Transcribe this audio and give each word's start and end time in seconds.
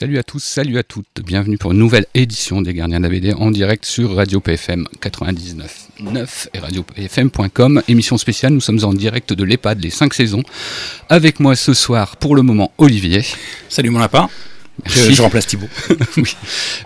Salut 0.00 0.16
à 0.16 0.22
tous, 0.22 0.42
salut 0.42 0.78
à 0.78 0.82
toutes. 0.82 1.20
Bienvenue 1.26 1.58
pour 1.58 1.72
une 1.72 1.78
nouvelle 1.78 2.06
édition 2.14 2.62
des 2.62 2.72
Gardiens 2.72 3.00
de 3.00 3.02
la 3.02 3.10
BD 3.10 3.34
en 3.34 3.50
direct 3.50 3.84
sur 3.84 4.16
Radio 4.16 4.40
PFM 4.40 4.88
99.9 4.98 6.48
et 6.54 6.58
radiopfm.com. 6.58 7.82
Émission 7.86 8.16
spéciale, 8.16 8.54
nous 8.54 8.62
sommes 8.62 8.82
en 8.82 8.94
direct 8.94 9.34
de 9.34 9.44
l'EHPAD, 9.44 9.82
les 9.82 9.90
5 9.90 10.14
saisons. 10.14 10.42
Avec 11.10 11.38
moi 11.38 11.54
ce 11.54 11.74
soir, 11.74 12.16
pour 12.16 12.34
le 12.34 12.40
moment, 12.40 12.72
Olivier. 12.78 13.22
Salut 13.68 13.90
mon 13.90 13.98
lapin. 13.98 14.30
Je, 14.86 15.12
je, 15.12 15.22
remplace 15.22 15.46
Thibaut. 15.46 15.68
oui. 16.16 16.36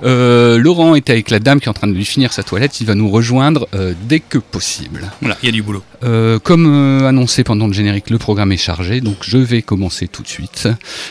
Euh, 0.03 0.59
Laurent 0.59 0.95
est 0.95 1.11
avec 1.11 1.31
la 1.31 1.39
dame 1.39 1.61
qui 1.61 1.67
est 1.67 1.69
en 1.69 1.75
train 1.75 1.87
de 1.87 1.93
lui 1.93 2.05
finir 2.05 2.33
sa 2.33 2.43
toilette. 2.43 2.81
Il 2.81 2.87
va 2.87 2.95
nous 2.95 3.11
rejoindre 3.11 3.69
euh, 3.75 3.95
dès 4.09 4.21
que 4.21 4.39
possible. 4.39 5.11
Voilà, 5.21 5.37
il 5.43 5.47
y 5.47 5.49
a 5.49 5.53
du 5.53 5.63
boulot. 5.63 5.83
Euh, 6.03 6.39
comme 6.39 6.67
annoncé 7.05 7.45
pendant 7.45 7.67
le 7.67 7.73
générique, 7.73 8.11
le 8.11 8.19
programme 8.19 8.53
est 8.53 8.57
chargé. 8.57 9.01
Donc 9.01 9.19
je 9.23 9.39
vais 9.39 9.63
commencer 9.63 10.09
tout 10.09 10.23
de 10.23 10.29
suite 10.29 10.69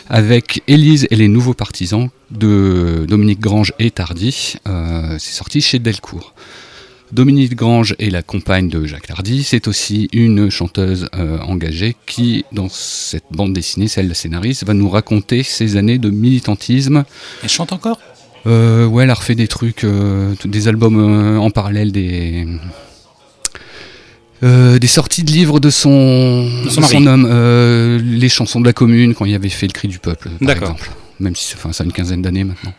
avec 0.10 0.64
Élise 0.68 1.08
et 1.10 1.16
les 1.16 1.28
nouveaux 1.28 1.54
partisans 1.54 2.10
de 2.32 3.06
Dominique 3.08 3.40
Grange 3.40 3.74
et 3.80 3.92
Tardy. 3.92 4.56
C'est 4.66 5.34
sorti 5.34 5.62
chez 5.62 5.80
Delcourt. 5.80 6.34
Dominique 7.14 7.56
Grange 7.56 7.96
est 8.00 8.10
la 8.10 8.24
compagne 8.24 8.70
de 8.70 8.86
Jacques 8.86 9.06
Tardy. 9.06 9.44
C'est 9.44 9.68
aussi 9.68 10.10
une 10.14 10.50
chanteuse 10.50 11.10
euh, 11.16 11.38
engagée 11.42 11.96
qui, 12.08 12.44
dans 12.52 12.70
cette 12.70 13.26
bande 13.30 13.54
dessinée, 13.54 13.88
celle 13.88 14.08
la 14.08 14.16
scénariste, 14.16 14.66
va 14.66 14.74
nous 14.74 14.90
raconter 14.90 15.44
ses 15.44 15.78
années 15.78 16.00
de 16.00 16.10
militantisme. 16.10 17.04
Elle 17.44 17.50
chante 17.50 17.72
encore? 17.72 18.00
Euh, 18.48 18.88
Ouais, 18.88 19.04
elle 19.04 19.12
a 19.12 19.14
refait 19.14 19.36
des 19.36 19.48
trucs, 19.48 19.84
euh, 19.84 20.34
des 20.44 20.68
albums 20.68 20.98
euh, 21.00 21.38
en 21.38 21.52
parallèle, 21.52 21.92
des. 21.92 22.48
Euh, 24.42 24.80
des 24.80 24.88
sorties 24.88 25.24
de 25.24 25.32
livres 25.32 25.60
de 25.60 25.70
son, 25.70 26.50
De 26.66 26.70
son 26.70 26.82
de 27.00 27.08
homme, 27.08 27.28
euh, 27.30 28.00
les 28.04 28.28
chansons 28.28 28.60
de 28.60 28.66
la 28.66 28.74
commune 28.74 29.14
quand 29.14 29.26
il 29.26 29.36
avait 29.36 29.50
fait 29.50 29.68
le 29.68 29.72
cri 29.72 29.88
du 29.88 30.00
peuple, 30.00 30.30
par 30.42 30.50
exemple. 30.58 30.90
Même 31.20 31.36
si 31.36 31.46
ça, 31.46 31.56
enfin, 31.58 31.72
ça 31.72 31.84
a 31.84 31.86
une 31.86 31.94
quinzaine 31.94 32.24
d'années 32.24 32.44
maintenant. 32.44 32.74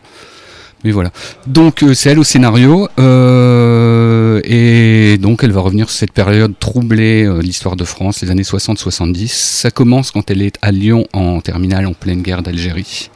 Donc 1.47 1.83
euh, 1.83 1.93
c'est 1.93 2.09
elle 2.09 2.19
au 2.19 2.23
scénario 2.23 2.87
euh, 2.99 4.39
et 4.43 5.17
donc 5.17 5.43
elle 5.43 5.51
va 5.51 5.61
revenir 5.61 5.89
sur 5.89 5.97
cette 5.97 6.11
période 6.11 6.53
troublée 6.59 7.23
euh, 7.23 7.41
l'histoire 7.41 7.75
de 7.75 7.83
France, 7.83 8.21
les 8.21 8.29
années 8.29 8.43
60-70. 8.43 9.27
Ça 9.27 9.71
commence 9.71 10.11
quand 10.11 10.29
elle 10.29 10.41
est 10.41 10.57
à 10.61 10.71
Lyon 10.71 11.07
en 11.13 11.41
terminale 11.41 11.87
en 11.87 11.93
pleine 11.93 12.21
guerre 12.21 12.43
d'Algérie. 12.43 13.09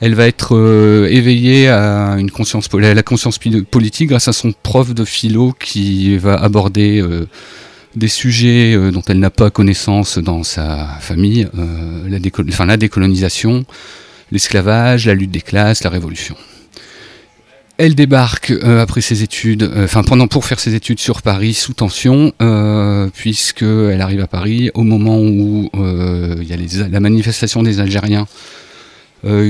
Elle 0.00 0.14
va 0.14 0.26
être 0.26 1.06
éveillée 1.10 1.70
à 1.70 2.16
une 2.18 2.30
conscience 2.30 2.68
la 2.70 3.02
conscience 3.02 3.38
politique 3.70 4.10
grâce 4.10 4.28
à 4.28 4.34
son 4.34 4.52
prof 4.52 4.94
de 4.94 5.06
philo 5.06 5.54
qui 5.58 6.18
va 6.18 6.34
aborder 6.34 7.02
des 7.94 8.08
sujets 8.08 8.76
dont 8.92 9.00
elle 9.08 9.18
n'a 9.20 9.30
pas 9.30 9.48
connaissance 9.48 10.18
dans 10.18 10.42
sa 10.42 10.86
famille, 11.00 11.48
la 12.10 12.76
décolonisation, 12.76 13.64
l'esclavage, 14.30 15.06
la 15.06 15.14
lutte 15.14 15.30
des 15.30 15.40
classes, 15.40 15.82
la 15.82 15.88
révolution. 15.88 16.36
Elle 17.78 17.94
débarque 17.94 18.52
euh, 18.52 18.80
après 18.80 19.02
ses 19.02 19.22
études, 19.22 19.62
euh, 19.64 19.84
enfin 19.84 20.02
pendant 20.02 20.28
pour 20.28 20.46
faire 20.46 20.58
ses 20.58 20.74
études 20.74 20.98
sur 20.98 21.20
Paris 21.20 21.52
sous 21.52 21.74
tension, 21.74 22.32
euh, 22.40 23.08
puisque 23.14 23.62
elle 23.62 24.00
arrive 24.00 24.20
à 24.20 24.26
Paris 24.26 24.70
au 24.72 24.82
moment 24.82 25.18
où 25.20 25.68
euh, 25.74 26.36
il 26.40 26.48
y 26.48 26.54
a 26.54 26.56
les- 26.56 26.88
la 26.88 27.00
manifestation 27.00 27.62
des 27.62 27.80
Algériens 27.80 28.26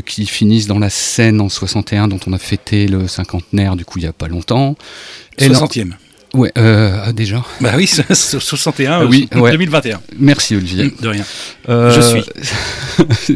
qui 0.06 0.24
finissent 0.24 0.68
dans 0.68 0.78
la 0.78 0.88
Seine 0.88 1.38
en 1.38 1.50
61, 1.50 2.08
dont 2.08 2.20
on 2.26 2.32
a 2.32 2.38
fêté 2.38 2.88
le 2.88 3.06
cinquantenaire 3.08 3.76
du 3.76 3.84
coup 3.84 3.98
il 3.98 4.04
y 4.04 4.08
a 4.08 4.12
pas 4.14 4.26
longtemps. 4.26 4.74
Elle- 5.36 5.52
60e. 5.54 5.92
Ouais, 6.36 6.52
euh, 6.58 7.12
déjà. 7.12 7.42
Bah 7.60 7.72
oui, 7.76 7.86
61, 8.12 8.92
Ah 8.92 9.04
oui, 9.06 9.28
euh, 9.34 9.40
ouais. 9.40 9.50
2021. 9.52 10.00
Merci 10.18 10.54
Olivier. 10.56 10.92
De 11.00 11.08
rien. 11.08 11.24
Euh, 11.68 11.90
Je 11.90 12.00
suis. 12.00 12.24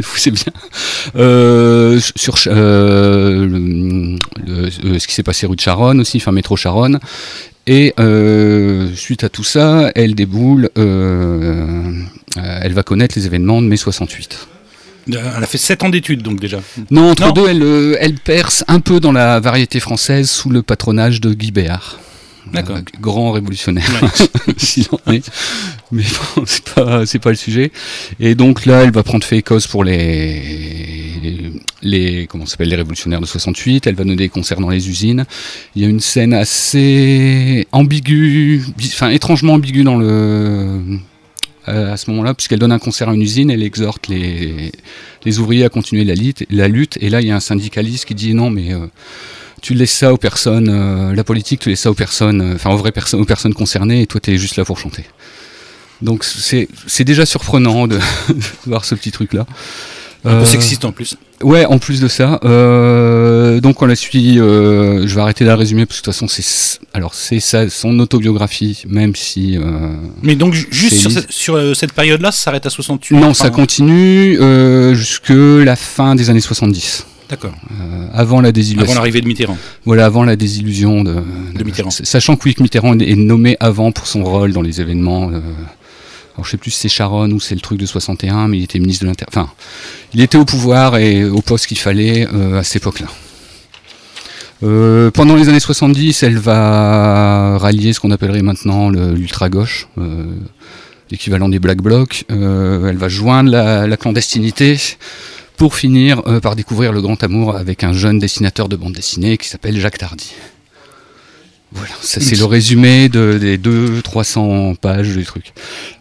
c'est 0.16 0.30
bien. 0.30 0.52
Sur 2.16 2.34
le- 2.46 4.16
le- 4.46 4.98
ce 4.98 5.06
qui 5.06 5.14
s'est 5.14 5.22
passé 5.22 5.46
rue 5.46 5.56
de 5.56 5.60
Charonne 5.60 6.00
aussi, 6.00 6.18
enfin 6.18 6.32
métro 6.32 6.56
Charonne. 6.56 6.98
Et 7.66 7.94
suite 8.94 9.24
à 9.24 9.28
tout 9.28 9.44
ça, 9.44 9.90
elle 9.94 10.14
déboule, 10.14 10.70
elle 10.76 12.72
va 12.72 12.82
connaître 12.82 13.14
les 13.16 13.26
événements 13.26 13.62
de 13.62 13.66
mai 13.66 13.76
68. 13.76 14.48
Euh, 15.14 15.16
Elle 15.36 15.42
a 15.42 15.46
fait 15.46 15.58
7 15.58 15.82
ans 15.82 15.88
d'études 15.88 16.22
donc 16.22 16.38
déjà. 16.40 16.58
Non, 16.90 17.10
entre 17.10 17.26
Non. 17.28 17.32
deux, 17.32 17.48
elle, 17.48 17.96
elle 18.00 18.14
perce 18.14 18.64
un 18.68 18.80
peu 18.80 19.00
dans 19.00 19.12
la 19.12 19.40
variété 19.40 19.80
française 19.80 20.30
sous 20.30 20.50
le 20.50 20.62
patronage 20.62 21.20
de 21.20 21.32
Guy 21.32 21.50
Béard. 21.52 21.98
D'accord. 22.52 22.76
Euh, 22.76 22.82
grand 23.00 23.32
révolutionnaire, 23.32 23.84
Ouais. 24.02 25.14
est. 25.16 25.30
Mais 25.92 26.02
bon, 26.36 26.42
c'est 26.46 26.64
pas, 26.70 27.06
c'est 27.06 27.18
pas 27.18 27.30
le 27.30 27.36
sujet. 27.36 27.70
Et 28.18 28.34
donc 28.34 28.66
là, 28.66 28.82
elle 28.84 28.92
va 28.92 29.02
prendre 29.02 29.24
fait 29.24 29.42
cause 29.42 29.66
pour 29.66 29.84
les, 29.84 30.42
les, 31.22 31.52
les- 31.82 32.26
comment 32.26 32.46
s'appelle, 32.46 32.68
les 32.68 32.76
révolutionnaires 32.76 33.20
de 33.20 33.26
68. 33.26 33.86
Elle 33.86 33.94
va 33.94 34.04
donner 34.04 34.16
des 34.16 34.28
concerts 34.28 34.60
dans 34.60 34.70
les 34.70 34.88
usines. 34.88 35.26
Il 35.76 35.82
y 35.82 35.84
a 35.84 35.88
une 35.88 36.00
scène 36.00 36.32
assez 36.32 37.66
ambiguë, 37.72 38.62
bi- 38.76 38.90
enfin 38.92 39.10
étrangement 39.10 39.54
ambiguë 39.54 39.84
dans 39.84 39.96
le, 39.98 40.80
euh, 41.68 41.92
à 41.92 41.96
ce 41.96 42.10
moment-là, 42.10 42.34
puisqu'elle 42.34 42.58
donne 42.58 42.72
un 42.72 42.78
concert 42.78 43.08
à 43.10 43.14
une 43.14 43.22
usine, 43.22 43.50
elle 43.50 43.62
exhorte 43.62 44.08
les, 44.08 44.72
les 45.24 45.38
ouvriers 45.38 45.64
à 45.64 45.68
continuer 45.68 46.04
la 46.04 46.14
lutte, 46.14 46.44
la 46.50 46.68
lutte. 46.68 46.96
Et 47.00 47.10
là, 47.10 47.20
il 47.20 47.26
y 47.28 47.30
a 47.30 47.36
un 47.36 47.40
syndicaliste 47.40 48.06
qui 48.06 48.14
dit 48.14 48.34
non, 48.34 48.50
mais 48.50 48.72
euh, 48.72 48.86
tu 49.60 49.74
laisses 49.74 49.92
ça 49.92 50.12
aux 50.12 50.16
personnes, 50.16 50.68
euh, 50.68 51.14
la 51.14 51.24
politique, 51.24 51.60
tu 51.60 51.68
laisses 51.70 51.80
ça 51.80 51.90
aux 51.90 51.94
personnes, 51.94 52.40
euh, 52.40 52.54
enfin 52.54 52.70
aux 52.70 52.76
vraies 52.76 52.92
personnes, 52.92 53.20
aux 53.20 53.24
personnes 53.26 53.54
concernées, 53.54 54.02
et 54.02 54.06
toi, 54.06 54.20
tu 54.20 54.32
es 54.32 54.36
juste 54.38 54.56
là 54.56 54.64
pour 54.64 54.78
chanter. 54.78 55.04
Donc 56.02 56.24
c'est 56.24 56.66
c'est 56.86 57.04
déjà 57.04 57.26
surprenant 57.26 57.86
de, 57.86 57.96
de 58.28 58.34
voir 58.66 58.84
ce 58.84 58.94
petit 58.94 59.10
truc-là. 59.12 59.46
Un 60.24 60.30
peu 60.30 60.36
Euh, 60.36 60.44
sexiste 60.44 60.84
en 60.84 60.92
plus. 60.92 61.16
Ouais, 61.42 61.64
en 61.64 61.78
plus 61.78 62.00
de 62.00 62.08
ça. 62.08 62.38
Euh, 62.44 63.60
donc 63.60 63.80
on 63.80 63.86
la 63.86 63.96
suit. 63.96 64.38
euh, 64.38 65.06
je 65.06 65.14
vais 65.14 65.20
arrêter 65.22 65.44
de 65.44 65.48
la 65.48 65.56
résumer 65.56 65.86
parce 65.86 66.00
que 66.00 66.02
de 66.02 66.04
toute 66.06 66.14
façon 66.14 66.28
c'est 66.28 66.78
alors 66.92 67.14
c'est 67.14 67.40
ça 67.40 67.68
son 67.70 67.98
autobiographie, 68.00 68.82
même 68.86 69.14
si 69.16 69.56
euh, 69.56 69.94
Mais 70.22 70.36
donc 70.36 70.52
ju- 70.52 70.68
juste 70.70 70.96
sur, 70.96 71.10
cette, 71.10 71.32
sur, 71.32 71.76
cette 71.76 71.92
période-là, 71.94 72.32
ça 72.32 72.42
s'arrête 72.44 72.66
à 72.66 72.70
68 72.70 73.16
non, 73.16 73.28
enfin, 73.28 73.44
ça 73.44 73.50
continue 73.50 74.38
jusque 74.94 75.30
la 75.30 75.76
fin 75.76 76.14
des 76.14 76.28
années 76.30 76.40
70, 76.42 77.06
D'accord. 77.30 77.52
euh, 77.80 78.06
avant 78.12 78.40
la 78.40 78.52
désillusion. 78.52 78.84
Avant 78.84 78.94
l'arrivée 78.94 79.20
de 79.20 79.26
Mitterrand. 79.28 79.56
Voilà, 79.84 80.04
avant 80.06 80.24
la 80.24 80.36
désillusion 80.36 81.02
de, 81.04 81.14
De 81.54 81.64
Mitterrand. 81.64 81.90
Sachant 81.90 82.36
que 82.36 82.42
oui, 82.44 82.54
que 82.54 82.62
Mitterrand 82.62 82.98
est 82.98 83.14
nommé 83.16 83.56
avant 83.60 83.92
pour 83.92 84.06
son 84.06 84.24
rôle 84.24 84.52
dans 84.52 84.62
les 84.62 84.80
événements. 84.80 85.30
euh, 85.30 85.40
alors 86.34 86.44
je 86.46 86.50
sais 86.50 86.56
plus 86.56 86.70
si 86.70 86.78
c'est 86.80 86.88
Charonne 86.88 87.32
ou 87.32 87.40
c'est 87.40 87.54
le 87.54 87.60
truc 87.60 87.78
de 87.78 87.86
61, 87.86 88.48
mais 88.48 88.58
il 88.58 88.64
était 88.64 88.78
ministre 88.78 89.04
de 89.04 89.08
l'Inter. 89.08 89.26
Enfin, 89.28 89.50
il 90.14 90.20
était 90.20 90.38
au 90.38 90.44
pouvoir 90.44 90.96
et 90.96 91.24
au 91.24 91.40
poste 91.42 91.66
qu'il 91.66 91.78
fallait 91.78 92.26
euh, 92.32 92.58
à 92.60 92.62
cette 92.62 92.76
époque-là. 92.82 93.06
Euh, 94.62 95.10
pendant 95.10 95.36
les 95.36 95.48
années 95.48 95.60
70, 95.60 96.22
elle 96.22 96.38
va 96.38 97.56
rallier 97.58 97.92
ce 97.92 98.00
qu'on 98.00 98.10
appellerait 98.10 98.42
maintenant 98.42 98.90
l'ultra-gauche, 98.90 99.88
euh, 99.98 100.24
l'équivalent 101.10 101.48
des 101.48 101.58
Black 101.58 101.78
Blocs. 101.80 102.24
Euh, 102.30 102.88
elle 102.88 102.96
va 102.98 103.08
joindre 103.08 103.50
la, 103.50 103.86
la 103.86 103.96
clandestinité 103.96 104.78
pour 105.60 105.74
finir 105.74 106.22
euh, 106.26 106.40
par 106.40 106.56
découvrir 106.56 106.90
le 106.90 107.02
grand 107.02 107.22
amour 107.22 107.54
avec 107.54 107.84
un 107.84 107.92
jeune 107.92 108.18
dessinateur 108.18 108.66
de 108.66 108.76
bande 108.76 108.94
dessinée 108.94 109.36
qui 109.36 109.46
s'appelle 109.46 109.78
Jacques 109.78 109.98
Tardy. 109.98 110.32
Voilà, 111.70 111.92
ça 112.00 112.18
c'est 112.22 112.36
le 112.36 112.46
résumé 112.46 113.10
de, 113.10 113.36
des 113.36 113.58
200-300 113.58 114.76
pages 114.76 115.14
du 115.14 115.22
truc. 115.26 115.52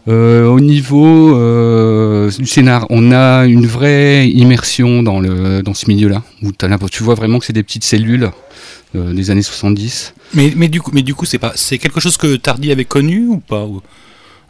Euh, 0.08 0.46
au 0.46 0.60
niveau 0.60 1.36
euh, 1.36 2.30
du 2.38 2.46
scénar, 2.46 2.86
on 2.88 3.12
a 3.12 3.44
une 3.44 3.66
vraie 3.66 4.30
immersion 4.30 5.02
dans, 5.02 5.20
le, 5.20 5.62
dans 5.62 5.74
ce 5.74 5.88
milieu-là, 5.88 6.22
tu 6.90 7.02
vois 7.02 7.14
vraiment 7.14 7.38
que 7.38 7.44
c'est 7.44 7.52
des 7.52 7.62
petites 7.62 7.84
cellules 7.84 8.30
des 8.94 9.30
années 9.30 9.42
70. 9.42 10.14
Mais, 10.32 10.54
mais 10.56 10.68
du 10.68 10.80
coup, 10.80 10.90
mais 10.94 11.02
du 11.02 11.14
coup, 11.14 11.26
c'est 11.26 11.38
pas, 11.38 11.52
c'est 11.54 11.76
quelque 11.76 12.00
chose 12.00 12.16
que 12.16 12.36
Tardy 12.36 12.72
avait 12.72 12.86
connu 12.86 13.26
ou 13.26 13.40
pas 13.40 13.68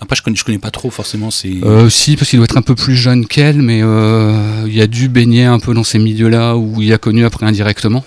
Après, 0.00 0.16
je 0.16 0.22
connais, 0.22 0.36
je 0.36 0.44
connais 0.44 0.58
pas 0.58 0.70
trop 0.70 0.90
forcément. 0.90 1.30
C'est. 1.30 1.62
Euh, 1.62 1.90
si, 1.90 2.16
parce 2.16 2.30
qu'il 2.30 2.38
doit 2.38 2.44
être 2.44 2.56
un 2.56 2.62
peu 2.62 2.74
plus 2.74 2.96
jeune 2.96 3.26
qu'elle, 3.26 3.60
mais 3.60 3.80
euh, 3.82 4.66
il 4.66 4.80
a 4.80 4.86
dû 4.86 5.08
baigner 5.08 5.44
un 5.44 5.58
peu 5.58 5.74
dans 5.74 5.84
ces 5.84 5.98
milieux-là 5.98 6.56
où 6.56 6.80
il 6.80 6.92
a 6.92 6.98
connu 6.98 7.24
après 7.24 7.44
indirectement. 7.46 8.04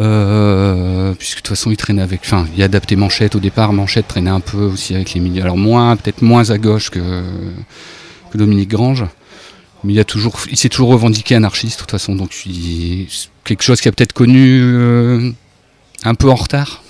Euh, 0.00 1.14
puisque 1.14 1.36
de 1.36 1.42
toute 1.42 1.48
façon 1.56 1.70
il 1.70 1.76
traînait 1.76 2.02
avec, 2.02 2.20
enfin 2.24 2.46
il 2.56 2.60
a 2.62 2.64
adapté 2.64 2.96
Manchette 2.96 3.36
au 3.36 3.38
départ, 3.38 3.72
Manchette 3.72 4.08
traînait 4.08 4.30
un 4.30 4.40
peu 4.40 4.58
aussi 4.58 4.94
avec 4.94 5.14
les 5.14 5.20
milieux, 5.20 5.42
alors 5.42 5.56
moins, 5.56 5.94
peut-être 5.96 6.20
moins 6.20 6.50
à 6.50 6.58
gauche 6.58 6.90
que, 6.90 6.98
que 8.32 8.36
Dominique 8.38 8.70
Grange, 8.70 9.04
mais 9.84 9.92
il 9.92 10.00
a 10.00 10.04
toujours, 10.04 10.36
il 10.50 10.56
s'est 10.56 10.68
toujours 10.68 10.88
revendiqué 10.88 11.36
anarchiste 11.36 11.76
de 11.76 11.80
toute 11.82 11.92
façon, 11.92 12.16
donc 12.16 12.44
il- 12.44 13.06
quelque 13.44 13.62
chose 13.62 13.80
qu'il 13.80 13.88
a 13.88 13.92
peut-être 13.92 14.12
connu 14.12 14.60
euh, 14.62 15.30
un 16.02 16.14
peu 16.16 16.28
en 16.28 16.34
retard. 16.34 16.82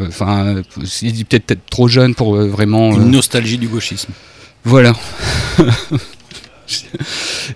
Enfin, 0.00 0.46
euh, 0.46 0.62
il 1.02 1.12
dit 1.12 1.24
peut-être 1.24 1.66
trop 1.70 1.88
jeune 1.88 2.14
pour 2.14 2.36
euh, 2.36 2.48
vraiment. 2.48 2.92
euh, 2.92 2.96
Une 3.02 3.10
nostalgie 3.10 3.58
du 3.58 3.68
gauchisme. 3.68 4.12
voilà. 4.64 4.94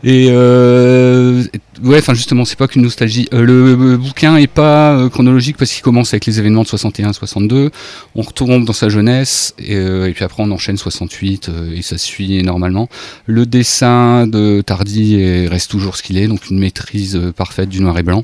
et 0.05 0.29
euh, 0.31 1.43
ouais, 1.83 1.99
enfin 1.99 2.15
justement, 2.15 2.45
c'est 2.45 2.59
pas 2.59 2.69
qu'une 2.69 2.83
nostalgie. 2.83 3.29
Euh, 3.33 3.45
le, 3.45 3.97
bouquin 3.97 4.37
est 4.37 4.47
pas 4.47 4.93
euh, 4.95 5.09
chronologique 5.09 5.57
parce 5.57 5.73
qu'il 5.73 5.83
commence 5.83 6.12
avec 6.15 6.27
les 6.27 6.39
événements 6.39 6.62
de 6.62 6.69
61-62. 6.69 7.71
On 8.15 8.23
retombe 8.23 8.65
dans 8.65 8.73
sa 8.73 8.89
jeunesse 8.89 9.55
et, 9.59 9.75
et, 9.75 10.12
puis 10.15 10.25
après 10.25 10.43
on 10.43 10.51
enchaîne 10.51 10.77
68 10.77 11.51
et 11.75 11.83
ça 11.83 11.99
suit 11.99 12.43
normalement. 12.43 12.89
Le 13.27 13.47
dessin 13.47 14.27
de 14.27 14.62
Tardy 14.65 15.47
reste 15.49 15.71
toujours 15.71 15.97
ce 15.97 16.03
qu'il 16.03 16.19
est, 16.19 16.29
donc 16.29 16.49
une 16.51 16.59
maîtrise 16.59 17.21
parfaite 17.37 17.69
du 17.69 17.81
noir 17.81 17.99
et 17.99 18.03
blanc. 18.03 18.23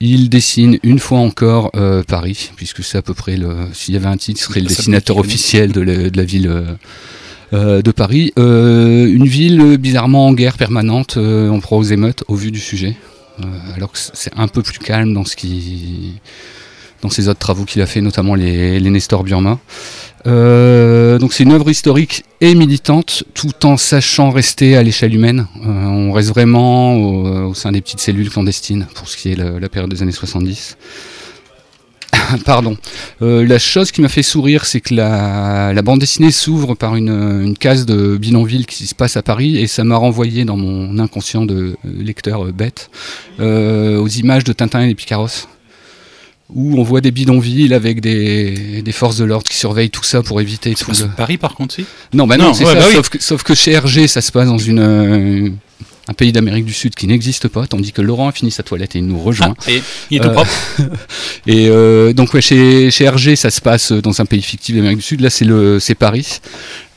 Il 0.00 0.28
dessine 0.28 0.78
une 0.82 0.98
fois 0.98 1.18
encore 1.18 1.70
euh, 1.74 2.02
Paris, 2.02 2.50
puisque 2.56 2.84
c'est 2.84 2.98
à 2.98 3.02
peu 3.02 3.14
près 3.14 3.36
le. 3.36 3.68
S'il 3.72 3.94
y 3.94 3.96
avait 3.96 4.06
un 4.06 4.16
titre, 4.16 4.40
ce 4.40 4.46
serait 4.46 4.60
le 4.60 4.66
dessinateur 4.66 5.16
officiel 5.16 5.72
de 5.72 5.80
la, 5.80 6.10
de 6.10 6.16
la 6.16 6.24
ville 6.24 6.76
euh, 7.54 7.80
de 7.80 7.90
Paris. 7.92 8.32
Euh, 8.38 9.06
une 9.06 9.26
ville 9.26 9.78
bizarrement 9.78 10.26
en 10.26 10.34
guerre 10.34 10.58
permanente, 10.58 11.16
on 11.16 11.60
prend 11.60 11.78
aux 11.78 11.82
émeutes 11.84 12.24
au 12.28 12.34
vu 12.34 12.50
du 12.50 12.60
sujet, 12.60 12.96
alors 13.74 13.92
que 13.92 13.98
c'est 13.98 14.32
un 14.36 14.48
peu 14.48 14.62
plus 14.62 14.78
calme 14.78 15.14
dans 15.14 15.24
ce 15.24 15.34
qui, 15.34 16.20
dans 17.06 17.10
ses 17.10 17.28
autres 17.28 17.38
travaux 17.38 17.64
qu'il 17.64 17.80
a 17.82 17.86
fait, 17.86 18.00
notamment 18.00 18.34
les, 18.34 18.80
Nestor 18.80 19.22
Burma. 19.22 19.60
Euh, 20.26 21.18
donc 21.18 21.32
c'est 21.32 21.44
une 21.44 21.52
œuvre 21.52 21.70
historique 21.70 22.24
et 22.40 22.56
militante, 22.56 23.22
tout 23.32 23.64
en 23.64 23.76
sachant 23.76 24.30
rester 24.30 24.76
à 24.76 24.82
l'échelle 24.82 25.14
humaine. 25.14 25.46
Euh, 25.64 25.68
on 25.68 26.10
reste 26.10 26.30
vraiment 26.30 26.96
au, 26.96 27.54
sein 27.54 27.70
des 27.70 27.80
petites 27.80 28.00
cellules 28.00 28.28
clandestines 28.28 28.86
pour 28.96 29.08
ce 29.08 29.16
qui 29.16 29.30
est 29.30 29.36
la, 29.36 29.68
période 29.68 29.88
des 29.88 30.02
années 30.02 30.10
70. 30.10 30.76
Pardon. 32.44 32.76
Euh, 33.22 33.46
la 33.46 33.60
chose 33.60 33.92
qui 33.92 34.00
m'a 34.00 34.08
fait 34.08 34.24
sourire, 34.24 34.64
c'est 34.64 34.80
que 34.80 34.92
la, 34.92 35.80
bande 35.82 36.00
dessinée 36.00 36.32
s'ouvre 36.32 36.74
par 36.74 36.96
une, 36.96 37.54
case 37.56 37.86
de 37.86 38.16
bidonville 38.16 38.66
qui 38.66 38.88
se 38.88 38.96
passe 38.96 39.16
à 39.16 39.22
Paris 39.22 39.58
et 39.58 39.68
ça 39.68 39.84
m'a 39.84 39.96
renvoyé 39.96 40.44
dans 40.44 40.56
mon 40.56 40.98
inconscient 40.98 41.46
de 41.46 41.76
lecteur 41.84 42.46
bête 42.46 42.90
aux 43.38 44.08
images 44.08 44.42
de 44.42 44.52
Tintin 44.52 44.80
et 44.80 44.88
les 44.88 44.96
Picaros 44.96 45.46
où 46.54 46.78
on 46.78 46.82
voit 46.82 47.00
des 47.00 47.10
bidonvilles 47.10 47.74
avec 47.74 48.00
des, 48.00 48.82
des 48.82 48.92
forces 48.92 49.16
de 49.16 49.24
l'ordre 49.24 49.48
qui 49.48 49.56
surveillent 49.56 49.90
tout 49.90 50.04
ça 50.04 50.22
pour 50.22 50.40
éviter 50.40 50.74
tout 50.74 50.90
le... 50.90 51.08
Paris 51.08 51.38
par 51.38 51.54
contre, 51.54 51.74
si? 51.74 51.84
Non, 52.12 52.26
bah 52.26 52.36
non, 52.36 52.54
c'est 52.54 52.64
ça, 52.64 52.74
bah 52.74 52.82
sauf, 52.92 53.08
que, 53.08 53.20
sauf, 53.20 53.42
que, 53.42 53.54
chez 53.54 53.76
RG, 53.76 54.06
ça 54.06 54.20
se 54.20 54.30
passe 54.30 54.46
dans 54.46 54.58
une, 54.58 54.78
euh, 54.78 55.50
un 56.08 56.14
pays 56.14 56.32
d'Amérique 56.32 56.64
du 56.64 56.72
Sud 56.72 56.94
qui 56.94 57.06
n'existe 57.06 57.48
pas, 57.48 57.66
tandis 57.66 57.92
que 57.92 58.00
Laurent 58.00 58.28
a 58.28 58.32
fini 58.32 58.50
sa 58.50 58.62
toilette 58.62 58.94
et 58.94 59.00
il 59.00 59.06
nous 59.06 59.18
rejoint. 59.18 59.54
Ah, 59.58 59.70
et 59.70 59.82
il 60.10 60.18
est 60.18 60.20
tout 60.20 60.30
propre. 60.30 60.50
et 61.46 61.68
euh, 61.68 62.12
donc 62.12 62.32
ouais, 62.34 62.40
chez, 62.40 62.90
chez 62.90 63.08
RG, 63.08 63.34
ça 63.34 63.50
se 63.50 63.60
passe 63.60 63.92
dans 63.92 64.20
un 64.20 64.24
pays 64.24 64.42
fictif 64.42 64.76
d'Amérique 64.76 64.98
du 64.98 65.04
Sud, 65.04 65.20
là 65.20 65.30
c'est 65.30 65.94
Paris. 65.96 66.40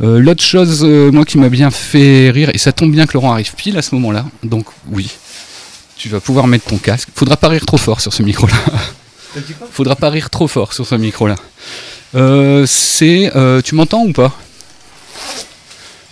Euh, 0.02 0.20
L'autre 0.20 0.44
chose, 0.44 0.84
euh, 0.84 1.12
moi, 1.12 1.26
qui 1.26 1.38
m'a 1.40 1.50
bien 1.50 1.72
fait 1.72 2.30
rire, 2.30 2.52
et 2.54 2.58
ça 2.58 2.72
tombe 2.72 2.92
bien 2.92 3.08
que 3.08 3.14
Laurent 3.14 3.32
arrive 3.32 3.54
pile 3.56 3.78
à 3.78 3.82
ce 3.82 3.96
moment-là, 3.96 4.26
donc 4.44 4.68
oui, 4.92 5.10
tu 5.98 6.10
vas 6.10 6.20
pouvoir 6.20 6.46
mettre 6.46 6.66
ton 6.66 6.78
casque. 6.78 7.10
Faudra 7.16 7.36
pas 7.36 7.50
rire 7.50 7.66
trop 7.66 7.78
fort 7.78 8.02
sur 8.02 8.14
ce 8.14 8.22
micro-là. 8.22 8.56
Faudra 9.72 9.96
pas 9.96 10.10
rire 10.10 10.30
trop 10.30 10.48
fort 10.48 10.74
sur 10.74 10.86
ce 10.86 10.96
micro-là. 10.96 11.36
Euh, 12.16 12.66
c'est. 12.68 13.32
Euh, 13.36 13.62
tu 13.62 13.76
m'entends 13.76 14.04
ou 14.04 14.12
pas 14.12 14.36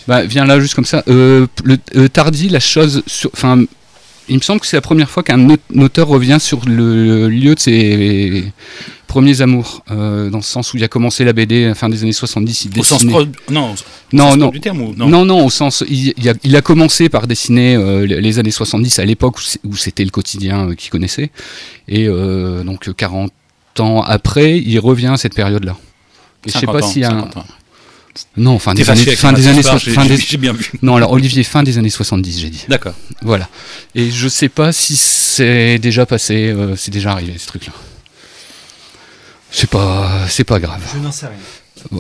Bah, 0.07 0.23
viens 0.23 0.45
là 0.45 0.59
juste 0.59 0.75
comme 0.75 0.85
ça. 0.85 1.03
Euh, 1.07 1.47
le, 1.63 1.77
la 2.49 2.59
chose. 2.59 3.03
Enfin, 3.33 3.63
il 4.29 4.35
me 4.35 4.41
semble 4.41 4.59
que 4.59 4.67
c'est 4.67 4.77
la 4.77 4.81
première 4.81 5.09
fois 5.09 5.23
qu'un 5.23 5.47
auteur 5.77 6.07
revient 6.07 6.37
sur 6.39 6.65
le, 6.65 7.27
lieu 7.29 7.55
de 7.55 7.59
ses 7.59 8.51
premiers 9.17 9.41
amours, 9.41 9.81
euh, 9.89 10.29
dans 10.29 10.37
le 10.37 10.43
sens 10.43 10.73
où 10.73 10.77
il 10.77 10.83
a 10.83 10.87
commencé 10.87 11.25
la 11.25 11.33
BD 11.33 11.65
à 11.65 11.69
la 11.69 11.73
fin 11.73 11.89
des 11.89 12.03
années 12.03 12.11
70. 12.11 12.65
Il 12.65 12.79
au 12.79 12.83
sens 12.83 13.03
non, 13.03 13.25
non, 14.13 14.37
non. 14.37 14.49
du 14.49 14.59
terme 14.59 14.93
non, 14.95 15.09
non, 15.09 15.25
non, 15.25 15.43
au 15.43 15.49
sens, 15.49 15.83
il, 15.89 16.13
il, 16.43 16.55
a, 16.55 16.61
commencé 16.61 17.09
par 17.09 17.25
dessiner 17.25 17.75
euh, 17.75 18.05
les 18.05 18.37
années 18.37 18.51
70 18.51 18.99
à 18.99 19.05
l'époque 19.05 19.39
où 19.63 19.75
c'était 19.75 20.05
le 20.05 20.11
quotidien 20.11 20.69
euh, 20.69 20.75
qu'il 20.75 20.91
connaissait, 20.91 21.31
et 21.87 22.05
donc 22.07 22.93
40 22.95 23.31
ans 23.79 24.03
après, 24.03 24.59
il 24.59 24.77
revient 24.77 25.07
à 25.07 25.17
cette 25.17 25.33
période-là. 25.33 25.75
Et 26.45 26.51
je 26.51 26.59
sais 26.59 26.67
pas 26.67 26.83
s'il 26.83 27.01
y 27.01 27.05
a 27.05 27.11
un... 27.11 27.29
Non, 28.35 28.59
fin 28.59 28.75
des 28.75 28.87
années, 28.87 29.15
fin 29.15 29.33
des 29.33 29.47
années, 29.47 29.63
fin 29.63 30.05
des... 30.05 30.17
bien 30.37 30.53
vu. 30.53 30.69
Non, 30.83 30.95
alors 30.95 31.11
Olivier, 31.11 31.43
fin 31.43 31.63
des 31.63 31.79
années 31.79 31.89
70, 31.89 32.39
j'ai 32.39 32.49
dit. 32.51 32.65
D'accord. 32.69 32.93
Voilà. 33.23 33.49
Et 33.95 34.11
je 34.11 34.27
sais 34.27 34.49
pas 34.49 34.71
si 34.71 34.95
c'est 34.95 35.79
déjà 35.79 36.05
passé, 36.05 36.55
c'est 36.75 36.91
déjà 36.91 37.13
arrivé 37.13 37.33
ce 37.39 37.47
truc-là. 37.47 37.73
C'est 39.59 39.71
pas, 39.71 40.27
c'est 40.30 40.44
pas 40.44 40.59
grave. 40.59 40.83
Je 40.94 41.00
n'en 41.00 41.12
sais 41.12 41.25
rien. 41.25 41.98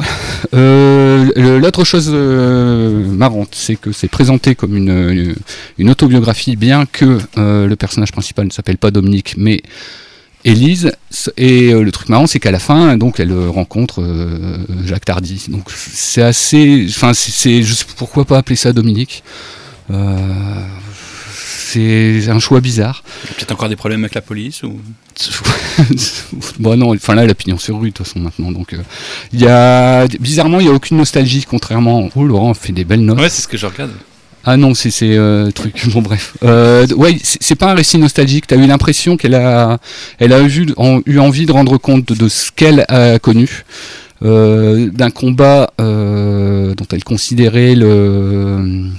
Euh, 0.53 1.59
l'autre 1.59 1.83
chose 1.83 2.11
euh, 2.13 3.03
marrante, 3.07 3.49
c'est 3.53 3.75
que 3.75 3.91
c'est 3.91 4.07
présenté 4.07 4.53
comme 4.53 4.75
une, 4.75 5.35
une, 5.79 5.89
autobiographie, 5.89 6.55
bien 6.55 6.85
que 6.85 7.17
euh, 7.39 7.65
le 7.65 7.75
personnage 7.75 8.11
principal 8.11 8.45
ne 8.45 8.51
s'appelle 8.51 8.77
pas 8.77 8.91
Dominique, 8.91 9.33
mais 9.37 9.63
Élise. 10.45 10.91
Et 11.35 11.71
le 11.71 11.91
truc 11.91 12.09
marrant, 12.09 12.27
c'est 12.27 12.39
qu'à 12.39 12.51
la 12.51 12.59
fin, 12.59 12.95
donc, 12.95 13.19
elle 13.19 13.33
rencontre 13.47 14.03
Jacques 14.85 15.05
Tardy. 15.05 15.47
Donc, 15.49 15.71
c'est 15.71 16.21
assez. 16.21 16.85
Enfin, 16.89 17.15
c'est 17.15 17.63
pourquoi 17.95 18.23
pas 18.23 18.37
appeler 18.37 18.55
ça 18.55 18.71
Dominique? 18.71 19.23
C'est 21.67 22.29
un 22.29 22.39
choix 22.39 22.61
bizarre. 22.61 23.03
Peut-être 23.35 23.51
encore 23.51 23.69
des 23.69 23.75
problèmes 23.75 24.03
avec 24.03 24.15
la 24.15 24.21
police 24.21 24.63
ou? 24.63 24.79
Bon 26.59 26.77
non, 26.77 26.93
enfin 26.93 27.15
là 27.15 27.25
la 27.25 27.33
pignon 27.33 27.57
sur 27.57 27.79
rue 27.79 27.89
de 27.89 27.93
toute 27.93 28.05
façon 28.05 28.19
maintenant. 28.19 28.51
Donc 28.51 28.73
euh, 28.73 28.77
il 29.33 29.41
y 29.41 29.47
a 29.47 30.07
bizarrement 30.19 30.59
il 30.59 30.67
y 30.67 30.69
a 30.69 30.73
aucune 30.73 30.97
nostalgie 30.97 31.45
contrairement. 31.49 32.09
Oh 32.15 32.23
Laurent 32.23 32.53
fait 32.53 32.73
des 32.73 32.85
belles 32.85 33.03
notes. 33.03 33.19
Ouais 33.19 33.29
c'est 33.29 33.41
ce 33.41 33.47
que 33.47 33.57
je 33.57 33.65
regarde. 33.65 33.91
Ah 34.49 34.55
non, 34.55 34.73
c'est 34.73 34.93
euh, 35.01 35.51
truc. 35.51 35.75
Bon 35.93 36.01
bref. 36.01 36.37
Euh, 36.41 36.87
ouais, 36.95 37.17
c'est 37.21 37.55
pas 37.55 37.71
un 37.71 37.75
récit 37.75 37.97
nostalgique. 37.97 38.47
T'as 38.47 38.55
eu 38.55 38.65
l'impression 38.65 39.17
qu'elle 39.17 39.35
a, 39.35 39.77
elle 40.19 40.31
a 40.31 40.41
eu, 40.41 40.73
eu 41.05 41.19
envie 41.19 41.45
de 41.45 41.51
rendre 41.51 41.77
compte 41.77 42.13
de, 42.13 42.29
ce 42.29 42.49
qu'elle 42.53 42.85
a 42.87 43.19
connu, 43.19 43.65
euh, 44.23 44.89
d'un 44.89 45.09
combat 45.09 45.69
dont 45.77 46.87
elle 46.93 47.03
considérait 47.03 47.75
le 47.75 48.89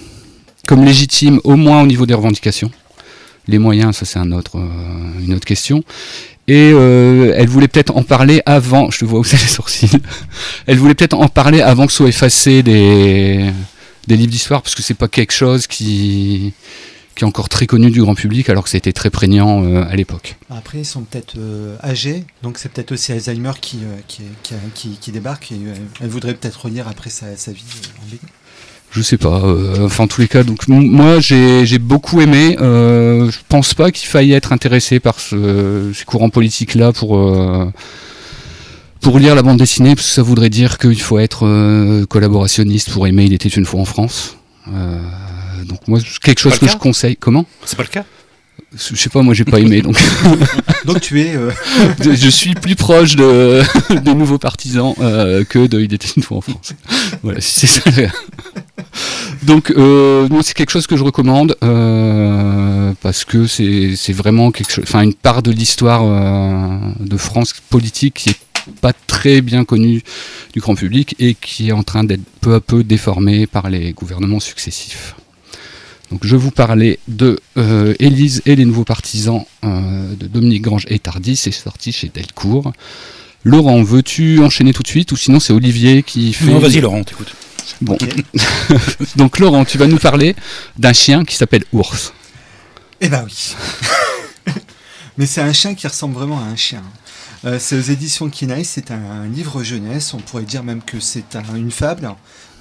comme 0.69 0.85
légitime, 0.85 1.41
au 1.45 1.57
moins 1.57 1.83
au 1.83 1.87
niveau 1.87 2.05
des 2.05 2.13
revendications. 2.13 2.71
Les 3.49 3.59
moyens, 3.59 3.97
ça 3.97 4.05
c'est 4.05 4.19
un 4.19 4.33
autre, 4.33 4.59
euh, 4.59 5.25
une 5.25 5.33
autre 5.33 5.47
question. 5.47 5.83
Et 6.47 6.71
euh, 6.75 7.33
elle 7.37 7.49
voulait 7.49 7.69
peut-être 7.69 7.97
en 7.97 8.03
parler 8.03 8.43
avant, 8.45 8.91
je 8.91 8.99
te 8.99 9.05
vois 9.07 9.21
où 9.21 9.23
les 9.23 9.39
sourcils, 9.39 9.91
elle 10.67 10.77
voulait 10.77 10.95
peut-être 10.95 11.15
en 11.15 11.29
parler 11.29 11.63
avant 11.63 11.87
que 11.87 11.93
soient 11.93 12.09
effacés 12.09 12.63
des, 12.63 13.51
des 14.07 14.17
livres 14.19 14.31
d'histoire, 14.31 14.61
parce 14.61 14.75
que 14.75 14.83
c'est 14.83 14.93
pas 14.93 15.09
quelque 15.09 15.33
chose 15.33 15.67
qui, 15.67 16.53
est 17.17 17.25
encore 17.25 17.49
très 17.49 17.67
connu 17.67 17.91
du 17.91 18.03
grand 18.03 18.15
public, 18.15 18.51
alors 18.51 18.65
que 18.65 18.71
c'était 18.71 18.93
très 18.93 19.09
prégnant 19.09 19.65
euh, 19.65 19.85
à 19.89 19.97
l'époque. 19.97 20.37
Après, 20.51 20.81
ils 20.81 20.85
sont 20.85 21.01
peut-être 21.01 21.37
âgés, 21.83 22.25
donc 22.43 22.59
c'est 22.59 22.71
peut-être 22.71 22.93
aussi 22.93 23.13
Alzheimer 23.13 23.53
qui, 23.59 23.79
débarque, 25.13 25.51
et 25.51 25.57
elle 26.03 26.09
voudrait 26.09 26.35
peut-être 26.35 26.67
relire 26.67 26.89
après 26.89 27.09
sa, 27.09 27.39
sa 27.39 27.53
vie 27.53 27.65
en 28.03 28.05
BD 28.05 28.21
je 28.91 29.03
sais 29.03 29.19
pas. 29.19 29.41
Euh, 29.45 29.87
enfin, 29.87 30.05
en 30.05 30.07
tous 30.07 30.21
les 30.21 30.29
cas, 30.29 30.43
donc 30.43 30.67
moi 30.69 31.21
j'ai 31.21 31.79
beaucoup 31.79 32.21
aimé. 32.21 32.57
Euh, 32.61 33.31
je 33.31 33.39
pense 33.49 33.75
pas 33.75 33.91
qu'il 33.91 34.09
faille 34.09 34.33
être 34.33 34.53
intéressé 34.53 35.01
par 35.01 35.21
ce, 35.21 35.93
ces 35.95 36.05
courants 36.05 36.31
politiques 36.31 36.75
là 36.75 36.93
pour 36.93 37.19
euh, 37.19 37.71
pour 39.01 39.19
lire 39.19 39.35
la 39.35 39.43
bande 39.43 39.59
dessinée, 39.59 39.95
parce 39.95 40.09
que 40.09 40.15
ça 40.15 40.23
voudrait 40.23 40.51
dire 40.51 40.79
qu'il 40.79 41.01
faut 41.01 41.19
être 41.19 41.47
euh, 41.47 42.07
collaborationniste 42.07 42.91
pour 42.91 43.07
aimer 43.07 43.25
Il 43.25 43.33
était 43.33 43.49
une 43.49 43.65
fois 43.65 43.81
en 43.81 43.85
France. 43.85 44.37
donc 44.67 45.87
moi, 45.87 46.01
quelque 46.23 46.41
chose 46.41 46.59
que 46.59 46.69
je 46.69 46.77
conseille. 46.77 47.17
Comment? 47.17 47.47
C'est 47.65 47.77
pas 47.77 47.85
le 47.85 47.89
cas? 47.91 48.05
Je 48.77 48.97
sais 48.97 49.09
pas, 49.09 49.23
moi 49.23 49.35
j'ai 49.35 49.45
pas 49.45 49.59
aimé 49.59 49.81
donc. 49.81 49.99
donc 50.85 51.01
tu 51.01 51.21
es. 51.21 51.35
je 52.01 52.29
suis 52.29 52.55
plus 52.55 52.77
proche 52.77 53.17
de, 53.17 53.63
des 54.03 54.15
nouveaux 54.15 54.39
partisans 54.39 54.95
que 54.97 55.67
de 55.67 55.81
Il 55.81 55.95
était 55.95 56.09
une 56.17 56.23
fois 56.23 56.39
en 56.39 56.41
France. 56.43 56.75
voilà, 57.23 57.41
si 57.41 57.67
c'est 57.67 57.81
ça. 57.81 58.11
Donc, 59.43 59.71
euh, 59.71 60.29
c'est 60.43 60.55
quelque 60.55 60.71
chose 60.71 60.87
que 60.87 60.97
je 60.97 61.05
recommande 61.05 61.57
euh, 61.63 62.93
parce 63.01 63.25
que 63.25 63.47
c'est 63.47 64.13
vraiment 64.13 64.51
quelque 64.51 64.73
chose, 64.73 64.85
enfin 64.87 65.03
une 65.03 65.15
part 65.15 65.43
de 65.43 65.51
l'histoire 65.51 66.03
euh, 66.05 66.79
de 67.01 67.17
France 67.17 67.55
politique 67.71 68.15
qui 68.15 68.31
est 68.31 68.37
pas 68.81 68.93
très 69.07 69.41
bien 69.41 69.65
connue 69.65 70.03
du 70.53 70.61
grand 70.61 70.75
public 70.75 71.15
et 71.19 71.35
qui 71.35 71.69
est 71.69 71.73
en 71.73 71.83
train 71.83 72.05
d'être 72.05 72.25
peu 72.41 72.55
à 72.55 72.61
peu 72.61 72.85
déformée 72.85 73.47
par 73.47 73.71
les 73.71 73.93
gouvernements 73.93 74.41
successifs. 74.41 75.15
Donc, 76.11 76.21
je 76.25 76.37
vous 76.37 76.51
parlais 76.51 76.99
de 77.09 77.39
Élise 77.99 78.43
et 78.47 78.57
les 78.57 78.65
nouveaux 78.65 78.85
partisans 78.85 79.45
de 79.63 80.27
Dominique 80.27 80.63
Grange 80.63 80.87
et 80.89 80.99
Tardy, 80.99 81.37
c'est 81.37 81.53
sorti 81.53 81.93
chez 81.93 82.11
Delcourt. 82.13 82.73
Laurent, 83.45 83.83
veux-tu 83.83 84.41
enchaîner 84.43 84.73
tout 84.73 84.83
de 84.83 84.89
suite 84.89 85.13
ou 85.13 85.17
sinon 85.17 85.41
c'est 85.41 85.53
Olivier 85.53 86.03
qui 86.03 86.33
fait. 86.33 86.47
Non, 86.47 86.59
vas-y 86.59 86.81
Laurent, 86.81 87.05
t'écoutes. 87.05 87.35
Bon. 87.81 87.97
Donc 89.17 89.39
Laurent, 89.39 89.65
tu 89.65 89.79
vas 89.79 89.87
nous 89.87 89.99
parler 89.99 90.35
d'un 90.77 90.93
chien 90.93 91.25
qui 91.25 91.37
s'appelle 91.37 91.65
Ours. 91.73 92.13
Eh 93.01 93.09
ben 93.09 93.25
oui. 93.25 93.55
Mais 95.19 95.27
c'est 95.27 95.41
un 95.41 95.53
chien 95.53 95.75
qui 95.75 95.87
ressemble 95.87 96.15
vraiment 96.15 96.39
à 96.39 96.45
un 96.45 96.57
chien. 96.57 96.83
Euh, 97.45 97.59
c'est 97.61 97.77
aux 97.79 97.81
éditions 97.81 98.29
Kinaï, 98.29 98.65
c'est 98.65 98.91
un, 98.91 99.27
livre 99.29 99.63
jeunesse, 99.63 100.13
on 100.13 100.19
pourrait 100.19 100.43
dire 100.43 100.65
même 100.65 100.83
que 100.83 100.99
c'est 100.99 101.37
une 101.55 101.71
fable. 101.71 102.11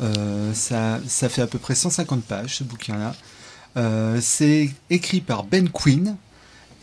Euh, 0.01 0.54
ça, 0.54 1.00
ça, 1.08 1.30
fait 1.30 1.42
à 1.42 1.48
peu 1.48 1.58
près 1.58 1.74
150 1.74 2.24
pages 2.24 2.58
ce 2.58 2.63
bouquin-là. 2.63 3.16
Euh, 3.77 4.17
c'est 4.22 4.69
écrit 4.89 5.22
par 5.22 5.43
Ben 5.43 5.69
Quinn 5.69 6.15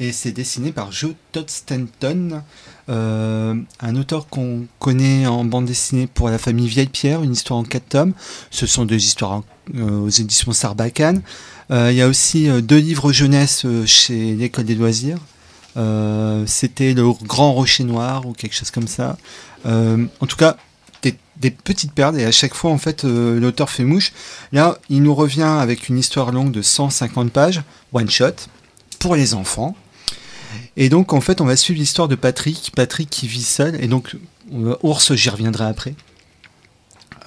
et 0.00 0.12
c'est 0.12 0.32
dessiné 0.32 0.72
par 0.72 0.92
Joe 0.92 1.14
Todd 1.32 1.48
Stanton, 1.48 2.42
euh, 2.88 3.54
un 3.80 3.96
auteur 3.96 4.28
qu'on 4.28 4.66
connaît 4.78 5.26
en 5.26 5.44
bande 5.44 5.66
dessinée 5.66 6.06
pour 6.06 6.28
la 6.28 6.38
famille 6.38 6.66
Vieille 6.68 6.88
Pierre, 6.88 7.22
une 7.22 7.32
histoire 7.32 7.60
en 7.60 7.64
quatre 7.64 7.88
tomes. 7.88 8.12
Ce 8.50 8.66
sont 8.66 8.84
deux 8.84 8.96
histoires 8.96 9.42
euh, 9.76 10.00
aux 10.00 10.08
éditions 10.08 10.52
Sarbacane. 10.52 11.22
Il 11.70 11.94
y 11.94 12.02
a 12.02 12.08
aussi 12.08 12.46
deux 12.62 12.76
livres 12.76 13.10
jeunesse 13.10 13.64
chez 13.86 14.34
l'école 14.34 14.66
des 14.66 14.74
loisirs. 14.74 15.16
C'était 16.46 16.92
le 16.92 17.10
Grand 17.24 17.54
Rocher 17.54 17.84
Noir 17.84 18.26
ou 18.26 18.34
quelque 18.34 18.54
chose 18.54 18.70
comme 18.70 18.86
ça. 18.86 19.16
En 19.64 20.26
tout 20.28 20.36
cas, 20.36 20.58
des, 21.36 21.50
petites 21.50 21.92
perles 21.92 22.18
et 22.18 22.24
à 22.24 22.32
chaque 22.32 22.54
fois 22.54 22.70
en 22.70 22.78
fait 22.78 23.04
euh, 23.04 23.38
l'auteur 23.38 23.70
fait 23.70 23.84
mouche. 23.84 24.12
Là, 24.52 24.78
il 24.88 25.02
nous 25.02 25.14
revient 25.14 25.42
avec 25.42 25.88
une 25.88 25.98
histoire 25.98 26.32
longue 26.32 26.50
de 26.50 26.62
150 26.62 27.30
pages, 27.30 27.62
one 27.92 28.10
shot, 28.10 28.34
pour 28.98 29.16
les 29.16 29.34
enfants. 29.34 29.76
Et 30.76 30.88
donc 30.88 31.12
en 31.12 31.20
fait, 31.20 31.40
on 31.40 31.44
va 31.44 31.56
suivre 31.56 31.78
l'histoire 31.78 32.08
de 32.08 32.14
Patrick, 32.14 32.72
Patrick 32.74 33.10
qui 33.10 33.28
vit 33.28 33.42
seul 33.42 33.82
et 33.82 33.88
donc 33.88 34.16
ours, 34.82 35.14
j'y 35.14 35.28
reviendrai 35.28 35.64
après. 35.64 35.94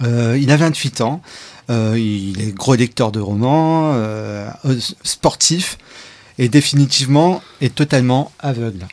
Euh, 0.01 0.37
il 0.39 0.51
a 0.51 0.57
28 0.57 1.01
ans, 1.01 1.21
euh, 1.69 1.95
il 1.97 2.41
est 2.41 2.51
gros 2.51 2.75
lecteur 2.75 3.11
de 3.11 3.19
romans, 3.19 3.95
sportif 5.03 5.77
et 6.37 6.49
définitivement 6.49 7.41
est 7.61 7.73
totalement 7.73 8.31
aveugle. 8.39 8.87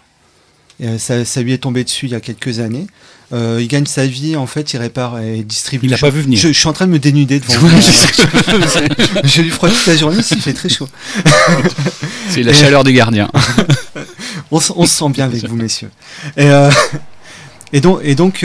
Ça 0.99 1.43
lui 1.43 1.53
est 1.53 1.59
tombé 1.59 1.85
dessus 1.85 2.07
il 2.07 2.13
y 2.13 2.17
a 2.17 2.21
quelques 2.21 2.59
années. 2.59 2.87
Euh, 3.35 3.59
il 3.61 3.69
gagne 3.69 3.87
sa 3.87 4.07
vie, 4.07 4.37
en 4.37 4.47
fait, 4.47 4.73
il 4.73 4.79
répare 4.79 5.21
et 5.21 5.43
distribue. 5.43 5.87
Il 5.87 5.91
l'a 5.91 5.99
pas 5.99 6.11
vu 6.11 6.23
venir. 6.23 6.39
Je, 6.39 6.49
je 6.49 6.53
suis 6.53 6.69
en 6.69 6.73
train 6.73 6.87
de 6.87 6.93
me 6.93 6.99
dénuder 6.99 7.41
devant 7.41 7.55
vous. 7.59 7.69
J'ai 9.25 9.43
lu 9.43 9.51
froid 9.51 9.69
toute 9.69 9.87
la 9.87 9.97
journée, 9.97 10.19
il 10.31 10.41
fait 10.41 10.53
très 10.53 10.69
chaud. 10.69 10.89
C'est 12.31 12.43
la 12.43 12.53
chaleur 12.53 12.85
des 12.85 12.93
gardiens. 12.93 13.31
On, 14.51 14.61
se 14.61 14.73
sent 14.87 15.09
bien 15.11 15.25
avec 15.25 15.47
vous, 15.49 15.57
messieurs. 15.57 15.91
Et, 16.37 16.47
euh, 16.47 16.71
et 17.73 17.81
donc, 17.81 18.01
et 18.03 18.15
donc 18.15 18.45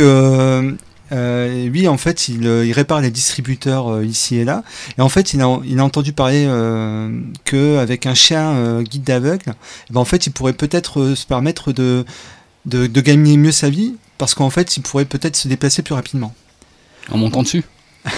euh, 1.12 1.68
lui, 1.68 1.88
en 1.88 1.98
fait, 1.98 2.28
il, 2.28 2.44
il 2.44 2.72
répare 2.72 3.02
les 3.02 3.12
distributeurs 3.12 3.92
euh, 3.92 4.06
ici 4.06 4.38
et 4.38 4.46
là. 4.46 4.64
Et 4.98 5.02
en 5.02 5.10
fait, 5.10 5.34
il 5.34 5.42
a, 5.42 5.60
il 5.66 5.80
a 5.80 5.84
entendu 5.84 6.14
parler 6.14 6.46
euh, 6.48 7.10
qu'avec 7.46 8.06
un 8.06 8.14
chien 8.14 8.82
guide 8.84 9.04
d'aveugle, 9.04 9.54
ben, 9.90 10.00
en 10.00 10.06
fait, 10.06 10.28
il 10.28 10.32
pourrait 10.32 10.54
peut-être 10.54 11.16
se 11.16 11.26
permettre 11.26 11.72
de, 11.72 12.06
de, 12.66 12.88
de 12.88 13.02
gagner 13.02 13.38
mieux 13.38 13.52
sa 13.52 13.70
vie, 13.70 13.96
parce 14.20 14.36
qu'en 14.36 14.52
fait, 14.52 14.78
il 14.78 14.84
pourrait 14.84 15.06
peut-être 15.06 15.36
se 15.36 15.48
déplacer 15.48 15.82
plus 15.82 15.96
rapidement. 15.96 16.36
En 17.10 17.18
montant 17.18 17.42
dessus. 17.42 17.64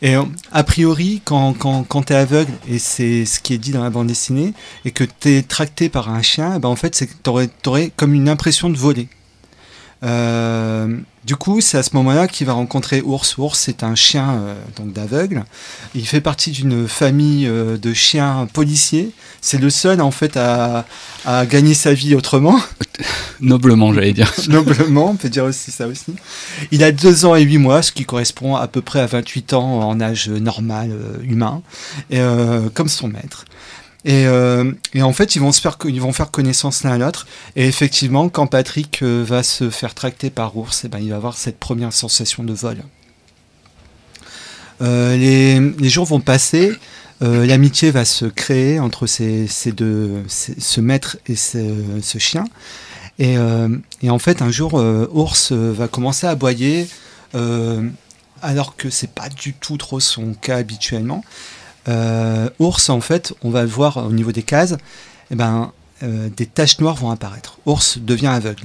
Et 0.00 0.16
euh, 0.16 0.24
a 0.52 0.62
priori, 0.62 1.20
quand, 1.24 1.54
quand, 1.54 1.82
quand 1.84 2.02
tu 2.04 2.12
es 2.12 2.16
aveugle, 2.16 2.52
et 2.68 2.78
c'est 2.78 3.24
ce 3.24 3.40
qui 3.40 3.52
est 3.54 3.58
dit 3.58 3.72
dans 3.72 3.82
la 3.82 3.90
bande 3.90 4.06
dessinée, 4.06 4.54
et 4.84 4.92
que 4.92 5.02
tu 5.02 5.34
es 5.34 5.42
tracté 5.42 5.88
par 5.88 6.08
un 6.08 6.22
chien, 6.22 6.54
eh 6.56 6.58
ben 6.60 6.68
en 6.68 6.76
fait, 6.76 7.04
tu 7.24 7.30
aurais, 7.66 7.90
comme 7.96 8.14
une 8.14 8.28
impression 8.28 8.70
de 8.70 8.76
voler. 8.76 9.08
Euh, 10.04 10.98
du 11.28 11.36
coup, 11.36 11.60
c'est 11.60 11.76
à 11.76 11.82
ce 11.82 11.90
moment-là 11.92 12.26
qu'il 12.26 12.46
va 12.46 12.54
rencontrer 12.54 13.02
Ours. 13.02 13.36
Ours, 13.36 13.58
c'est 13.58 13.82
un 13.82 13.94
chien 13.94 14.30
euh, 14.30 14.54
donc 14.78 14.94
d'aveugle. 14.94 15.44
Il 15.94 16.06
fait 16.06 16.22
partie 16.22 16.52
d'une 16.52 16.88
famille 16.88 17.46
euh, 17.46 17.76
de 17.76 17.92
chiens 17.92 18.48
policiers. 18.50 19.10
C'est 19.42 19.58
le 19.58 19.68
seul, 19.68 20.00
en 20.00 20.10
fait, 20.10 20.38
à, 20.38 20.86
à 21.26 21.44
gagner 21.44 21.74
sa 21.74 21.92
vie 21.92 22.14
autrement. 22.14 22.58
Noblement, 23.42 23.92
j'allais 23.92 24.14
dire. 24.14 24.32
Noblement, 24.48 25.10
on 25.10 25.16
peut 25.16 25.28
dire 25.28 25.44
aussi 25.44 25.70
ça 25.70 25.86
aussi. 25.86 26.14
Il 26.70 26.82
a 26.82 26.92
2 26.92 27.26
ans 27.26 27.34
et 27.34 27.42
8 27.42 27.58
mois, 27.58 27.82
ce 27.82 27.92
qui 27.92 28.06
correspond 28.06 28.56
à 28.56 28.66
peu 28.66 28.80
près 28.80 29.00
à 29.00 29.06
28 29.06 29.52
ans 29.52 29.80
en 29.80 30.00
âge 30.00 30.30
normal, 30.30 30.92
euh, 30.92 31.22
humain, 31.24 31.60
et, 32.10 32.20
comme 32.72 32.88
son 32.88 33.08
maître. 33.08 33.44
Et, 34.08 34.26
euh, 34.26 34.72
et 34.94 35.02
en 35.02 35.12
fait, 35.12 35.36
ils 35.36 35.42
vont, 35.42 35.52
faire, 35.52 36.30
connaissance 36.30 36.82
l'un 36.82 36.92
à 36.92 36.98
l'autre. 36.98 37.26
Et 37.56 37.68
effectivement, 37.68 38.30
quand 38.30 38.46
Patrick 38.46 39.02
euh, 39.02 39.22
va 39.22 39.42
se 39.42 39.68
faire 39.68 39.94
tracter 39.94 40.30
par 40.30 40.56
ours, 40.56 40.86
eh 40.86 40.88
ben, 40.88 40.98
il 40.98 41.10
va 41.10 41.16
avoir 41.16 41.36
cette 41.36 41.58
première 41.58 41.92
sensation 41.92 42.42
de 42.42 42.54
vol. 42.54 42.78
Euh, 44.80 45.14
les, 45.14 45.88
jours 45.90 46.06
vont 46.06 46.20
passer. 46.20 46.72
L'amitié 47.20 47.90
va 47.90 48.06
se 48.06 48.24
créer 48.24 48.80
entre 48.80 49.06
ces, 49.06 49.48
deux, 49.72 50.22
ce 50.28 50.80
maître 50.80 51.18
et 51.26 51.36
ce, 51.36 52.18
chien. 52.18 52.44
Et, 53.18 53.34
et 54.02 54.10
en 54.10 54.18
fait, 54.20 54.40
un 54.40 54.52
jour, 54.52 54.74
Ours 55.12 55.50
va 55.50 55.88
commencer 55.88 56.28
à 56.28 56.30
aboyer, 56.30 56.88
alors 58.40 58.76
que 58.76 58.88
c'est 58.88 59.10
pas 59.10 59.28
du 59.28 59.52
tout 59.52 59.76
trop 59.76 59.98
son 59.98 60.32
cas 60.34 60.58
habituellement. 60.58 61.24
Euh, 61.88 62.48
Ours, 62.58 62.90
en 62.90 63.00
fait, 63.00 63.32
on 63.42 63.50
va 63.50 63.64
voir 63.64 63.96
au 63.98 64.12
niveau 64.12 64.32
des 64.32 64.42
cases, 64.42 64.76
eh 65.30 65.34
ben, 65.34 65.72
euh, 66.02 66.28
des 66.36 66.46
taches 66.46 66.78
noires 66.80 66.96
vont 66.96 67.10
apparaître. 67.10 67.58
Ours 67.66 67.98
devient 67.98 68.28
aveugle. 68.28 68.64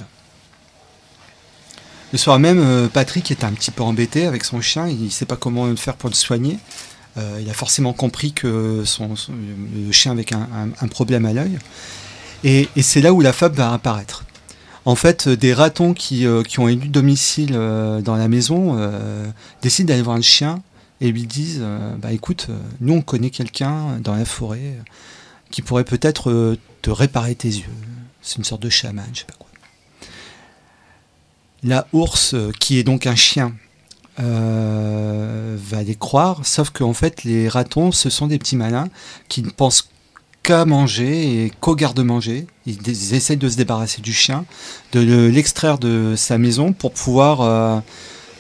Le 2.12 2.18
soir 2.18 2.38
même, 2.38 2.60
euh, 2.60 2.88
Patrick 2.88 3.32
est 3.32 3.44
un 3.44 3.51
petit 3.53 3.72
peu 3.72 3.82
embêté 3.82 4.25
avec 4.25 4.44
son 4.44 4.62
chien, 4.62 4.88
il 4.88 5.06
ne 5.06 5.10
sait 5.10 5.25
pas 5.25 5.36
comment 5.36 5.65
le 5.65 5.75
faire 5.75 5.96
pour 5.96 6.10
le 6.10 6.15
soigner. 6.15 6.58
Il 7.39 7.48
a 7.48 7.53
forcément 7.53 7.94
compris 7.94 8.34
que 8.34 8.82
son, 8.86 9.13
le 9.30 9.92
chien 9.92 10.13
avait 10.13 10.25
un, 10.34 10.88
problème 10.88 11.27
à 11.27 11.34
l'œil. 11.34 11.60
Et, 12.44 12.68
et 12.75 12.82
c'est 12.82 13.01
là 13.01 13.13
où 13.13 13.22
la 13.22 13.34
fable 13.34 13.56
va 13.56 13.72
apparaître. 13.72 14.25
En 14.86 14.96
fait, 14.96 15.30
des 15.30 15.53
ratons 15.53 15.94
qui, 15.94 16.25
qui 16.48 16.60
ont 16.60 16.68
élu 16.68 16.88
domicile 16.88 17.51
dans 17.51 18.15
la 18.15 18.27
maison 18.27 18.80
décident 19.62 19.89
d'aller 19.89 20.01
voir 20.01 20.15
le 20.15 20.24
chien 20.24 20.63
et 21.03 21.12
lui 21.12 21.27
disent 21.27 21.60
euh, 21.62 21.95
Bah 21.98 22.12
écoute, 22.12 22.48
euh, 22.50 22.57
nous 22.81 22.93
on 22.93 23.01
connaît 23.01 23.29
quelqu'un 23.29 24.00
dans 24.00 24.15
la 24.15 24.25
forêt 24.25 24.60
euh, 24.63 24.81
qui 25.51 25.62
pourrait 25.62 25.83
peut-être 25.83 26.31
euh, 26.31 26.57
te 26.81 26.89
réparer 26.89 27.36
tes 27.36 27.50
yeux. 27.50 27.69
C'est 28.22 28.38
une 28.38 28.43
sorte 28.43 28.63
de 28.63 28.69
chaman, 28.69 29.05
je 29.13 29.19
sais 29.19 29.25
pas 29.25 29.33
quoi. 29.38 29.50
La 31.63 31.88
ours, 31.93 32.36
qui 32.60 32.77
est 32.79 32.83
donc 32.83 33.05
un 33.05 33.15
chien, 33.15 33.53
va 34.17 35.83
les 35.83 35.95
croire, 35.95 36.45
sauf 36.45 36.69
qu'en 36.69 36.93
fait, 36.93 37.24
les 37.24 37.48
ratons, 37.50 37.91
ce 37.91 38.10
sont 38.10 38.27
des 38.27 38.38
petits 38.38 38.55
malins 38.55 38.89
qui 39.29 39.41
ne 39.43 39.50
pensent 39.50 39.89
qu'à 40.43 40.65
manger 40.65 41.45
et 41.45 41.50
qu'au 41.62 41.75
garde-manger. 41.75 42.48
Ils, 42.65 42.86
ils 42.86 43.13
essayent 43.13 43.38
de 43.38 43.50
se 43.50 43.55
débarrasser 43.57 44.01
du 44.01 44.13
chien, 44.13 44.45
de 44.91 45.00
le- 45.00 45.29
l'extraire 45.29 45.77
de 45.77 46.15
sa 46.17 46.38
maison 46.38 46.74
pour 46.74 46.91
pouvoir, 46.93 47.41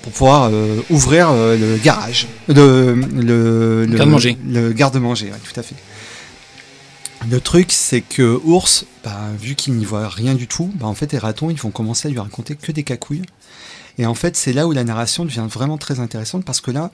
pour 0.03 0.11
pouvoir 0.11 0.49
euh, 0.51 0.81
ouvrir 0.91 1.29
euh, 1.31 1.57
le 1.57 1.77
garage. 1.77 2.27
Le, 2.47 2.93
le, 2.93 3.85
le- 3.85 3.97
Garde-manger. 3.97 4.37
Le 4.47 4.71
garde-manger, 4.73 5.27
ouais, 5.31 5.39
tout 5.51 5.59
à 5.59 5.63
fait. 5.63 5.75
Le 7.31 7.39
truc, 7.39 7.71
c'est 7.71 8.01
que 8.01 8.39
Ours, 8.43 8.85
bah, 9.03 9.17
vu 9.39 9.55
qu'il 9.55 9.73
n'y 9.75 9.85
voit 9.85 10.09
rien 10.09 10.35
du 10.35 10.45
tout, 10.47 10.69
bah, 10.75 10.87
en 10.87 10.93
fait, 10.93 11.13
les 11.13 11.17
ratons, 11.17 11.49
ils 11.49 11.57
vont 11.59 11.71
commencer 11.71 12.09
à 12.09 12.11
lui 12.11 12.19
raconter 12.19 12.55
que 12.55 12.71
des 12.73 12.83
cacouilles. 12.83 13.23
Et 13.97 14.05
en 14.05 14.13
fait, 14.13 14.35
c'est 14.35 14.51
là 14.53 14.67
où 14.67 14.71
la 14.73 14.83
narration 14.83 15.23
devient 15.23 15.45
vraiment 15.49 15.77
très 15.77 15.99
intéressante 16.01 16.43
parce 16.43 16.59
que 16.61 16.71
là, 16.71 16.91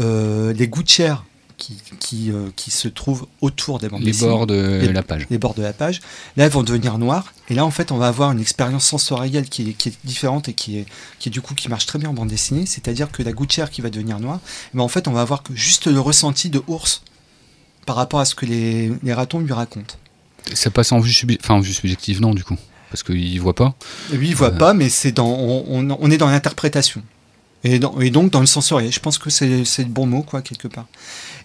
euh, 0.00 0.52
les 0.52 0.66
gouttières 0.66 1.24
qui, 1.58 1.76
qui, 2.00 2.30
euh, 2.32 2.46
qui 2.56 2.70
se 2.70 2.88
trouvent 2.88 3.26
autour 3.42 3.78
des 3.80 3.88
bandes 3.88 4.00
Les 4.00 4.12
dessinées, 4.12 4.30
bords 4.30 4.46
de 4.46 4.78
Les- 4.80 4.92
la 4.92 5.02
page. 5.02 5.26
les 5.28 5.36
bords 5.38 5.54
de 5.54 5.62
la 5.62 5.72
page, 5.74 6.00
là, 6.36 6.44
elles 6.46 6.50
vont 6.50 6.62
devenir 6.62 6.96
noires. 6.96 7.34
Et 7.50 7.54
là, 7.54 7.64
en 7.66 7.70
fait, 7.70 7.92
on 7.92 7.98
va 7.98 8.08
avoir 8.08 8.32
une 8.32 8.40
expérience 8.40 8.86
sensorielle 8.86 9.48
qui 9.48 9.70
est, 9.70 9.72
qui 9.74 9.90
est 9.90 9.98
différente 10.04 10.48
et 10.48 10.54
qui 10.54 10.78
est, 10.78 10.86
qui 11.18 11.28
est 11.28 11.32
du 11.32 11.40
coup 11.42 11.54
qui 11.54 11.68
marche 11.68 11.84
très 11.86 11.98
bien 11.98 12.08
en 12.08 12.14
bande 12.14 12.28
dessinée. 12.28 12.64
C'est-à-dire 12.64 13.10
que 13.12 13.22
la 13.22 13.32
gouttière 13.32 13.70
qui 13.70 13.80
va 13.82 13.90
devenir 13.90 14.18
noire, 14.20 14.40
mais 14.72 14.82
en 14.82 14.88
fait, 14.88 15.08
on 15.08 15.12
va 15.12 15.20
avoir 15.20 15.42
que 15.42 15.54
juste 15.54 15.86
le 15.86 16.00
ressenti 16.00 16.48
de 16.48 16.62
ours 16.68 17.02
par 17.86 17.96
rapport 17.96 18.20
à 18.20 18.24
ce 18.24 18.34
que 18.34 18.46
les, 18.46 18.92
les 19.02 19.12
ratons 19.12 19.40
lui 19.40 19.52
racontent. 19.52 19.96
Ça 20.54 20.70
passe 20.70 20.92
en 20.92 21.00
vue, 21.00 21.10
subi- 21.10 21.38
enfin, 21.42 21.54
en 21.54 21.60
vue 21.60 21.72
subjective, 21.74 22.20
non, 22.20 22.34
du 22.34 22.44
coup. 22.44 22.56
Parce 22.90 23.02
qu'il 23.02 23.38
voit 23.40 23.54
pas. 23.54 23.74
Lui, 24.12 24.28
il 24.28 24.34
voit 24.34 24.48
Euh. 24.48 24.56
pas, 24.58 24.72
mais 24.72 24.88
c'est 24.88 25.12
dans, 25.12 25.26
on, 25.28 25.64
on- 25.90 25.98
on 26.00 26.10
est 26.10 26.16
dans 26.16 26.28
l'interprétation. 26.30 27.02
Et, 27.64 27.74
et 28.00 28.10
donc 28.10 28.30
dans 28.30 28.40
le 28.40 28.46
sensoriel. 28.46 28.92
Je 28.92 29.00
pense 29.00 29.18
que 29.18 29.30
c'est 29.30 29.64
c'est 29.64 29.82
le 29.82 29.88
bon 29.88 30.06
mot, 30.06 30.22
quoi, 30.22 30.42
quelque 30.42 30.68
part. 30.68 30.86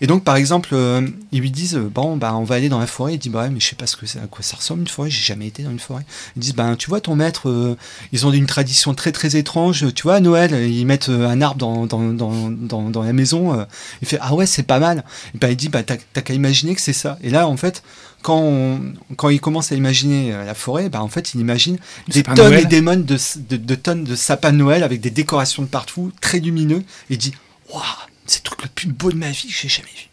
Et 0.04 0.08
donc, 0.08 0.24
par 0.26 0.36
exemple, 0.36 0.70
euh, 0.74 1.08
ils 1.32 1.40
lui 1.40 1.50
disent 1.50 1.76
euh, 1.78 1.90
Bon, 1.90 2.18
bah, 2.18 2.36
on 2.36 2.44
va 2.44 2.56
aller 2.56 2.68
dans 2.68 2.78
la 2.80 2.88
forêt. 2.88 3.14
Il 3.14 3.18
dit 3.20 3.30
Bah, 3.30 3.44
ouais, 3.44 3.50
mais 3.50 3.60
je 3.62 3.68
sais 3.68 3.76
pas 3.76 3.88
ce 3.88 3.96
que 3.96 4.06
c'est, 4.06 4.20
à 4.20 4.28
quoi 4.28 4.44
ça 4.44 4.58
ressemble 4.58 4.82
une 4.82 4.88
forêt, 4.88 5.10
j'ai 5.10 5.24
jamais 5.24 5.48
été 5.48 5.64
dans 5.64 5.72
une 5.72 5.80
forêt. 5.80 6.04
Ils 6.36 6.42
disent 6.42 6.54
Ben, 6.56 6.76
tu 6.76 6.90
vois, 6.90 7.00
ton 7.00 7.16
maître, 7.16 7.50
euh, 7.50 7.78
ils 8.12 8.28
ont 8.28 8.32
une 8.34 8.46
tradition 8.46 8.94
très 8.94 9.14
très 9.14 9.38
étrange. 9.38 9.86
Tu 9.96 10.04
vois, 10.04 10.16
à 10.16 10.20
Noël, 10.20 10.52
ils 10.70 10.86
mettent 10.86 11.08
un 11.10 11.42
arbre 11.42 11.58
dans, 11.58 11.86
dans, 11.88 12.02
dans, 12.12 12.50
dans, 12.52 12.90
dans 12.90 13.02
la 13.02 13.14
maison. 13.14 13.58
euh. 13.58 13.64
il 14.02 14.08
fait 14.08 14.18
Ah 14.22 14.36
ouais, 14.36 14.46
c'est 14.46 14.64
pas 14.64 14.78
mal. 14.80 15.06
Et 15.34 15.38
ben, 15.38 15.48
il 15.50 15.56
dit 15.56 15.70
Bah, 15.70 15.84
t'as 15.84 15.96
qu'à 16.22 16.34
imaginer 16.34 16.76
que 16.76 16.82
c'est 16.82 16.92
ça. 16.94 17.18
Et 17.24 17.30
là, 17.30 17.48
en 17.48 17.56
fait, 17.56 17.82
quand, 18.22 18.40
on- 18.42 18.82
quand 19.16 19.30
il 19.30 19.40
commence 19.40 19.72
à 19.72 19.76
imaginer 19.76 20.32
la 20.32 20.54
forêt, 20.54 20.90
bah, 20.90 21.02
en 21.02 21.08
fait, 21.08 21.34
il 21.34 21.40
imagine 21.40 21.78
des 22.10 22.24
tonnes 22.24 22.36
Noël. 22.50 22.60
et 22.64 22.66
des 22.66 22.84
tonnes 22.84 23.06
de, 23.06 23.18
de- 23.50 23.58
de 23.58 23.76
tonnes 23.76 24.04
de 24.04 24.16
sapins 24.18 24.52
de 24.52 24.58
Noël 24.58 24.84
avec 24.84 25.00
des 25.00 25.12
décorations 25.12 25.64
de 25.64 25.68
partout, 25.70 26.12
très 26.20 26.40
lumineux, 26.40 26.84
et 27.10 27.14
il 27.14 27.18
dit 27.18 27.34
Waouh, 27.74 27.82
c'est 28.26 28.40
le 28.40 28.44
truc 28.50 28.64
le 28.64 28.70
plus 28.70 28.88
beau 28.88 29.12
de 29.12 29.18
ma 29.18 29.30
vie 29.32 29.48
que 29.48 29.54
j'ai 29.54 29.70
jamais 29.70 29.88
vu. 29.90 30.10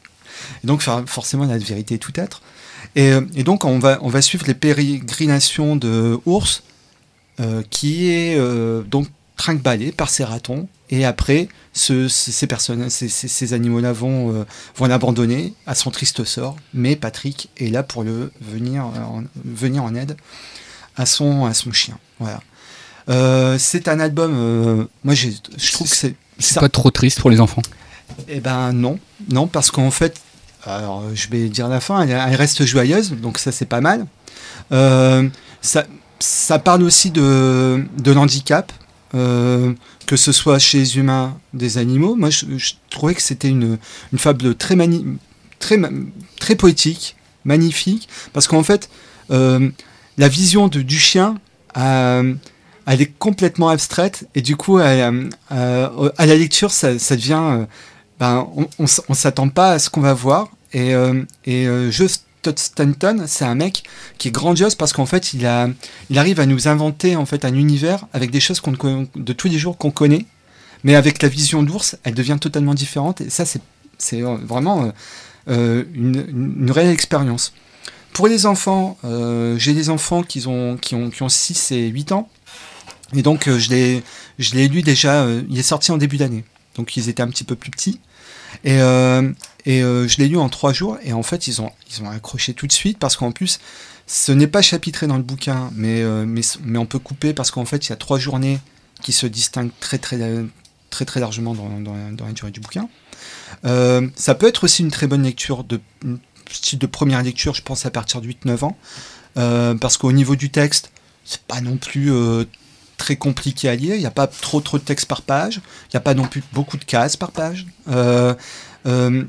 Et 0.65 0.67
donc, 0.67 0.81
for- 0.83 1.03
forcément, 1.07 1.45
la 1.45 1.59
vérité 1.59 1.95
est 1.97 1.99
tout 1.99 2.19
être. 2.19 2.43
Et, 2.97 3.13
euh, 3.13 3.21
et 3.35 3.45
donc, 3.45 3.65
on 3.65 3.79
va, 3.79 3.99
on 4.03 4.09
va 4.09 4.23
suivre 4.23 4.47
les 4.47 4.55
pérégrinations 4.55 5.77
de 5.77 6.19
Ours, 6.27 6.63
euh, 7.41 7.63
qui 7.71 8.09
est 8.11 8.37
euh, 8.37 8.83
donc 8.83 9.07
trinque 9.37 9.63
par 9.97 10.11
ces 10.11 10.25
ratons. 10.25 10.69
Et 10.91 11.05
après, 11.05 11.49
ce- 11.73 12.09
ce- 12.09 12.33
ces, 12.33 12.47
personnes, 12.47 12.91
ces, 12.91 13.09
ces- 13.09 13.29
ces 13.29 13.53
animaux-là 13.53 13.93
vont, 13.93 14.35
euh, 14.35 14.45
vont 14.77 14.87
l'abandonner 14.87 15.55
à 15.67 15.75
son 15.75 15.91
triste 15.91 16.25
sort. 16.25 16.57
Mais 16.75 16.97
Patrick 16.97 17.49
est 17.59 17.69
là 17.69 17.83
pour 17.83 18.03
le 18.03 18.33
venir, 18.41 18.85
en, 18.87 19.23
venir 19.45 19.85
en 19.85 19.95
aide 19.95 20.17
à 20.97 21.07
son, 21.07 21.45
à 21.47 21.55
son 21.55 21.73
chien. 21.73 21.97
Voilà. 22.19 22.41
C'est 23.59 23.89
un 23.89 23.99
album. 24.01 24.87
moi, 25.05 25.15
je 25.15 25.29
trouve 25.73 25.89
que 25.89 25.97
c'est. 25.97 26.15
C'est 26.39 26.61
pas 26.61 26.69
trop 26.69 26.91
triste 26.91 27.21
pour 27.21 27.29
les 27.31 27.41
enfants? 27.41 27.63
Eh 28.29 28.41
ben 28.41 28.73
non, 28.73 28.99
non, 29.31 29.47
parce 29.47 29.71
qu'en 29.71 29.91
fait, 29.91 30.21
je 30.67 31.29
vais 31.31 31.49
dire 31.49 31.69
la 31.69 31.81
fin, 31.81 32.03
elle, 32.03 32.35
reste 32.35 32.65
joyeuse, 32.65 33.13
donc 33.13 33.39
ça 33.39 33.53
c'est 33.53 33.67
pas 33.67 33.81
mal. 33.81 34.07
Euh, 34.73 35.29
ça, 36.19 36.59
parle 36.59 36.83
aussi 36.83 37.11
de, 37.11 37.85
de 37.99 38.13
l'handicap, 38.13 38.73
euh, 39.15 39.73
que 40.07 40.17
ce 40.17 40.33
soit 40.33 40.59
chez 40.59 40.79
les 40.79 40.97
humains, 40.97 41.39
des 41.55 41.79
animaux. 41.79 42.15
Moi, 42.15 42.31
je, 42.31 42.47
trouvais 42.91 43.15
que 43.15 43.23
c'était 43.23 43.49
une, 43.49 43.79
fable 44.17 44.55
très, 44.55 44.77
poétique, 46.57 47.17
magnifique, 47.45 48.09
parce 48.33 48.47
qu'en 48.47 48.63
fait, 48.63 48.91
euh, 49.31 49.71
la 50.19 50.29
vision 50.29 50.69
de, 50.69 50.83
du 50.83 50.99
chien, 50.99 51.37
elle 51.75 52.39
est 52.87 53.13
complètement 53.19 53.69
abstraite, 53.69 54.29
et 54.35 54.43
du 54.43 54.57
coup, 54.57 54.79
à 54.79 55.11
la 55.51 56.37
lecture, 56.37 56.71
ça 56.71 56.95
devient... 56.95 57.67
ben, 58.21 58.47
on, 58.57 58.85
on 59.09 59.15
s'attend 59.15 59.49
pas 59.49 59.73
à 59.73 59.79
ce 59.79 59.91
qu'on 59.91 60.03
va 60.03 60.15
voir. 60.15 60.51
Et, 60.73 60.95
euh, 60.95 61.25
et 61.47 61.67
euh, 61.67 61.91
Stanton, 62.57 63.25
c'est 63.27 63.45
un 63.45 63.55
mec 63.55 63.83
qui 64.19 64.29
est 64.29 64.31
grandiose 64.31 64.75
parce 64.75 64.93
qu'en 64.93 65.07
fait, 65.07 65.35
il, 65.35 65.47
arrive 65.47 66.41
à 66.41 66.47
nous 66.47 66.69
inventer 66.69 67.17
en 67.17 67.27
fait 67.27 67.45
un 67.45 67.55
univers 67.55 68.07
avec 68.13 68.31
des 68.31 68.41
choses 68.41 68.61
ne 68.67 69.07
de 69.15 69.33
tous 69.33 69.49
les 69.49 69.59
jours 69.59 69.77
qu'on 69.77 69.91
connaît, 69.91 70.27
mais 70.85 70.95
avec 70.95 71.23
la 71.23 71.29
vision 71.29 71.63
d'ours, 71.63 71.97
elle 72.05 72.15
devient 72.15 72.39
totalement 72.41 72.75
différente. 72.75 73.21
Et 73.21 73.31
ça, 73.31 73.45
c'est 73.45 74.23
euh, 74.23 74.37
vraiment 74.43 74.93
euh, 75.49 75.85
une, 75.95 76.71
réelle 76.71 76.91
expérience. 76.91 77.53
Pour 78.13 78.27
les 78.27 78.45
enfants, 78.45 78.99
j'ai 79.57 79.73
des 79.73 79.89
enfants 79.89 80.25
qui 80.25 80.47
ont, 80.47 80.77
qui, 80.77 80.95
ont, 80.97 81.11
qui 81.11 81.23
ont 81.23 81.29
6 81.29 81.71
et 81.73 81.89
8 81.89 82.13
ans. 82.13 82.29
Et 83.15 83.23
donc, 83.23 83.49
je 83.49 83.71
l'ai 83.71 84.03
je 84.39 84.55
l'ai 84.55 84.67
lu 84.67 84.83
déjà, 84.83 85.27
il 85.49 85.59
est 85.59 85.63
sorti 85.63 85.93
en 85.93 85.97
début 85.97 86.17
d'année. 86.17 86.45
Donc, 86.75 86.97
ils 86.97 87.09
étaient 87.09 87.23
un 87.23 87.29
petit 87.29 87.45
peu 87.45 87.55
plus 87.55 87.71
petits. 87.71 88.01
Et, 88.65 88.81
euh, 88.81 89.31
euh, 89.67 90.09
je 90.09 90.19
l'ai 90.19 90.29
lu 90.29 90.37
en 90.37 90.49
trois 90.49 90.73
jours. 90.73 90.99
Et 91.03 91.13
en 91.13 91.23
fait, 91.23 91.47
ils 91.47 91.61
ont, 91.61 91.71
ils 91.91 92.03
ont 92.03 92.11
accroché 92.11 92.55
tout 92.55 92.67
de 92.67 92.73
suite 92.73 92.99
parce 92.99 93.17
qu'en 93.17 93.33
plus, 93.33 93.61
ce 94.07 94.33
n'est 94.33 94.47
pas 94.47 94.63
chapitré 94.63 95.07
dans 95.07 95.17
le 95.17 95.23
bouquin, 95.23 95.71
mais, 95.75 96.03
euh, 96.03 96.25
mais, 96.27 96.43
mais 96.65 96.79
on 96.79 96.87
peut 96.87 96.99
couper 96.99 97.33
parce 97.33 97.51
qu'en 97.51 97.65
fait, 97.65 97.87
il 97.87 97.91
y 97.91 97.93
a 97.93 97.97
trois 97.97 98.19
journées 98.19 98.59
qui 99.03 99.13
se 99.13 99.27
distinguent 99.27 99.71
très, 99.81 99.99
très, 99.99 100.19
très, 100.91 101.05
très 101.05 101.21
largement 101.21 101.55
dans, 101.55 101.81
dans, 101.81 102.13
dans 102.13 102.27
la 102.27 102.33
durée 102.33 102.51
du 102.51 102.61
bouquin. 102.61 102.89
Ça 103.63 104.35
peut 104.35 104.47
être 104.47 104.65
aussi 104.65 104.83
une 104.83 104.91
très 104.91 105.07
bonne 105.07 105.23
lecture, 105.23 105.65
de, 105.65 105.81
style 106.51 106.79
de 106.79 106.87
première 106.87 107.23
lecture, 107.23 107.55
je 107.55 107.63
pense 107.63 107.87
à 107.87 107.91
partir 107.91 108.21
de 108.21 108.29
8-9 108.29 108.65
ans. 108.65 108.77
Parce 109.35 109.97
qu'au 109.97 110.13
niveau 110.13 110.37
du 110.37 110.51
texte, 110.51 110.91
c'est 111.25 111.43
pas 111.43 111.61
non 111.61 111.77
plus 111.77 112.13
très 113.01 113.17
compliqué 113.17 113.69
à 113.69 113.75
lire. 113.75 113.95
Il 113.97 114.01
n'y 114.01 114.07
a 114.07 114.11
pas 114.13 114.27
trop 114.29 114.61
trop 114.61 114.79
de 114.79 114.85
texte 114.85 115.07
par 115.07 115.23
page. 115.23 115.57
Il 115.87 115.95
n'y 115.95 115.99
a 115.99 116.01
pas 116.01 116.15
non 116.15 116.27
plus 116.27 116.43
beaucoup 116.53 116.77
de 116.77 116.85
cases 116.85 117.17
par 117.17 117.33
page. 117.33 117.67
Euh, 117.91 118.35
euh, 118.87 119.25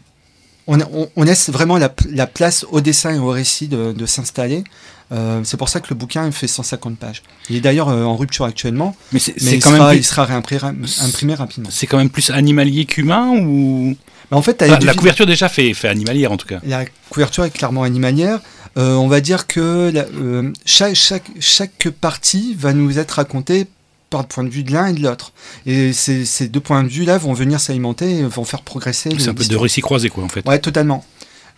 on, 0.67 0.79
on- 0.81 1.09
on 1.15 1.23
laisse 1.23 1.49
vraiment 1.49 1.77
la, 1.77 1.89
la 2.09 2.27
place 2.27 2.65
au 2.69 2.81
dessin 2.81 3.15
et 3.15 3.19
au 3.19 3.29
récit 3.29 3.67
de, 3.67 3.91
de 3.93 4.05
s'installer. 4.05 4.63
Euh, 5.11 5.41
c'est 5.43 5.57
pour 5.57 5.67
ça 5.69 5.79
que 5.81 5.87
le 5.89 5.95
bouquin 5.95 6.29
fait 6.31 6.47
150 6.47 6.97
pages. 6.97 7.23
Il 7.49 7.55
est 7.57 7.61
d'ailleurs 7.61 7.89
euh, 7.89 8.03
en 8.03 8.15
rupture 8.15 8.45
actuellement, 8.45 8.95
Mais 9.11 9.19
c'est 9.19 9.33
mais 9.41 9.49
c'est 9.51 9.55
il, 9.57 9.61
quand, 9.63 9.71
sera, 9.75 9.89
même 9.89 9.97
il 9.97 10.05
sera 10.05 10.23
réimprimé, 10.25 10.61
imprimé 11.01 11.33
rapidement. 11.33 11.69
c'est 11.71 11.87
quand 11.87 11.97
même 11.97 12.09
plus 12.09 12.29
animalier 12.29 12.85
qu'humain 12.85 13.29
ou 13.37 13.95
en 14.33 14.41
fait, 14.41 14.61
la 14.61 14.93
couverture 14.93 15.25
déjà 15.25 15.49
fait, 15.49 15.73
fait 15.73 15.89
animalière 15.89 16.31
en 16.31 16.37
tout 16.37 16.47
cas. 16.47 16.59
La 16.63 16.85
couverture 17.09 17.43
est 17.43 17.49
clairement 17.49 17.83
animalière. 17.83 18.39
Euh, 18.77 18.95
on 18.95 19.07
va 19.07 19.19
dire 19.21 19.47
que 19.47 19.91
la- 19.93 20.05
euh, 20.05 20.51
chaque, 20.65 20.95
chaque, 20.95 21.29
chaque 21.39 21.89
partie 21.89 22.55
va 22.57 22.71
nous 22.73 22.99
être 22.99 23.11
racontée 23.11 23.67
par 24.09 24.21
le 24.21 24.27
point 24.27 24.43
de 24.43 24.49
vue 24.49 24.63
de 24.63 24.71
l'un 24.71 24.87
et 24.87 24.93
de 24.93 25.01
l'autre. 25.01 25.33
Et 25.65 25.91
ces, 25.93 26.25
ces 26.25 26.47
deux 26.47 26.59
points 26.61 26.83
de 26.83 26.89
vue-là 26.89 27.17
vont 27.17 27.33
venir 27.33 27.59
s'alimenter 27.59 28.19
et 28.19 28.23
vont 28.23 28.45
faire 28.45 28.61
progresser. 28.61 29.09
C'est 29.19 29.29
un 29.29 29.33
peu 29.33 29.45
de 29.45 29.55
récit 29.57 29.81
croisé 29.81 30.09
quoi 30.09 30.23
en 30.23 30.29
fait. 30.29 30.45
Ouais, 30.47 30.59
totalement. 30.59 31.05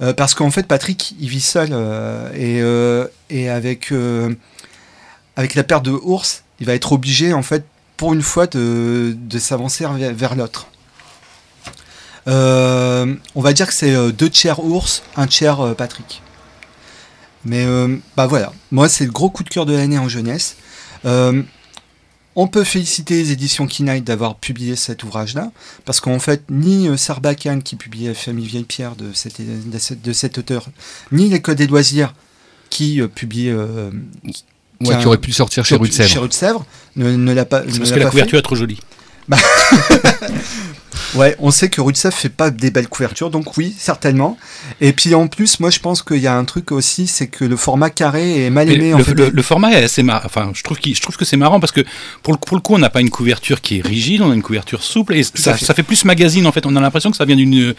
Euh, 0.01 0.13
parce 0.13 0.33
qu'en 0.33 0.49
fait, 0.49 0.65
Patrick, 0.67 1.15
il 1.19 1.29
vit 1.29 1.41
seul 1.41 1.71
et, 2.35 2.61
et 3.29 3.49
avec, 3.49 3.91
avec 5.35 5.55
la 5.55 5.63
perte 5.63 5.85
de 5.85 5.91
ours, 5.91 6.43
il 6.59 6.65
va 6.65 6.73
être 6.73 6.93
obligé, 6.93 7.33
en 7.33 7.43
fait, 7.43 7.63
pour 7.97 8.13
une 8.13 8.21
fois, 8.23 8.47
de, 8.47 9.15
de 9.17 9.39
s'avancer 9.39 9.85
vers, 9.97 10.13
vers 10.13 10.35
l'autre. 10.35 10.67
On 12.27 13.41
va 13.41 13.53
dire 13.53 13.67
que 13.67 13.73
c'est 13.73 14.11
deux 14.13 14.29
tiers 14.29 14.63
ours, 14.63 15.03
un 15.15 15.27
tiers 15.27 15.75
Patrick. 15.75 16.21
Mais 17.45 17.65
euh, 17.65 17.97
bah 18.15 18.27
voilà, 18.27 18.53
moi 18.71 18.87
c'est 18.87 19.05
le 19.05 19.11
gros 19.11 19.29
coup 19.29 19.43
de 19.43 19.49
cœur 19.49 19.65
de 19.65 19.73
l'année 19.73 19.97
en 19.97 20.07
jeunesse. 20.07 20.55
Euh, 21.05 21.43
on 22.35 22.47
peut 22.47 22.63
féliciter 22.63 23.15
les 23.15 23.31
éditions 23.31 23.67
Kinaï 23.67 24.01
d'avoir 24.01 24.35
publié 24.35 24.75
cet 24.75 25.03
ouvrage-là, 25.03 25.51
parce 25.85 25.99
qu'en 25.99 26.19
fait, 26.19 26.43
ni 26.49 26.87
euh, 26.87 26.97
Sarbacane 26.97 27.61
qui 27.61 27.75
publiait 27.75 28.13
famille 28.13 28.47
Vieille 28.47 28.63
Pierre 28.63 28.95
de, 28.95 29.13
cet, 29.13 29.39
de, 29.41 29.77
cet, 29.77 30.01
de 30.01 30.13
cet 30.13 30.37
auteur, 30.37 30.67
ni 31.11 31.29
les 31.29 31.41
Codes 31.41 31.57
des 31.57 31.67
loisirs 31.67 32.13
qui 32.69 33.01
euh, 33.01 33.07
publiaient 33.07 33.51
euh, 33.51 33.91
Ouais, 34.81 34.97
qui 34.99 35.05
aurait 35.05 35.17
pu 35.17 35.31
sortir 35.31 35.63
chez 35.63 35.75
Rue 35.75 35.87
de 35.87 35.93
chez 35.93 36.03
Sèvres. 36.03 36.23
Rue 36.23 36.27
de 36.27 36.33
Sèvres, 36.33 36.65
ne, 36.97 37.15
ne 37.15 37.31
l'a 37.31 37.45
pas. 37.45 37.61
C'est 37.69 37.77
parce 37.77 37.91
l'a 37.91 37.95
que 37.95 38.03
la 38.03 38.09
couverture 38.09 38.39
est 38.39 38.41
trop 38.41 38.55
jolie. 38.55 38.79
Ouais, 41.15 41.35
on 41.39 41.51
sait 41.51 41.69
que 41.69 41.81
de 41.81 41.95
Sèvres 41.97 42.15
fait 42.15 42.29
pas 42.29 42.49
des 42.49 42.71
belles 42.71 42.87
couvertures, 42.87 43.29
donc 43.29 43.57
oui, 43.57 43.75
certainement. 43.77 44.37
Et 44.81 44.93
puis 44.93 45.13
en 45.15 45.27
plus, 45.27 45.59
moi 45.59 45.69
je 45.69 45.79
pense 45.79 46.01
qu'il 46.01 46.17
y 46.17 46.27
a 46.27 46.35
un 46.35 46.45
truc 46.45 46.71
aussi, 46.71 47.07
c'est 47.07 47.27
que 47.27 47.45
le 47.45 47.55
format 47.55 47.89
carré 47.89 48.45
est 48.45 48.49
mal 48.49 48.67
Mais 48.67 48.75
aimé. 48.75 48.89
le, 48.89 48.95
en 48.95 48.99
fait. 48.99 49.13
le- 49.13 49.29
le 49.29 49.41
format 49.41 49.71
est 49.73 49.83
assez 49.83 50.03
marrant. 50.03 50.25
Enfin, 50.25 50.51
je 50.53 50.63
trouve, 50.63 50.77
qu'il- 50.79 50.95
je 50.95 51.01
trouve 51.01 51.15
que 51.17 51.25
c'est 51.25 51.37
marrant 51.37 51.59
parce 51.59 51.71
que 51.71 51.81
pour 52.23 52.33
le, 52.33 52.39
pour 52.39 52.55
le 52.57 52.61
coup, 52.61 52.73
on 52.75 52.79
n'a 52.79 52.89
pas 52.89 53.01
une 53.01 53.09
couverture 53.09 53.61
qui 53.61 53.79
est 53.79 53.81
rigide, 53.85 54.21
on 54.21 54.31
a 54.31 54.33
une 54.33 54.41
couverture 54.41 54.83
souple 54.83 55.15
et 55.15 55.23
ça, 55.23 55.55
fait. 55.55 55.65
ça 55.65 55.73
fait 55.73 55.83
plus 55.83 56.05
magazine 56.05 56.47
en 56.47 56.51
fait. 56.51 56.65
On 56.65 56.75
a 56.75 56.81
l'impression 56.81 57.11
que 57.11 57.17
ça 57.17 57.25
vient 57.25 57.35
d'une 57.35 57.73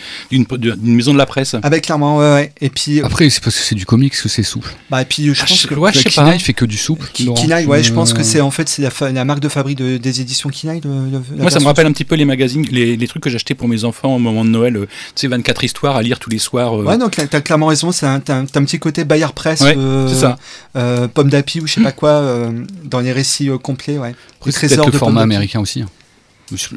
maison 0.83 1.13
de 1.13 1.19
la 1.19 1.27
presse. 1.27 1.57
Ah 1.63 1.71
bah 1.71 1.81
clairement, 1.81 2.19
ouais, 2.19 2.33
ouais. 2.33 2.53
Et 2.61 2.71
puis, 2.71 3.01
Après, 3.01 3.29
c'est 3.31 3.43
parce 3.43 3.57
que 3.57 3.63
c'est 3.63 3.75
du 3.75 3.87
comics 3.87 4.13
que 4.15 4.29
c'est 4.29 4.43
souple. 4.43 4.71
bah, 4.91 5.03
et 5.03 5.05
puis 5.05 5.35
je 5.35 5.41
Ah, 5.43 5.47
pense 5.49 5.63
je- 5.63 5.67
que 5.69 5.75
ouais, 5.75 5.93
je 5.93 5.99
sais 6.01 6.11
Kinaï 6.11 6.39
pas. 6.39 6.45
fait 6.45 6.53
que 6.55 6.65
du 6.65 6.77
souple. 6.77 7.07
Kinaï, 7.13 7.67
ouais, 7.67 7.83
je 7.83 7.93
pense 7.93 8.13
que 8.13 8.21
Euh, 8.21 8.25
c'est 8.25 8.41
en 8.41 8.51
fait 8.51 8.69
c'est 8.69 8.83
la, 9.13 9.25
marque 9.25 9.41
de 9.41 9.49
fabrique 9.49 9.79
de- 9.79 9.97
des 9.97 10.21
éditions 10.21 10.51
Kinaï. 10.51 10.81
la 10.85 11.21
Moi, 11.43 11.51
ça 11.51 11.61
me 11.61 11.65
rappelle 11.65 11.87
un 11.87 11.93
petit 11.93 12.05
peu 12.05 12.15
les 12.15 12.25
magazines, 12.25 12.65
les, 12.71 12.97
les 12.97 13.09
trucs 13.09 13.24
que 13.25 13.31
j'achetais 13.31 13.55
pour 13.55 13.67
mes 13.67 13.85
enfants 13.85 14.15
au 14.15 14.19
moment 14.19 14.45
de 14.45 14.51
Noël. 14.51 14.77
euh, 14.77 14.87
Tu 15.17 15.23
sais, 15.23 15.27
24 15.29 15.65
histoires 15.65 15.97
à 15.97 16.03
lire 16.03 16.19
tous 16.21 16.31
les 16.31 16.39
soirs. 16.39 16.79
euh, 16.81 16.85
Ouais, 16.85 16.99
donc 16.99 17.17
t'as 17.31 17.41
clairement 17.41 17.67
raison, 17.67 17.91
c'est 17.91 18.07
un, 18.07 18.21
t'as 18.21 18.37
un, 18.39 18.45
t'as 18.45 18.61
un 18.61 18.65
petit 18.65 18.79
côté 18.79 19.05
Bayard 19.05 19.33
Press, 19.33 19.61
Ouais, 19.63 19.75
euh, 19.77 20.07
c'est 20.09 20.21
ça. 20.21 20.39
euh, 20.77 21.09
Pomme 21.09 21.31
d'Api 21.31 21.61
ou 21.61 21.67
je 21.67 21.75
sais 21.75 21.81
pas 21.83 21.93
quoi, 21.93 22.11
euh, 22.11 22.53
dans 22.85 23.01
les 23.01 23.13
récits 23.13 23.49
euh, 23.51 23.59
complets, 23.59 23.99
ouais. 23.99 24.15
Après, 24.39 24.53
c'est 24.53 24.69
peut-être 24.69 24.87
le 24.87 24.93
de 24.93 24.99
format 24.99 25.23
américain 25.23 25.61
aussi. 25.61 25.83
hein. 25.83 25.89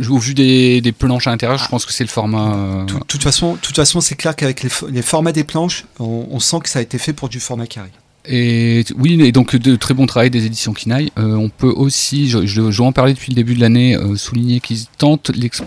Au 0.09 0.17
vu 0.17 0.33
des, 0.33 0.79
des 0.79 0.91
planches 0.93 1.27
à 1.27 1.31
l'intérieur, 1.31 1.57
je 1.59 1.67
pense 1.67 1.85
que 1.85 1.91
c'est 1.91 2.05
le 2.05 2.09
format. 2.09 2.55
euh, 2.55 2.85
De 2.85 2.93
toute 3.05 3.21
façon, 3.21 3.57
toute 3.61 3.75
façon, 3.75 3.99
c'est 3.99 4.15
clair 4.15 4.35
qu'avec 4.35 4.63
les, 4.63 4.69
les 4.89 5.01
formats 5.01 5.33
des 5.33 5.43
planches, 5.43 5.83
on, 5.99 6.25
on 6.31 6.39
sent 6.39 6.57
que 6.63 6.69
ça 6.69 6.79
a 6.79 6.81
été 6.81 6.97
fait 6.97 7.11
pour 7.13 7.27
du 7.27 7.39
format 7.41 7.67
carré. 7.67 7.89
Et 8.29 8.83
oui, 8.97 9.21
et 9.21 9.31
donc 9.31 9.55
de 9.55 9.75
très 9.75 9.93
bon 9.93 10.05
travail 10.05 10.29
des 10.29 10.45
éditions 10.45 10.73
Kinaï. 10.73 11.11
Euh, 11.17 11.35
on 11.35 11.49
peut 11.49 11.67
aussi, 11.75 12.29
je, 12.29 12.45
je, 12.45 12.71
je 12.71 12.81
vais 12.81 12.87
en 12.87 12.91
parler 12.93 13.13
depuis 13.13 13.31
le 13.31 13.35
début 13.35 13.55
de 13.55 13.61
l'année, 13.61 13.95
euh, 13.95 14.15
souligner 14.15 14.59
qu'ils 14.61 14.85
tentent 14.97 15.31
l'ex- 15.35 15.61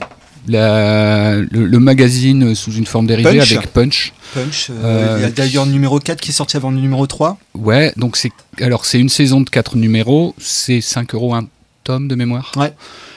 la- 0.51 1.37
le, 1.37 1.67
le 1.67 1.79
magazine 1.79 2.55
sous 2.55 2.73
une 2.73 2.87
forme 2.87 3.07
dérivée 3.07 3.39
Punch. 3.39 3.53
avec 3.53 3.73
Punch. 3.73 4.13
Punch, 4.35 4.69
euh, 4.71 4.75
Euh, 4.85 5.17
il 5.19 5.23
y 5.23 5.25
a 5.25 5.31
d'ailleurs 5.31 5.65
le 5.67 5.73
numéro 5.73 5.99
4 5.99 6.21
qui 6.21 6.31
est 6.31 6.35
sorti 6.35 6.57
avant 6.57 6.71
le 6.71 6.79
numéro 6.81 7.07
3. 7.07 7.39
Ouais, 7.55 7.93
donc 7.97 8.17
c'est 8.17 8.31
alors 8.61 8.85
c'est 8.85 8.99
une 9.01 9.09
saison 9.09 9.41
de 9.41 9.49
4 9.51 9.77
numéros, 9.77 10.35
c'est 10.39 10.81
5 10.81 11.15
euros 11.15 11.35
un 11.81 11.95
tome 11.95 12.09
de 12.09 12.15
mémoire. 12.15 12.53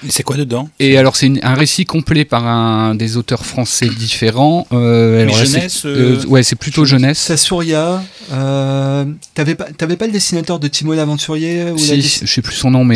Et 0.05 0.09
c'est 0.11 0.23
quoi 0.23 0.37
dedans? 0.37 0.69
Et 0.79 0.97
alors 0.97 1.15
c'est 1.15 1.27
une- 1.27 1.39
un 1.43 1.53
récit 1.53 1.85
complet 1.85 2.25
par 2.25 2.45
un 2.47 2.95
des 2.95 3.17
auteurs 3.17 3.45
français 3.45 3.87
différents. 3.89 4.67
Euh, 4.71 5.21
alors 5.23 5.37
là, 5.37 5.45
c'est- 5.45 5.51
jeunesse, 5.53 5.81
euh, 5.85 6.23
ouais, 6.27 6.43
c'est 6.43 6.55
plutôt 6.55 6.85
jeunesse. 6.85 7.19
Sassuria, 7.19 8.01
euh, 8.31 9.05
t'avais 9.33 9.55
pas, 9.55 9.65
t'avais 9.65 9.97
pas 9.97 10.05
le 10.07 10.11
dessinateur 10.13 10.59
de 10.59 10.67
Timo 10.67 10.93
l'aventurier 10.93 11.65
ou 11.71 11.75
la 11.75 11.81
Si, 11.81 12.01
je 12.01 12.25
sais 12.25 12.41
plus 12.41 12.55
son 12.55 12.71
nom, 12.71 12.83
mais 12.85 12.95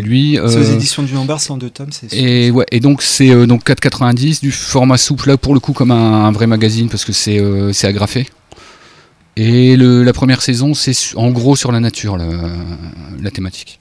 lui. 0.00 0.34
C'est 0.34 0.40
aux 0.40 0.56
euh, 0.56 0.74
éditions 0.74 1.02
du 1.02 1.14
Lombard, 1.14 1.40
c'est 1.40 1.50
en 1.50 1.56
deux 1.58 1.70
tomes. 1.70 1.90
c'est 1.90 2.12
Et 2.16 2.50
ouais, 2.50 2.66
et 2.70 2.80
donc 2.80 3.02
c'est 3.02 3.30
euh, 3.30 3.46
donc 3.46 3.64
4,90 3.64 4.40
du 4.40 4.50
format 4.52 4.98
souple 4.98 5.28
là 5.28 5.36
pour 5.36 5.54
le 5.54 5.60
coup 5.60 5.72
comme 5.72 5.90
un, 5.90 6.24
un 6.26 6.32
vrai 6.32 6.46
magazine 6.46 6.88
parce 6.88 7.04
que 7.04 7.12
c'est 7.12 7.38
euh, 7.40 7.72
c'est 7.72 7.86
agrafé. 7.86 8.26
Et 9.36 9.76
le, 9.76 10.02
la 10.02 10.12
première 10.12 10.42
saison 10.42 10.74
c'est 10.74 10.94
en 11.16 11.30
gros 11.30 11.54
sur 11.56 11.70
la 11.72 11.80
nature 11.80 12.16
la, 12.16 12.26
la 13.22 13.30
thématique. 13.30 13.78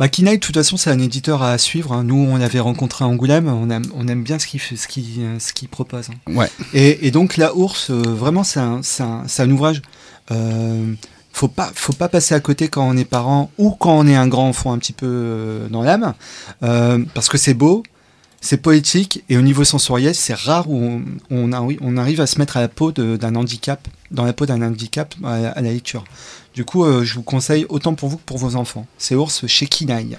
Bah, 0.00 0.08
Kinaï, 0.08 0.36
de 0.36 0.40
toute 0.40 0.54
façon, 0.54 0.78
c'est 0.78 0.88
un 0.90 0.98
éditeur 0.98 1.42
à 1.42 1.58
suivre. 1.58 1.92
hein. 1.92 2.04
Nous, 2.04 2.16
on 2.16 2.38
l'avait 2.38 2.58
rencontré 2.58 3.04
à 3.04 3.08
Angoulême. 3.08 3.48
On 3.48 3.68
aime, 3.68 3.84
on 3.94 4.08
aime 4.08 4.22
bien 4.22 4.38
ce 4.38 4.46
qu'il 4.46 4.58
ce 4.58 4.74
ce 4.74 5.66
propose. 5.68 6.08
hein. 6.08 6.32
Ouais. 6.34 6.50
Et, 6.72 7.06
et 7.06 7.10
donc, 7.10 7.36
La 7.36 7.54
Ours, 7.54 7.90
euh, 7.90 8.00
vraiment, 8.06 8.42
c'est 8.42 8.60
un, 8.60 8.80
ouvrage. 9.50 9.82
euh, 10.30 10.94
faut 11.34 11.48
pas, 11.48 11.70
faut 11.74 11.92
pas 11.92 12.08
passer 12.08 12.34
à 12.34 12.40
côté 12.40 12.68
quand 12.68 12.88
on 12.88 12.96
est 12.96 13.04
parent 13.04 13.50
ou 13.58 13.72
quand 13.72 13.92
on 13.98 14.06
est 14.06 14.16
un 14.16 14.26
grand 14.26 14.48
enfant 14.48 14.72
un 14.72 14.78
petit 14.78 14.94
peu 14.94 15.06
euh, 15.06 15.68
dans 15.68 15.82
l'âme, 15.82 16.14
euh, 16.62 16.98
parce 17.12 17.28
que 17.28 17.36
c'est 17.36 17.54
beau, 17.54 17.82
c'est 18.40 18.56
poétique 18.56 19.22
et 19.28 19.36
au 19.36 19.42
niveau 19.42 19.64
sensoriel, 19.64 20.14
c'est 20.14 20.34
rare 20.34 20.68
où 20.70 20.76
on, 20.82 21.02
on, 21.30 21.50
arri- 21.52 21.78
on 21.82 21.96
arrive 21.98 22.22
à 22.22 22.26
se 22.26 22.38
mettre 22.38 22.56
à 22.56 22.60
la 22.62 22.68
peau 22.68 22.90
d'un 22.90 23.34
handicap, 23.36 23.86
dans 24.10 24.24
la 24.24 24.32
peau 24.32 24.46
d'un 24.46 24.62
handicap 24.62 25.14
à, 25.24 25.34
à 25.50 25.60
la 25.60 25.70
lecture. 25.72 26.04
Du 26.54 26.64
coup, 26.64 26.84
euh, 26.84 27.04
je 27.04 27.14
vous 27.14 27.22
conseille 27.22 27.66
autant 27.68 27.94
pour 27.94 28.08
vous 28.08 28.16
que 28.16 28.22
pour 28.24 28.38
vos 28.38 28.56
enfants. 28.56 28.86
C'est 28.98 29.14
Ours 29.14 29.46
chez 29.46 29.66
Kinaï. 29.66 30.16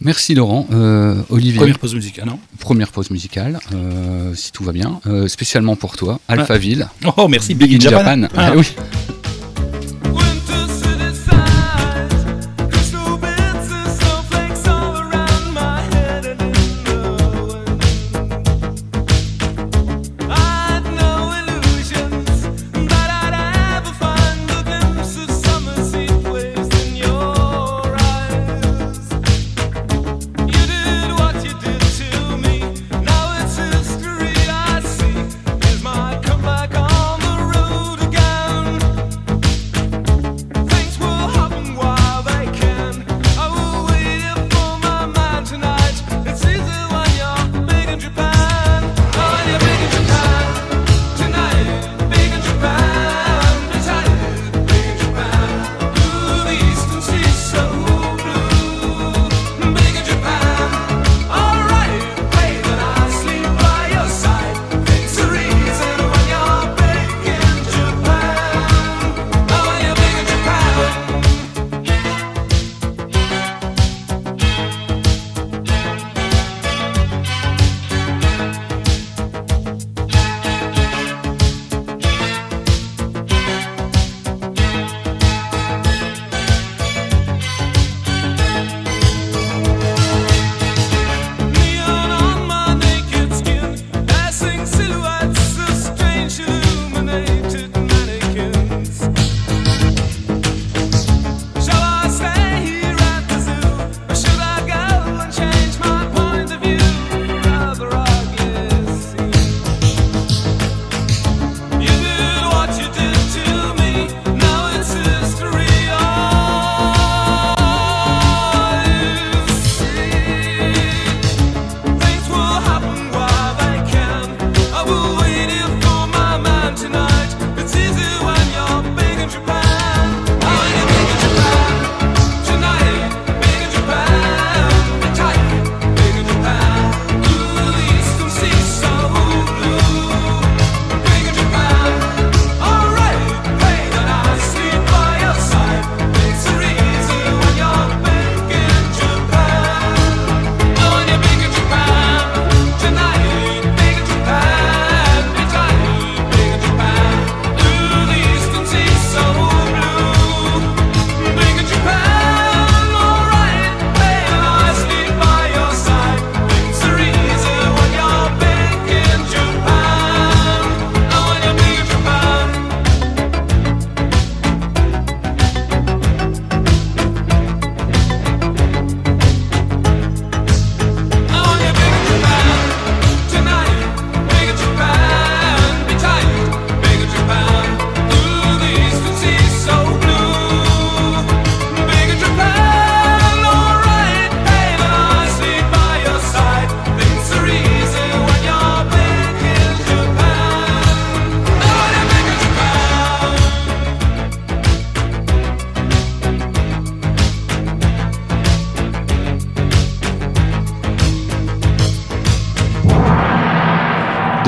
Merci 0.00 0.34
Laurent. 0.34 0.66
Euh, 0.72 1.16
Olivier, 1.28 1.58
Première 1.58 1.78
pause 1.78 1.94
musicale, 1.94 2.26
non 2.26 2.38
première 2.60 2.92
pause 2.92 3.10
musicale, 3.10 3.58
euh, 3.74 4.32
si 4.34 4.52
tout 4.52 4.62
va 4.62 4.72
bien. 4.72 5.00
Euh, 5.06 5.26
spécialement 5.26 5.74
pour 5.74 5.96
toi, 5.96 6.20
Alphaville. 6.28 6.88
Oh, 7.16 7.26
merci, 7.28 7.54
Big 7.54 7.74
in 7.74 7.80
Japan. 7.80 8.28
Ah. 8.36 8.50
Ah 8.50 8.52
oui. 8.56 8.74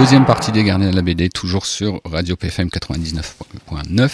Deuxième 0.01 0.25
partie 0.25 0.51
des 0.51 0.65
Gardiens 0.65 0.91
de 0.91 0.97
la 0.97 1.03
BD, 1.03 1.29
toujours 1.29 1.67
sur 1.67 2.01
Radio 2.11 2.35
PFM 2.35 2.69
99.9. 2.69 4.09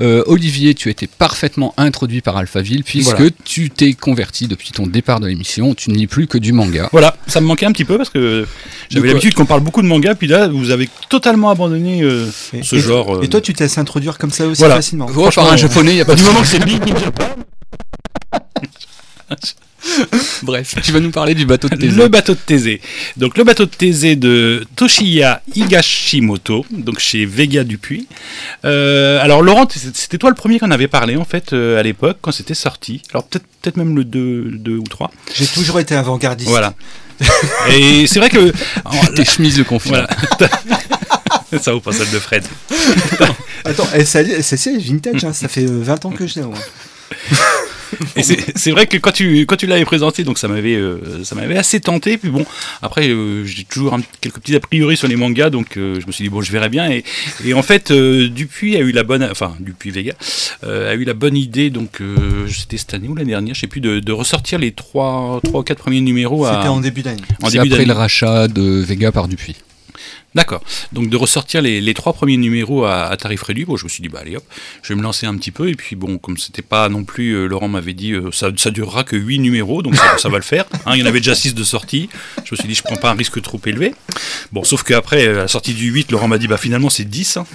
Euh, 0.00 0.24
Olivier, 0.26 0.74
tu 0.74 0.88
as 0.88 0.90
été 0.90 1.06
parfaitement 1.06 1.72
introduit 1.76 2.20
par 2.20 2.36
Alphaville 2.36 2.82
puisque 2.82 3.14
Voilà. 3.16 3.30
tu 3.44 3.70
t'es 3.70 3.92
converti 3.94 4.48
depuis 4.48 4.72
ton 4.72 4.88
départ 4.88 5.20
de 5.20 5.28
l'émission. 5.28 5.74
Tu 5.74 5.90
ne 5.90 5.96
lis 5.96 6.08
plus 6.08 6.26
que 6.26 6.36
du 6.36 6.52
manga. 6.52 6.88
Voilà, 6.90 7.16
ça 7.28 7.40
me 7.40 7.46
manquait 7.46 7.66
un 7.66 7.72
petit 7.72 7.84
peu 7.84 7.96
parce 7.96 8.10
que 8.10 8.44
j'avais 8.90 9.06
l'habitude 9.08 9.34
qu'on 9.34 9.46
parle 9.46 9.60
beaucoup 9.60 9.82
de 9.82 9.86
manga, 9.86 10.16
puis 10.16 10.26
là, 10.26 10.48
vous 10.48 10.70
avez 10.70 10.88
totalement 11.08 11.50
abandonné 11.50 12.02
euh, 12.02 12.26
Et- 12.52 12.62
ce 12.64 12.74
et- 12.76 12.80
genre. 12.80 13.16
euh, 13.16 13.22
Et 13.22 13.28
toi, 13.28 13.40
tu 13.40 13.52
te 13.54 13.62
laisses 13.62 13.78
introduire 13.78 14.18
comme 14.18 14.30
ça 14.32 14.46
aussi 14.48 14.58
Voilà. 14.60 14.74
facilement. 14.76 15.06
Oh, 15.10 15.12
par 15.22 15.32
Franchement, 15.32 15.52
un 15.52 15.56
japonais, 15.56 15.92
il 15.92 15.96
n'y 15.96 16.00
a 16.00 16.04
pas 16.04 16.14
de 16.16 16.18
du 16.20 16.24
moment 16.24 16.40
que 16.40 16.46
c'est 16.48 16.64
Big 16.64 16.82
Japan. 16.98 17.24
Bref, 20.42 20.74
tu 20.82 20.92
vas 20.92 21.00
nous 21.00 21.10
parler 21.10 21.34
du 21.34 21.46
bateau 21.46 21.68
de 21.68 21.76
tes 21.76 21.88
Le 21.88 22.08
bateau 22.08 22.34
de 22.34 22.38
Thésée. 22.38 22.80
Donc 23.16 23.36
le 23.36 23.44
bateau 23.44 23.64
de 23.64 23.70
Thésée 23.70 24.16
de 24.16 24.66
Toshiya 24.76 25.42
Higashimoto, 25.54 26.64
donc 26.70 26.98
chez 26.98 27.26
Vega 27.26 27.64
Dupuis. 27.64 28.06
Euh, 28.64 29.22
alors 29.22 29.42
Laurent, 29.42 29.66
c'était 29.70 30.18
toi 30.18 30.30
le 30.30 30.36
premier 30.36 30.58
qu'on 30.58 30.70
avait 30.70 30.88
parlé 30.88 31.16
en 31.16 31.24
fait 31.24 31.52
euh, 31.52 31.78
à 31.78 31.82
l'époque 31.82 32.18
quand 32.20 32.32
c'était 32.32 32.54
sorti. 32.54 33.02
Alors 33.12 33.24
peut-être 33.24 33.44
peut-être 33.62 33.76
même 33.76 33.96
le 33.96 34.04
2, 34.04 34.76
ou 34.78 34.84
3. 34.84 35.10
J'ai 35.34 35.46
toujours 35.46 35.80
été 35.80 35.94
avant-gardiste. 35.94 36.48
Voilà. 36.48 36.74
Et 37.72 38.06
c'est 38.06 38.20
vrai 38.20 38.30
que 38.30 38.52
Tes 39.14 39.24
chemises 39.24 39.56
de 39.56 39.64
confinement. 39.64 40.04
voilà. 40.38 41.58
Ça 41.62 41.72
vaut 41.72 41.80
pas 41.80 41.92
celle 41.92 42.10
de 42.10 42.18
Fred. 42.18 42.44
Attends, 43.64 43.86
celle-ci 44.04 44.68
est 44.68 44.78
vintage, 44.78 45.24
hein, 45.24 45.32
ça 45.32 45.48
fait 45.48 45.64
euh, 45.64 45.82
20 45.82 46.04
ans 46.04 46.10
que 46.10 46.26
je 46.26 46.40
l'ai. 46.40 46.46
Et 48.16 48.22
c'est 48.22 48.70
vrai 48.70 48.86
que 48.86 48.96
quand 48.96 49.12
tu, 49.12 49.40
quand 49.46 49.56
tu 49.56 49.66
l'avais 49.66 49.84
présenté, 49.84 50.24
donc 50.24 50.38
ça 50.38 50.48
m'avait 50.48 50.74
euh, 50.74 51.22
ça 51.24 51.34
m'avait 51.34 51.56
assez 51.56 51.80
tenté. 51.80 52.18
Puis 52.18 52.30
bon, 52.30 52.44
après, 52.82 53.08
euh, 53.08 53.44
j'ai 53.44 53.64
toujours 53.64 53.94
un- 53.94 54.00
quelques 54.20 54.38
petits 54.40 54.56
a 54.56 54.60
priori 54.60 54.96
sur 54.96 55.08
les 55.08 55.16
mangas, 55.16 55.50
donc 55.50 55.76
euh, 55.76 55.98
je 56.00 56.06
me 56.06 56.12
suis 56.12 56.24
dit, 56.24 56.30
bon, 56.30 56.40
je 56.42 56.52
verrai 56.52 56.68
bien. 56.68 56.90
Et, 56.90 57.04
et 57.44 57.54
en 57.54 57.62
fait, 57.62 57.90
euh, 57.90 58.28
Dupuis 58.28 58.76
a 58.76 58.80
eu 58.80 58.92
la 58.92 59.02
bonne, 59.04 59.26
enfin, 59.30 59.54
Dupuis 59.60 59.90
Vega 59.90 60.12
euh, 60.64 60.90
a 60.90 60.94
eu 60.94 61.04
la 61.04 61.14
bonne 61.14 61.36
idée, 61.36 61.70
donc 61.70 62.00
euh, 62.00 62.46
c'était 62.48 62.76
cette 62.76 62.94
année 62.94 63.08
ou 63.08 63.14
l'année 63.14 63.30
dernière, 63.30 63.54
je 63.54 63.60
sais 63.60 63.66
plus, 63.66 63.80
de, 63.80 64.00
de 64.00 64.12
ressortir 64.12 64.58
les 64.58 64.72
trois, 64.72 65.40
trois 65.44 65.60
ou 65.60 65.64
quatre 65.64 65.78
premiers 65.80 66.00
numéros 66.00 66.44
à, 66.44 66.56
C'était 66.56 66.68
en 66.68 66.80
début 66.80 67.02
d'année. 67.02 67.22
en 67.42 67.46
C'est 67.46 67.52
début 67.58 67.68
après 67.68 67.78
d'année. 67.84 67.84
le 67.86 67.92
rachat 67.94 68.48
de 68.48 68.80
Vega 68.82 69.12
par 69.12 69.28
Dupuis. 69.28 69.56
D'accord. 70.34 70.62
Donc 70.92 71.08
de 71.08 71.16
ressortir 71.16 71.62
les, 71.62 71.94
trois 71.94 72.12
premiers 72.12 72.36
numéros 72.36 72.84
à, 72.84 73.16
tarif 73.16 73.42
réduit, 73.42 73.64
bon, 73.64 73.76
je 73.76 73.84
me 73.84 73.88
suis 73.88 74.02
dit 74.02 74.08
bah 74.08 74.20
allez 74.20 74.36
hop, 74.36 74.44
je 74.82 74.92
vais 74.92 74.94
me 74.94 75.02
lancer 75.02 75.26
un 75.26 75.34
petit 75.36 75.50
peu 75.50 75.68
et 75.68 75.74
puis 75.74 75.96
bon 75.96 76.18
comme 76.18 76.36
c'était 76.36 76.62
pas 76.62 76.88
non 76.88 77.04
plus, 77.04 77.32
euh, 77.32 77.46
Laurent 77.46 77.68
m'avait 77.68 77.94
dit 77.94 78.12
euh, 78.12 78.30
ça, 78.30 78.50
durera 78.70 79.04
que 79.04 79.16
8 79.16 79.38
numéros 79.38 79.82
donc 79.82 79.96
ça, 79.96 80.18
ça 80.18 80.28
va 80.28 80.36
le 80.36 80.42
faire. 80.44 80.66
hein. 80.86 80.92
il 80.94 81.00
y 81.00 81.02
en 81.02 81.06
avait 81.06 81.20
déjà 81.20 81.34
6 81.34 81.54
de 81.54 81.64
sortie. 81.64 82.08
Je 82.44 82.52
me 82.54 82.56
suis 82.56 82.68
dit 82.68 82.74
je 82.74 82.82
prends 82.82 82.96
pas 82.96 83.10
un 83.10 83.14
risque 83.14 83.40
trop 83.40 83.60
élevé. 83.64 83.94
Bon 84.52 84.64
sauf 84.64 84.82
qu'après 84.82 85.26
à 85.28 85.32
la 85.32 85.48
sortie 85.48 85.72
du 85.74 85.90
8, 85.90 86.12
Laurent 86.12 86.28
m'a 86.28 86.38
dit 86.38 86.46
bah 86.46 86.58
finalement 86.58 86.90
c'est 86.90 87.04
10. 87.08 87.38
hein. 87.38 87.46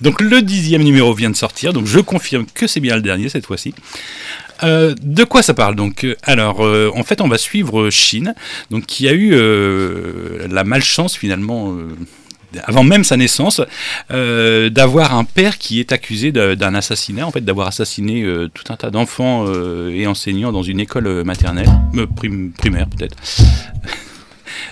Donc 0.00 0.20
le 0.20 0.42
dixième 0.42 0.82
numéro 0.82 1.14
vient 1.14 1.30
de 1.30 1.36
sortir, 1.36 1.72
donc 1.72 1.86
je 1.86 2.00
confirme 2.00 2.44
que 2.52 2.66
c'est 2.66 2.80
bien 2.80 2.96
le 2.96 3.02
dernier 3.02 3.28
cette 3.28 3.46
fois-ci. 3.46 3.72
Euh, 4.62 4.94
de 5.02 5.24
quoi 5.24 5.42
ça 5.42 5.52
parle 5.54 5.74
donc? 5.74 6.06
Alors, 6.22 6.64
euh, 6.64 6.90
en 6.94 7.02
fait, 7.02 7.20
on 7.20 7.28
va 7.28 7.38
suivre 7.38 7.90
Shin, 7.90 8.34
donc 8.70 8.86
qui 8.86 9.08
a 9.08 9.12
eu 9.12 9.30
euh, 9.34 10.46
la 10.50 10.64
malchance 10.64 11.16
finalement. 11.16 11.74
avant 12.64 12.84
même 12.84 13.02
sa 13.02 13.16
naissance, 13.16 13.60
d'avoir 14.10 15.14
un 15.16 15.24
père 15.24 15.58
qui 15.58 15.80
est 15.80 15.90
accusé 15.90 16.30
d'un 16.30 16.74
assassinat, 16.76 17.26
en 17.26 17.32
fait, 17.32 17.44
d'avoir 17.44 17.66
assassiné 17.66 18.24
tout 18.54 18.72
un 18.72 18.76
tas 18.76 18.90
d'enfants 18.90 19.44
et 19.90 20.06
enseignants 20.06 20.52
dans 20.52 20.62
une 20.62 20.78
école 20.78 21.24
maternelle, 21.24 21.66
prim- 22.14 22.52
primaire 22.56 22.86
peut-être. 22.88 23.16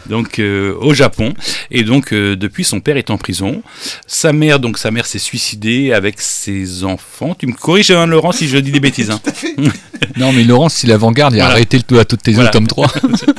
Donc 0.07 0.38
euh, 0.38 0.74
au 0.81 0.94
Japon 0.94 1.35
et 1.70 1.83
donc 1.85 2.12
euh, 2.12 2.37
depuis 2.37 2.64
son 2.64 2.81
père 2.81 2.96
est 2.96 3.11
en 3.11 3.18
prison 3.18 3.62
sa 4.07 4.33
mère 4.33 4.59
donc 4.61 4.78
sa 4.78 4.90
mère 4.90 5.07
s'est 5.07 5.18
suicidée 5.18 5.92
avec 5.92 6.20
ses 6.20 6.85
enfants 6.85 7.35
tu 7.38 7.46
me 7.46 7.52
corriges 7.55 7.90
hein, 7.90 8.07
Laurent 8.07 8.33
si 8.33 8.48
je 8.48 8.59
dis 8.59 8.72
des 8.72 8.81
bêtises 8.81 9.11
hein. 9.12 9.20
Non, 10.16 10.33
mais 10.33 10.42
Laurence, 10.42 10.74
si 10.74 10.88
l'avant-garde, 10.88 11.33
il 11.35 11.40
a 11.40 11.44
Voilà. 11.44 11.55
arrêté 11.55 11.78
le 11.88 11.98
à 12.00 12.05
toutes 12.05 12.24
tes 12.24 12.33
Voilà. 12.33 12.50
tome 12.50 12.66
3. 12.66 12.92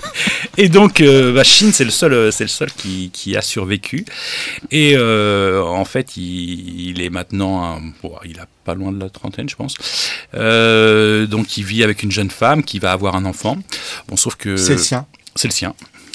Et 0.57 0.69
donc, 0.69 1.01
euh, 1.01 1.33
bah, 1.33 1.43
Shin, 1.43 1.71
c'est 1.73 1.83
le 1.83 1.89
seul, 1.91 2.13
euh, 2.13 2.31
c'est 2.31 2.45
le 2.45 2.49
seul 2.49 2.71
qui, 2.71 3.09
qui 3.11 3.35
a 3.35 3.41
survécu. 3.41 4.05
Et 4.71 4.93
euh, 4.95 5.61
en 5.61 5.83
fait, 5.83 6.15
il, 6.15 6.89
il 6.89 7.01
est 7.01 7.09
maintenant, 7.09 7.63
un- 7.65 7.81
bon, 8.01 8.13
il 8.25 8.39
a 8.39 8.47
pas 8.63 8.75
loin 8.75 8.93
de 8.93 8.99
la 8.99 9.09
trentaine, 9.09 9.49
je 9.49 9.55
pense. 9.57 9.75
Euh, 10.35 11.25
donc, 11.27 11.57
il 11.57 11.65
vit 11.65 11.83
avec 11.83 12.01
une 12.03 12.11
jeune 12.11 12.31
femme 12.31 12.63
qui 12.63 12.79
va 12.79 12.91
avoir 12.93 13.15
un 13.15 13.25
enfant. 13.25 13.57
Bon, 14.07 14.15
sauf 14.15 14.35
que 14.35 14.55
C'est 14.55 14.73
le 14.73 14.79
sien. 14.79 15.05
c'est 15.35 15.47
le 15.49 15.53
sien. 15.53 15.73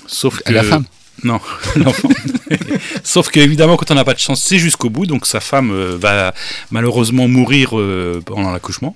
Sauf 0.08 0.42
que 0.42 0.52
La 0.52 0.64
femme. 0.64 0.84
non, 1.22 1.38
l'enfant. 1.76 2.08
Sauf 3.04 3.28
que 3.30 3.38
évidemment, 3.40 3.76
quand 3.76 3.90
on 3.90 3.94
n'a 3.94 4.04
pas 4.04 4.14
de 4.14 4.18
chance, 4.18 4.42
c'est 4.42 4.58
jusqu'au 4.58 4.90
bout. 4.90 5.06
Donc, 5.06 5.26
sa 5.26 5.40
femme 5.40 5.70
euh, 5.70 5.96
va 5.96 6.34
malheureusement 6.70 7.28
mourir 7.28 7.78
euh, 7.78 8.20
pendant 8.24 8.50
l'accouchement. 8.50 8.94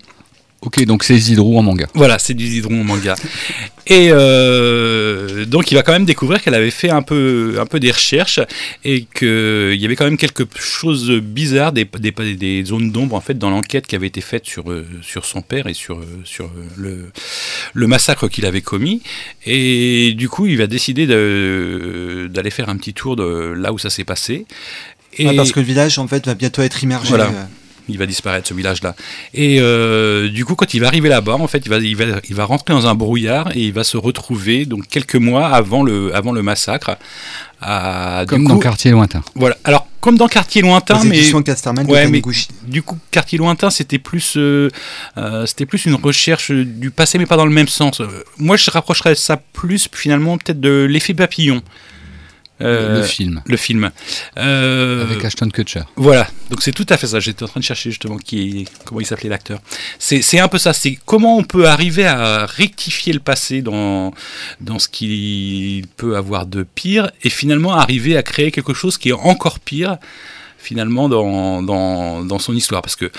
Ok, 0.64 0.84
donc 0.84 1.02
c'est 1.02 1.16
Zidrou 1.18 1.58
en 1.58 1.62
manga. 1.62 1.86
Voilà, 1.94 2.18
c'est 2.20 2.34
du 2.34 2.46
hydron 2.46 2.80
en 2.80 2.84
manga. 2.84 3.16
Et 3.88 4.10
euh, 4.12 5.44
donc 5.44 5.72
il 5.72 5.74
va 5.74 5.82
quand 5.82 5.90
même 5.92 6.04
découvrir 6.04 6.40
qu'elle 6.40 6.54
avait 6.54 6.70
fait 6.70 6.88
un 6.90 7.02
peu, 7.02 7.56
un 7.60 7.66
peu 7.66 7.80
des 7.80 7.90
recherches 7.90 8.38
et 8.84 9.04
qu'il 9.12 9.74
y 9.74 9.84
avait 9.84 9.96
quand 9.96 10.04
même 10.04 10.16
quelque 10.16 10.44
chose 10.56 11.08
de 11.08 11.18
bizarre, 11.18 11.72
des, 11.72 11.84
des, 11.98 12.12
des 12.36 12.64
zones 12.64 12.92
d'ombre 12.92 13.16
en 13.16 13.20
fait 13.20 13.36
dans 13.38 13.50
l'enquête 13.50 13.88
qui 13.88 13.96
avait 13.96 14.06
été 14.06 14.20
faite 14.20 14.46
sur, 14.46 14.70
euh, 14.70 14.86
sur 15.02 15.24
son 15.24 15.42
père 15.42 15.66
et 15.66 15.74
sur, 15.74 15.98
euh, 15.98 16.04
sur 16.24 16.44
euh, 16.46 16.50
le, 16.76 17.10
le 17.74 17.86
massacre 17.88 18.28
qu'il 18.28 18.46
avait 18.46 18.60
commis. 18.62 19.02
Et 19.46 20.12
du 20.16 20.28
coup, 20.28 20.46
il 20.46 20.58
va 20.58 20.68
décider 20.68 21.06
de- 21.08 22.28
d'aller 22.32 22.50
faire 22.50 22.68
un 22.68 22.76
petit 22.76 22.94
tour 22.94 23.16
de 23.16 23.24
là 23.56 23.72
où 23.72 23.78
ça 23.78 23.90
s'est 23.90 24.04
passé. 24.04 24.46
Et 25.18 25.26
Ouais, 25.26 25.36
parce 25.36 25.52
que 25.52 25.60
le 25.60 25.66
village, 25.66 25.98
en 25.98 26.06
fait, 26.06 26.24
va 26.24 26.34
bientôt 26.34 26.62
être 26.62 26.82
immergé. 26.82 27.08
Voilà. 27.08 27.30
Il 27.88 27.98
va 27.98 28.06
disparaître 28.06 28.48
ce 28.48 28.54
village-là. 28.54 28.94
Et 29.34 29.58
euh, 29.60 30.28
du 30.28 30.44
coup, 30.44 30.54
quand 30.54 30.72
il 30.74 30.80
va 30.80 30.86
arriver 30.88 31.08
là-bas, 31.08 31.34
en 31.34 31.46
fait, 31.46 31.62
il 31.64 31.68
va, 31.68 31.78
il, 31.78 31.96
va, 31.96 32.04
il 32.28 32.34
va 32.34 32.44
rentrer 32.44 32.74
dans 32.74 32.86
un 32.86 32.94
brouillard 32.94 33.50
et 33.56 33.60
il 33.60 33.72
va 33.72 33.84
se 33.84 33.96
retrouver 33.96 34.64
donc 34.66 34.86
quelques 34.88 35.16
mois 35.16 35.48
avant 35.48 35.82
le, 35.82 36.14
avant 36.14 36.32
le 36.32 36.42
massacre. 36.42 36.96
À, 37.64 38.24
Comme 38.26 38.42
coup- 38.44 38.48
dans 38.54 38.58
Quartier 38.58 38.90
Lointain. 38.90 39.22
Voilà. 39.36 39.56
Alors, 39.62 39.86
comme 40.00 40.16
dans 40.16 40.26
Quartier 40.26 40.62
Lointain, 40.62 40.96
aux 41.00 41.04
mais 41.04 41.18
de 41.18 41.22
Ouais, 41.92 42.08
mais- 42.08 42.20
du 42.66 42.82
coup, 42.82 42.98
Quartier 43.12 43.38
Lointain, 43.38 43.70
c'était 43.70 44.00
plus, 44.00 44.34
euh, 44.36 44.68
euh, 45.16 45.46
c'était 45.46 45.66
plus 45.66 45.84
une 45.86 45.94
recherche 45.94 46.50
du 46.50 46.90
passé, 46.90 47.18
mais 47.18 47.26
pas 47.26 47.36
dans 47.36 47.46
le 47.46 47.52
même 47.52 47.68
sens. 47.68 48.02
Moi, 48.38 48.56
je 48.56 48.68
rapprocherais 48.70 49.14
ça 49.14 49.36
plus, 49.52 49.88
finalement, 49.92 50.38
peut-être 50.38 50.60
de 50.60 50.86
l'effet 50.90 51.14
papillon. 51.14 51.62
Euh, 52.62 52.98
le 52.98 53.02
film. 53.04 53.42
le 53.44 53.56
film. 53.56 53.90
Euh, 54.38 55.02
Avec 55.04 55.24
Ashton 55.24 55.48
Kutcher. 55.50 55.82
voilà, 55.96 56.28
donc 56.50 56.62
c'est 56.62 56.72
tout 56.72 56.86
à 56.88 56.96
fait 56.96 57.06
ça. 57.06 57.20
J'étais 57.20 57.42
en 57.42 57.48
train 57.48 57.60
de 57.60 57.64
chercher 57.64 57.90
justement 57.90 58.16
qui, 58.16 58.66
comment 58.84 59.00
il 59.00 59.06
s'appelait 59.06 59.28
l'acteur. 59.28 59.60
C'est 59.98 60.22
c'est 60.22 60.38
un 60.38 60.48
peu 60.48 60.58
ça. 60.58 60.72
C'est 60.72 60.98
comment 61.04 61.36
on 61.36 61.44
peut 61.44 61.66
arriver 61.68 62.06
à 62.06 62.46
rectifier 62.46 63.12
le 63.12 63.20
passé 63.20 63.62
dans, 63.62 64.12
dans 64.60 64.78
ce 64.78 64.88
qu'il 64.88 65.86
peut 65.96 66.16
avoir 66.16 66.46
de 66.46 66.62
pire 66.62 67.10
et 67.22 67.30
finalement 67.30 67.74
arriver 67.74 68.16
à 68.16 68.22
créer 68.22 68.50
quelque 68.50 68.74
chose 68.74 68.98
qui 68.98 69.08
est 69.10 69.12
encore 69.12 69.58
pire 69.60 69.98
finalement 70.58 71.08
dans, 71.08 71.62
dans, 71.62 72.24
dans 72.24 72.38
son 72.38 72.54
histoire. 72.54 72.82
Parce 72.82 72.96
que 72.96 73.10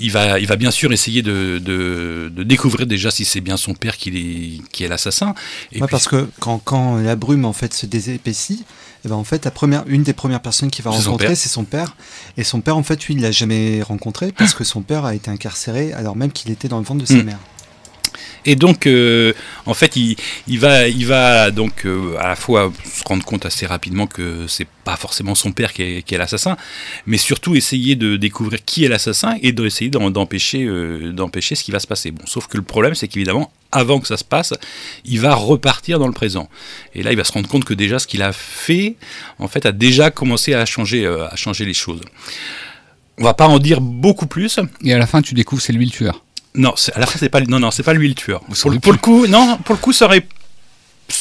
il 0.00 0.10
va, 0.10 0.40
il 0.40 0.46
va 0.48 0.56
bien 0.56 0.72
sûr 0.72 0.92
essayer 0.92 1.22
de, 1.22 1.58
de, 1.62 2.28
de 2.34 2.42
découvrir 2.42 2.86
déjà 2.86 3.12
si 3.12 3.24
c'est 3.24 3.40
bien 3.40 3.56
son 3.56 3.74
père 3.74 3.96
qui 3.96 4.08
est, 4.10 4.70
qui 4.72 4.82
est 4.82 4.88
l'assassin. 4.88 5.34
Ouais, 5.74 5.86
parce 5.88 6.08
que 6.08 6.28
quand, 6.40 6.58
quand 6.58 6.96
la 6.96 7.14
brume 7.14 7.44
en 7.44 7.52
fait 7.52 7.72
se 7.72 7.86
désépaissit, 7.86 8.64
et 9.04 9.08
ben 9.08 9.16
en 9.16 9.24
fait 9.24 9.44
la 9.44 9.50
première, 9.50 9.84
une 9.86 10.02
des 10.02 10.12
premières 10.14 10.40
personnes 10.40 10.70
qu'il 10.70 10.84
va 10.84 10.90
rencontrer, 11.10 11.34
c'est 11.34 11.48
son 11.48 11.64
père. 11.64 11.96
Et 12.36 12.44
son 12.44 12.60
père, 12.60 12.76
en 12.76 12.82
fait, 12.82 13.02
lui, 13.04 13.14
il 13.14 13.20
l'a 13.20 13.30
jamais 13.32 13.82
rencontré 13.82 14.32
parce 14.32 14.54
que 14.54 14.64
son 14.64 14.82
père 14.82 15.04
a 15.04 15.14
été 15.14 15.30
incarcéré 15.30 15.92
alors 15.92 16.16
même 16.16 16.32
qu'il 16.32 16.50
était 16.50 16.68
dans 16.68 16.78
le 16.78 16.84
ventre 16.84 17.00
de 17.02 17.06
sa 17.06 17.14
Mm. 17.14 17.22
mère. 17.22 17.38
Et 18.46 18.56
donc, 18.56 18.86
euh, 18.86 19.32
en 19.66 19.74
fait, 19.74 19.96
il, 19.96 20.16
va, 20.58 20.88
il 20.88 21.06
va 21.06 21.50
donc 21.50 21.86
euh, 21.86 22.16
à 22.18 22.28
la 22.28 22.36
fois 22.36 22.72
se 22.84 23.02
rendre 23.04 23.24
compte 23.24 23.46
assez 23.46 23.66
rapidement 23.66 24.06
que 24.06 24.46
c'est 24.48 24.66
pas 24.84 24.96
forcément 24.96 25.34
son 25.34 25.52
père 25.52 25.72
qui 25.72 25.82
est, 25.82 26.18
l'assassin, 26.18 26.56
mais 27.06 27.16
surtout 27.16 27.56
essayer 27.56 27.96
de 27.96 28.16
découvrir 28.16 28.64
qui 28.64 28.84
est 28.84 28.88
l'assassin 28.88 29.36
et 29.42 29.52
d'essayer 29.52 29.90
d'empêcher, 29.90 30.64
euh, 30.64 31.12
d'empêcher 31.12 31.54
ce 31.54 31.64
qui 31.64 31.70
va 31.70 31.78
se 31.78 31.86
passer. 31.86 32.10
Bon, 32.10 32.26
sauf 32.26 32.46
que 32.46 32.58
le 32.58 32.62
problème, 32.62 32.94
c'est 32.94 33.08
qu'évidemment, 33.08 33.50
avant 33.72 33.98
que 33.98 34.06
ça 34.06 34.18
se 34.18 34.24
passe, 34.24 34.52
il 35.04 35.20
va 35.20 35.34
repartir 35.34 35.98
dans 35.98 36.06
le 36.06 36.12
présent. 36.12 36.50
Et 36.94 37.02
là, 37.02 37.12
il 37.12 37.16
va 37.16 37.24
se 37.24 37.32
rendre 37.32 37.48
compte 37.48 37.64
que 37.64 37.74
déjà 37.74 37.98
ce 37.98 38.06
qu'il 38.06 38.22
a 38.22 38.32
fait, 38.32 38.96
en 39.38 39.48
fait, 39.48 39.64
a 39.64 39.72
déjà 39.72 40.10
commencé 40.10 40.52
à 40.54 40.66
changer, 40.66 41.06
à 41.06 41.34
changer 41.34 41.64
les 41.64 41.74
choses. 41.74 42.00
On 43.18 43.24
va 43.24 43.34
pas 43.34 43.46
en 43.46 43.58
dire 43.58 43.80
beaucoup 43.80 44.26
plus. 44.26 44.58
Et 44.82 44.92
à 44.92 44.98
la 44.98 45.06
fin, 45.06 45.22
tu 45.22 45.34
découvres 45.34 45.62
c'est 45.62 45.72
lui 45.72 45.86
le 45.86 45.90
tueur. 45.90 46.24
Non, 46.56 46.74
c'est- 46.76 46.92
à 46.94 47.00
la 47.00 47.06
fin 47.06 47.18
c'est 47.18 47.28
pas 47.28 47.40
non 47.40 47.58
non 47.60 47.70
c'est 47.70 47.82
pas 47.82 47.94
lui 47.94 48.08
le 48.08 48.14
tueur. 48.14 48.40
Pour, 48.40 48.50
le- 48.50 48.54
saurez 48.56 48.78
pour 48.78 48.92
le 48.92 48.98
coup 48.98 49.26
non 49.26 49.58
pour 49.64 49.74
le 49.74 49.80
coup 49.80 49.92
ça 49.92 50.04
aurait 50.06 50.26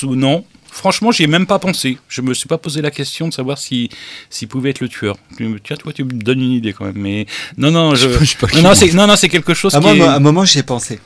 non 0.03 0.45
franchement 0.71 1.11
j'y 1.11 1.23
ai 1.23 1.27
même 1.27 1.45
pas 1.45 1.59
pensé. 1.59 1.97
Je 2.07 2.21
me 2.21 2.33
suis 2.33 2.47
pas 2.47 2.57
posé 2.57 2.81
la 2.81 2.91
question 2.91 3.27
de 3.27 3.33
savoir 3.33 3.57
si 3.57 3.89
s'il 4.29 4.47
pouvait 4.47 4.69
être 4.71 4.79
le 4.79 4.89
tueur. 4.89 5.15
Tu 5.37 5.59
Tiens 5.63 5.75
toi 5.75 5.91
tu 5.93 6.03
me 6.03 6.11
donnes 6.11 6.41
une 6.41 6.51
idée 6.51 6.73
quand 6.73 6.85
même 6.85 6.97
mais 6.97 7.25
non 7.57 7.71
non 7.71 7.95
je 7.95 8.09
Je 8.23 8.37
pas 8.37 8.47
qui, 8.47 8.57
non 8.57 8.69
non 8.69 8.75
c'est 8.75 8.91
non 8.93 9.07
non 9.07 9.15
c'est 9.15 9.29
quelque 9.29 9.53
chose 9.53 9.73
À 9.75 9.79
qui 9.79 9.83
moi, 9.85 9.93
est- 9.95 9.97
moi, 9.97 10.11
à 10.11 10.15
un 10.15 10.19
moment, 10.19 10.45
j'y 10.45 10.59
ai 10.59 10.63
pensé 10.63 10.99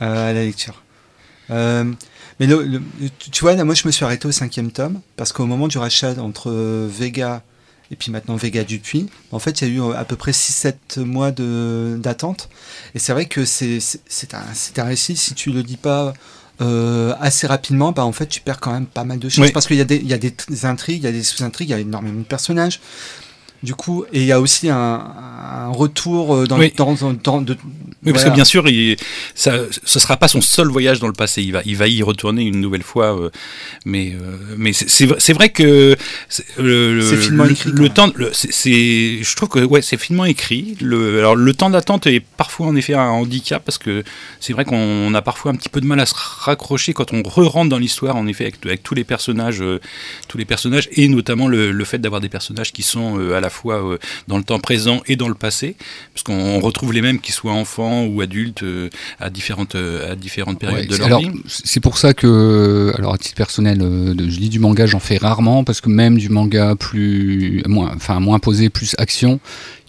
euh, 0.00 0.30
à 0.30 0.32
la 0.32 0.44
lecture. 0.44 0.82
Euh, 1.50 1.84
mais 2.40 2.46
le- 2.46 2.62
le- 2.64 2.82
tu- 3.30 3.40
vois, 3.42 3.54
là, 3.54 3.64
moi, 3.64 3.74
je 3.74 3.82
me 3.86 3.92
suis 3.92 4.04
arrêté 4.04 4.26
au 4.26 4.32
cinquième 4.32 4.72
tome 4.72 5.00
parce 5.16 5.32
qu'au 5.32 5.44
moment 5.46 5.68
du 5.68 5.78
rachat 5.78 6.14
entre 6.18 6.50
Vega 6.88 7.42
et 7.92 7.96
puis 7.96 8.10
maintenant 8.10 8.36
Vega 8.36 8.64
Dupuis, 8.64 9.06
en 9.30 9.38
fait, 9.38 9.60
il 9.60 9.68
y 9.68 9.70
a 9.70 9.74
eu 9.74 9.80
euh, 9.82 9.92
à 9.96 10.04
peu 10.04 10.16
près 10.16 10.32
6-7 10.32 11.00
mois 11.04 11.30
d'attente. 11.30 12.48
Et 12.94 12.98
c'est 12.98 13.12
vrai 13.12 13.26
que 13.26 13.44
c'est 13.44 13.78
un, 14.32 14.42
c'est 14.54 14.78
un 14.78 14.84
récit, 14.84 15.14
si 15.16 15.34
tu 15.34 15.52
le 15.52 15.62
dis 15.62 15.76
pas 15.76 16.14
euh, 16.60 17.14
assez 17.20 17.46
rapidement, 17.46 17.92
bah, 17.92 18.04
en 18.04 18.12
fait, 18.12 18.26
tu 18.26 18.40
perds 18.40 18.60
quand 18.60 18.72
même 18.72 18.86
pas 18.86 19.04
mal 19.04 19.18
de 19.18 19.28
choses 19.28 19.44
Oui. 19.44 19.52
parce 19.52 19.66
qu'il 19.66 19.76
y 19.76 19.80
a 19.80 19.84
des, 19.84 19.96
il 19.96 20.06
y 20.08 20.14
a 20.14 20.18
des 20.18 20.34
intrigues, 20.64 21.02
il 21.02 21.04
y 21.04 21.08
a 21.08 21.12
des 21.12 21.22
sous-intrigues, 21.22 21.68
il 21.68 21.72
y 21.72 21.74
a 21.74 21.78
énormément 21.80 22.20
de 22.20 22.24
personnages. 22.24 22.80
Du 23.62 23.74
coup, 23.74 24.04
et 24.12 24.20
il 24.20 24.26
y 24.26 24.32
a 24.32 24.40
aussi 24.40 24.68
un, 24.68 24.76
un 24.76 25.68
retour 25.68 26.34
euh, 26.34 26.46
dans, 26.46 26.58
Oui. 26.58 26.72
dans, 26.76 26.94
dans, 26.94 27.12
dans- 27.12 27.40
de, 27.40 27.56
Oui, 28.04 28.10
parce 28.12 28.24
que 28.24 28.30
bien 28.30 28.44
sûr, 28.44 28.68
il, 28.68 28.96
ça, 29.36 29.52
ce 29.84 30.00
sera 30.00 30.16
pas 30.16 30.26
son 30.26 30.40
seul 30.40 30.66
voyage 30.66 30.98
dans 30.98 31.06
le 31.06 31.12
passé. 31.12 31.42
Il 31.44 31.52
va, 31.52 31.60
il 31.64 31.76
va 31.76 31.86
y 31.86 32.02
retourner 32.02 32.42
une 32.42 32.60
nouvelle 32.60 32.82
fois. 32.82 33.16
euh, 33.16 33.30
mais, 33.84 34.14
euh, 34.20 34.36
mais 34.58 34.72
c'est- 34.72 35.04
vrai- 35.32 35.50
que 35.50 35.96
c'est- 36.28 36.44
le, 36.58 36.96
le- 36.96 37.16
finement 37.16 37.44
le- 37.44 37.52
écrit, 37.52 37.70
Le 37.72 37.88
temps, 37.88 38.10
le- 38.16 38.30
c'est- 38.32 39.22
je 39.22 39.36
trouve 39.36 39.48
que 39.50 39.60
ouais, 39.60 39.80
c'est 39.82 39.96
finement 39.96 40.24
écrit. 40.24 40.76
Le, 40.80 41.18
alors 41.20 41.36
le 41.36 41.54
temps 41.54 41.70
d'attente 41.70 42.06
est 42.08 42.18
parfois 42.20 42.66
en 42.66 42.74
effet 42.74 42.94
un 42.94 43.10
handicap 43.10 43.62
parce 43.64 43.78
que 43.78 44.02
c'est 44.40 44.52
vrai 44.54 44.64
qu'on 44.64 45.14
a 45.14 45.22
parfois 45.22 45.52
un 45.52 45.54
petit 45.54 45.68
peu 45.68 45.80
de 45.80 45.86
mal 45.86 46.00
à 46.00 46.06
se 46.06 46.14
raccrocher 46.16 46.94
quand 46.94 47.12
on 47.12 47.22
re-rentre 47.22 47.68
dans 47.70 47.78
l'histoire. 47.78 48.16
En 48.16 48.26
effet, 48.26 48.44
avec, 48.44 48.56
avec 48.66 48.82
tous 48.82 48.94
les 48.96 49.04
personnages, 49.04 49.62
euh, 49.62 49.80
tous 50.26 50.38
les 50.38 50.44
personnages 50.44 50.88
et 50.92 51.06
notamment 51.06 51.46
le, 51.46 51.70
le 51.70 51.84
fait 51.84 51.98
d'avoir 51.98 52.20
des 52.20 52.28
personnages 52.28 52.72
qui 52.72 52.82
sont 52.82 53.30
à 53.32 53.38
la 53.40 53.50
fois 53.52 53.76
euh, 53.84 53.98
dans 54.28 54.38
le 54.38 54.44
temps 54.44 54.58
présent 54.58 55.02
et 55.06 55.16
dans 55.16 55.28
le 55.28 55.34
passé, 55.34 55.76
parce 56.14 56.22
qu'on 56.24 56.34
on 56.34 56.60
retrouve 56.60 56.92
les 56.92 57.02
mêmes 57.02 57.20
qu'ils 57.20 57.34
soient 57.34 57.52
enfants 57.52 58.04
ou 58.06 58.20
adultes 58.20 58.62
euh, 58.62 58.90
à 59.20 59.30
différentes 59.30 59.74
euh, 59.74 60.12
à 60.12 60.16
différentes 60.16 60.58
périodes 60.58 60.80
Ouais, 60.80 60.86
de 60.86 60.96
leur 60.96 61.06
alors, 61.06 61.20
vie. 61.20 61.30
c'est 61.46 61.80
pour 61.80 61.98
ça 61.98 62.14
que, 62.14 62.92
alors 62.96 63.14
à 63.14 63.18
titre 63.18 63.34
personnel, 63.36 63.78
je 63.80 64.38
lis 64.40 64.48
du 64.48 64.58
manga, 64.58 64.86
j'en 64.86 65.00
fais 65.00 65.18
rarement 65.18 65.64
parce 65.64 65.80
que 65.80 65.88
même 65.88 66.18
du 66.18 66.28
manga 66.28 66.74
plus, 66.76 67.62
moins, 67.66 67.92
enfin 67.94 68.20
moins 68.20 68.38
posé, 68.38 68.70
plus 68.70 68.94
action, 68.98 69.40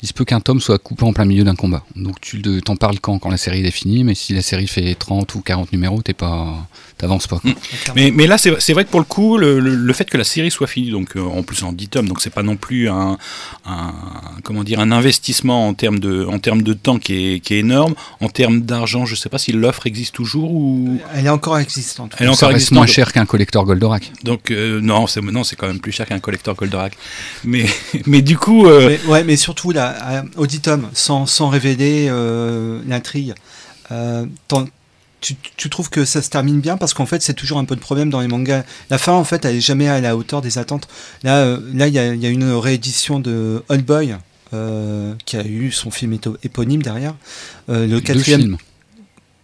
il 0.04 0.08
se 0.08 0.13
peut 0.13 0.26
qu'un 0.26 0.42
tome 0.42 0.60
soit 0.60 0.78
coupé 0.78 1.04
en 1.06 1.13
plein 1.13 1.24
milieu 1.26 1.44
d'un 1.46 1.56
combat. 1.56 1.84
Donc 1.96 2.20
tu 2.22 2.42
t'en 2.62 2.76
parles 2.76 3.00
quand? 3.00 3.18
Quand 3.20 3.30
la 3.32 3.38
série 3.38 3.66
est 3.66 3.72
finie, 3.72 4.04
mais 4.04 4.13
si 4.16 4.34
la 4.34 4.42
série 4.42 4.68
fait 4.68 4.94
30 4.96 5.34
ou 5.36 5.39
40 5.42 5.72
numéros, 5.72 6.02
t'es 6.02 6.13
pas, 6.13 6.68
t'avances 6.98 7.26
pas. 7.28 7.39
quoi. 7.39 7.52
Mais, 7.96 8.12
mais 8.12 8.28
là, 8.28 8.38
c'est 8.38 8.54
c'est 8.60 8.74
vrai 8.74 8.84
que 8.86 8.89
pour 8.92 9.00
le 9.00 9.06
coup, 9.06 9.38
le, 9.38 9.60
le- 9.60 9.76
le 9.76 9.94
fait 9.94 10.06
que 10.10 10.18
la 10.18 10.24
série 10.26 10.52
soit 10.52 10.68
finie, 10.68 10.92
donc 10.92 11.16
euh, 11.16 11.22
en 11.22 11.42
plus 11.42 11.63
en 11.63 11.72
10 11.72 11.88
tomes, 11.88 12.08
donc 12.10 12.20
c'est 12.22 12.30
pas 12.34 12.44
non 12.44 12.58
plus 12.58 12.89
un, 12.89 13.18
un- 13.66 13.94
comment 14.44 14.63
dire 14.63 14.80
un 14.82 14.92
investissement 14.92 15.68
en 15.70 15.74
termes 15.74 16.00
de 16.00 16.26
en 16.26 16.38
termes 16.39 16.62
de 16.63 16.74
temps 16.74 17.00
qui 17.00 17.13
est, 17.36 17.39
qui 17.39 17.54
est 17.56 17.60
énorme, 17.60 17.96
en 18.20 18.28
termes 18.30 18.62
d'argent, 18.62 19.06
je 19.06 19.16
sais 19.16 19.30
pas 19.30 19.38
si 19.38 19.54
l'offre 19.54 19.88
existe 19.88 20.13
toujours 20.16 20.52
ou 20.54 21.00
Elle 21.16 21.28
est 21.28 21.30
encore 21.30 21.58
existante. 21.60 22.13
elle 22.20 22.28
est 22.28 22.34
ça 22.36 22.48
encore 22.48 22.56
reste 22.56 22.72
moins 22.72 22.84
existante. 22.84 23.06
cher 23.06 23.13
qu'un 23.13 23.26
collector 23.26 23.63
Goldorak. 23.66 24.12
Donc 24.24 24.52
euh, 24.52 24.82
non, 24.82 25.08
c'est 25.08 25.22
non, 25.22 25.44
c'est 25.46 25.56
quand 25.56 25.68
même 25.68 25.80
plus 25.80 25.92
cher 25.94 26.06
qu'un 26.08 26.20
collector 26.20 26.56
Goldorak. 26.56 26.94
Mais 27.46 27.66
mais 28.06 28.22
du 28.22 28.38
coup, 28.38 28.68
euh, 28.68 28.98
Mais, 29.06 29.10
ouais, 29.12 29.24
mais 29.24 29.38
surtout 29.38 29.72
là, 29.72 29.92
à- 29.97 30.23
au 30.38 30.47
dit 30.47 30.60
tome, 30.60 30.89
sans, 30.93 31.25
sans 31.25 31.49
révéler 31.49 32.08
euh, 32.10 32.82
l'intrigue, 32.88 33.34
euh, 33.91 34.25
tu, 35.21 35.36
tu 35.56 35.69
trouves 35.69 35.89
que 35.89 36.03
ça 36.03 36.21
se 36.21 36.29
termine 36.29 36.60
bien? 36.60 36.75
Parce 36.77 36.93
qu'en 36.93 37.06
fait 37.06 37.21
c'est 37.21 37.34
toujours 37.34 37.58
un 37.58 37.65
peu 37.65 37.75
de 37.75 37.79
problème 37.82 38.10
dans 38.10 38.19
les 38.19 38.27
mangas. 38.27 38.63
La 38.89 38.97
fin 38.97 39.13
en 39.13 39.23
fait 39.23 39.45
elle 39.45 39.56
est 39.56 39.62
jamais 39.62 39.88
à 39.88 40.01
la 40.01 40.17
hauteur 40.17 40.41
des 40.41 40.58
attentes. 40.58 40.88
Là 41.23 41.38
euh, 41.39 41.60
là 41.73 41.88
il 41.88 41.93
y 41.93 41.99
a, 41.99 42.13
y 42.13 42.25
a 42.25 42.29
une 42.29 42.51
réédition 42.51 43.19
de 43.19 43.63
Old 43.69 43.86
Boy 43.86 44.15
qui 45.25 45.36
a 45.38 45.43
eu 45.45 45.71
son 45.71 45.89
film 45.89 46.15
éponyme 46.43 46.84
derrière. 46.84 47.15
Le 47.67 47.88
Deux 47.88 48.01
quatrième 48.01 48.39
films. 48.41 48.58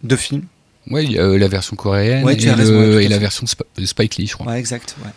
deux 0.04 0.16
films. 0.16 0.44
Y 0.86 1.18
a 1.18 1.22
euh, 1.22 1.36
la 1.38 1.48
version 1.48 1.74
coréenne 1.76 2.24
Ouais, 2.24 2.34
et, 2.34 2.54
le- 2.54 2.96
ouais, 2.96 3.08
la 3.08 3.18
version 3.18 3.44
Sp- 3.46 3.84
Spike 3.84 4.16
Lee, 4.16 4.26
je 4.28 4.34
crois. 4.34 4.46
Ouais, 4.52 4.58
exact. 4.60 4.96
Ouais. 5.04 5.10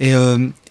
Et, 0.00 0.12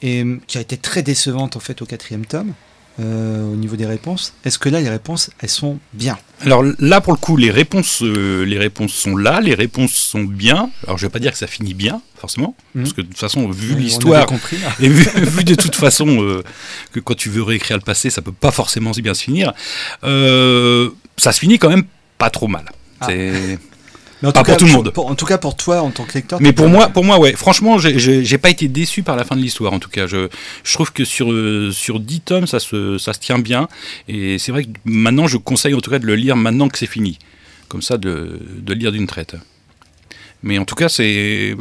et 0.01 0.25
qui 0.47 0.57
a 0.57 0.61
été 0.61 0.77
très 0.77 1.01
décevante 1.03 1.55
en 1.55 1.59
fait 1.61 1.81
au 1.81 1.85
quatrième 1.85 2.25
tome 2.25 2.53
euh, 2.99 3.43
au 3.51 3.55
niveau 3.55 3.75
des 3.75 3.85
réponses. 3.85 4.33
Est-ce 4.43 4.57
que 4.59 4.69
là 4.69 4.81
les 4.81 4.89
réponses 4.89 5.29
elles 5.39 5.49
sont 5.49 5.79
bien? 5.93 6.17
Alors 6.41 6.63
là 6.79 7.01
pour 7.01 7.13
le 7.13 7.17
coup, 7.19 7.37
les 7.37 7.51
réponses 7.51 8.01
euh, 8.01 8.43
les 8.45 8.57
réponses 8.57 8.93
sont 8.93 9.15
là, 9.15 9.39
les 9.41 9.53
réponses 9.53 9.93
sont 9.93 10.23
bien. 10.23 10.69
Alors 10.85 10.97
je 10.97 11.05
vais 11.05 11.09
pas 11.11 11.19
dire 11.19 11.31
que 11.31 11.37
ça 11.37 11.47
finit 11.47 11.73
bien 11.73 12.01
forcément, 12.17 12.55
Mhm. 12.73 12.81
parce 12.83 12.93
que 12.93 13.01
de 13.01 13.07
toute 13.07 13.17
façon 13.19 13.47
vu 13.49 13.75
l'histoire. 13.75 14.25
Et 14.79 14.89
vu, 14.89 15.07
vu 15.15 15.43
de 15.43 15.55
toute 15.55 15.75
façon 15.75 16.21
euh, 16.23 16.43
que 16.91 16.99
quand 16.99 17.15
tu 17.15 17.29
veux 17.29 17.43
réécrire 17.43 17.77
le 17.77 17.83
passé, 17.83 18.09
ça 18.09 18.21
peut 18.21 18.31
pas 18.31 18.51
forcément 18.51 18.93
si 18.93 19.01
bien 19.01 19.13
se 19.13 19.23
finir, 19.23 19.53
ça 20.01 21.31
se 21.31 21.39
finit 21.39 21.59
quand 21.59 21.69
même 21.69 21.83
pas 22.17 22.29
trop 22.29 22.47
mal. 22.47 22.65
Ah. 23.01 23.07
Mais 24.21 24.29
en 24.29 24.31
Pas 24.31 24.39
tout 24.39 24.45
pour 24.45 24.53
cas, 24.53 24.59
tout 24.59 24.65
le 24.65 24.71
monde. 24.71 24.91
en 24.95 25.15
tout 25.15 25.25
cas, 25.27 25.37
pour 25.37 25.55
toi, 25.55 25.81
en 25.83 25.91
tant 25.91 26.03
que 26.03 26.13
lecteur. 26.15 26.41
Mais 26.41 26.51
pour 26.51 26.67
moi, 26.69 26.89
pour 26.89 27.03
moi, 27.03 27.19
ouais, 27.19 27.33
franchement, 27.33 27.77
j'ai- 27.77 28.37
pas 28.39 28.49
été 28.49 28.67
déçu 28.67 29.03
par 29.03 29.15
la 29.15 29.23
fin 29.23 29.35
de 29.35 29.41
l'histoire. 29.41 29.73
En 29.73 29.79
tout 29.79 29.89
cas, 29.89 30.07
je, 30.07 30.27
je 30.63 30.73
trouve 30.73 30.91
que 30.91 31.05
sur 31.05 31.31
euh, 31.31 31.71
sur 31.71 31.99
10 31.99 32.21
tomes, 32.21 32.47
ça 32.47 32.59
se 32.59 32.97
ça 32.97 33.13
se 33.13 33.19
tient 33.19 33.37
bien. 33.39 33.67
Et 34.07 34.39
c'est 34.39 34.51
vrai 34.51 34.63
que 34.63 34.69
maintenant, 34.85 35.27
je 35.27 35.37
conseille 35.37 35.73
en 35.75 35.81
tout 35.81 35.91
cas 35.91 35.99
de 35.99 36.05
le 36.07 36.15
lire 36.15 36.35
maintenant 36.35 36.67
que 36.67 36.77
c'est 36.79 36.87
fini, 36.87 37.19
comme 37.67 37.81
ça, 37.83 37.97
de, 37.97 38.39
de 38.57 38.73
lire 38.73 38.91
d'une 38.91 39.05
traite. 39.07 39.35
Mais 40.43 40.57
en 40.57 40.65
tout 40.65 40.75
cas, 40.75 40.89
c'est 40.89 41.55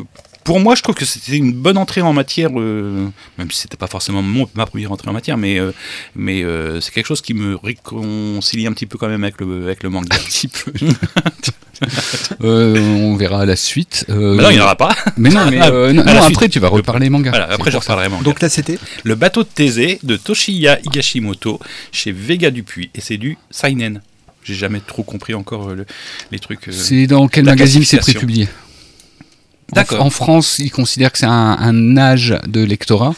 pour 0.45 0.61
moi, 0.61 0.75
je 0.77 0.83
trouve 0.83 0.95
que 0.95 1.05
c'était 1.05 1.37
une 1.37 1.53
bonne 1.53 1.77
entrée 1.77 2.03
en 2.03 2.12
matière, 2.12 2.51
euh, 2.57 3.09
même 3.37 3.51
si 3.51 3.59
c'était 3.62 3.77
pas 3.77 3.88
forcément 3.88 4.23
mon, 4.23 4.49
ma 4.55 4.64
première 4.64 4.92
entrée 4.92 5.11
en 5.11 5.12
matière, 5.12 5.37
mais 5.37 5.59
euh, 5.59 5.73
mais 6.14 6.42
euh, 6.45 6.81
c'est 6.81 6.92
quelque 6.92 7.07
chose 7.07 7.21
qui 7.21 7.35
me 7.35 7.57
réconcilie 7.57 8.66
un 8.66 8.73
petit 8.73 8.87
peu 8.87 8.97
quand 8.97 9.09
même 9.09 9.25
avec 9.25 9.40
le 9.40 9.64
avec 9.64 9.83
le 9.83 9.90
manga. 9.90 10.14
Un 10.14 10.19
petit 10.25 10.49
peu. 10.49 10.73
Euh, 12.45 12.77
on 12.79 13.17
verra 13.17 13.47
la 13.47 13.57
suite. 13.57 14.05
Euh, 14.11 14.35
Mais 14.35 14.43
non, 14.43 14.51
il 14.51 14.55
n'y 14.55 14.61
en 14.61 14.65
aura 14.65 14.77
pas. 14.77 14.95
Mais 15.17 15.31
non, 15.31 15.47
mais 15.51 15.61
euh, 15.62 15.93
non, 15.93 16.05
non, 16.05 16.23
après 16.23 16.49
tu 16.49 16.59
vas 16.61 16.69
reparler 16.69 17.09
manga. 17.11 17.31
Voilà, 17.31 17.51
après, 17.51 17.71
j'en 17.71 17.79
reparlerai 17.81 18.09
manga. 18.09 18.23
Donc 18.25 18.41
là, 18.41 18.49
c'était. 18.49 18.79
Le 19.05 19.15
bateau 19.15 19.43
de 19.43 19.49
Thésée 19.49 19.99
de 20.03 20.17
Toshiya 20.17 20.79
Higashimoto 20.85 21.61
chez 21.93 22.12
Vega 22.12 22.51
Dupuis 22.51 22.91
et 22.95 23.01
c'est 23.01 23.17
du 23.17 23.39
Seinen. 23.51 24.03
J'ai 24.45 24.55
jamais 24.55 24.81
trop 24.81 25.03
compris 25.03 25.35
encore 25.35 25.71
le- 25.75 25.87
les 26.31 26.39
trucs. 26.39 26.69
euh, 26.69 26.73
C'est 26.73 27.07
dans 27.07 27.27
quel 27.29 27.45
magazine 27.45 27.85
c'est 27.85 27.99
prépublié? 27.99 28.45
En- 28.45 29.75
D'accord. 29.75 30.05
En, 30.05 30.11
France, 30.11 30.61
ils 30.61 30.71
considèrent 30.71 31.11
que 31.11 31.19
c'est 31.19 31.27
un, 31.27 31.57
un 31.59 31.97
âge 31.97 32.39
de 32.47 32.62
lectorat, 32.62 33.15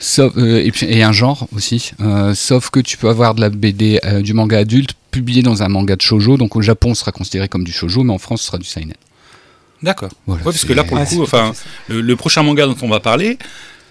sauf, 0.00 0.32
euh, 0.36 0.60
et, 0.64 0.72
puis, 0.72 0.86
et 0.86 1.04
un 1.04 1.12
genre 1.12 1.46
aussi. 1.54 1.92
Euh, 2.00 2.34
sauf 2.34 2.70
que 2.70 2.80
tu 2.80 2.96
peux 2.96 3.08
avoir 3.08 3.36
de 3.36 3.40
la 3.40 3.50
BD, 3.50 4.00
euh, 4.04 4.20
du 4.20 4.34
manga 4.34 4.58
adulte 4.58 4.94
publié 5.12 5.42
dans 5.42 5.62
un 5.62 5.68
manga 5.68 5.94
de 5.94 6.02
shojo. 6.02 6.36
Donc 6.36 6.56
au 6.56 6.62
Japon, 6.62 6.94
ce 6.94 7.00
sera 7.02 7.12
considéré 7.12 7.48
comme 7.48 7.62
du 7.62 7.70
shojo, 7.72 8.02
mais 8.02 8.12
en 8.12 8.18
France, 8.18 8.40
ce 8.40 8.46
sera 8.48 8.58
du 8.58 8.64
seinen. 8.66 8.94
D'accord. 9.84 10.10
Voilà, 10.26 10.42
Ouais, 10.44 10.52
parce 10.52 10.64
que 10.64 10.72
là, 10.72 10.82
pour 10.82 10.96
le 10.96 11.02
Ah, 11.04 11.06
coup, 11.06 11.22
enfin, 11.22 11.52
le, 11.88 12.00
le 12.00 12.16
prochain 12.16 12.42
manga 12.42 12.66
dont 12.66 12.76
on 12.82 12.88
va 12.88 12.98
parler, 13.00 13.38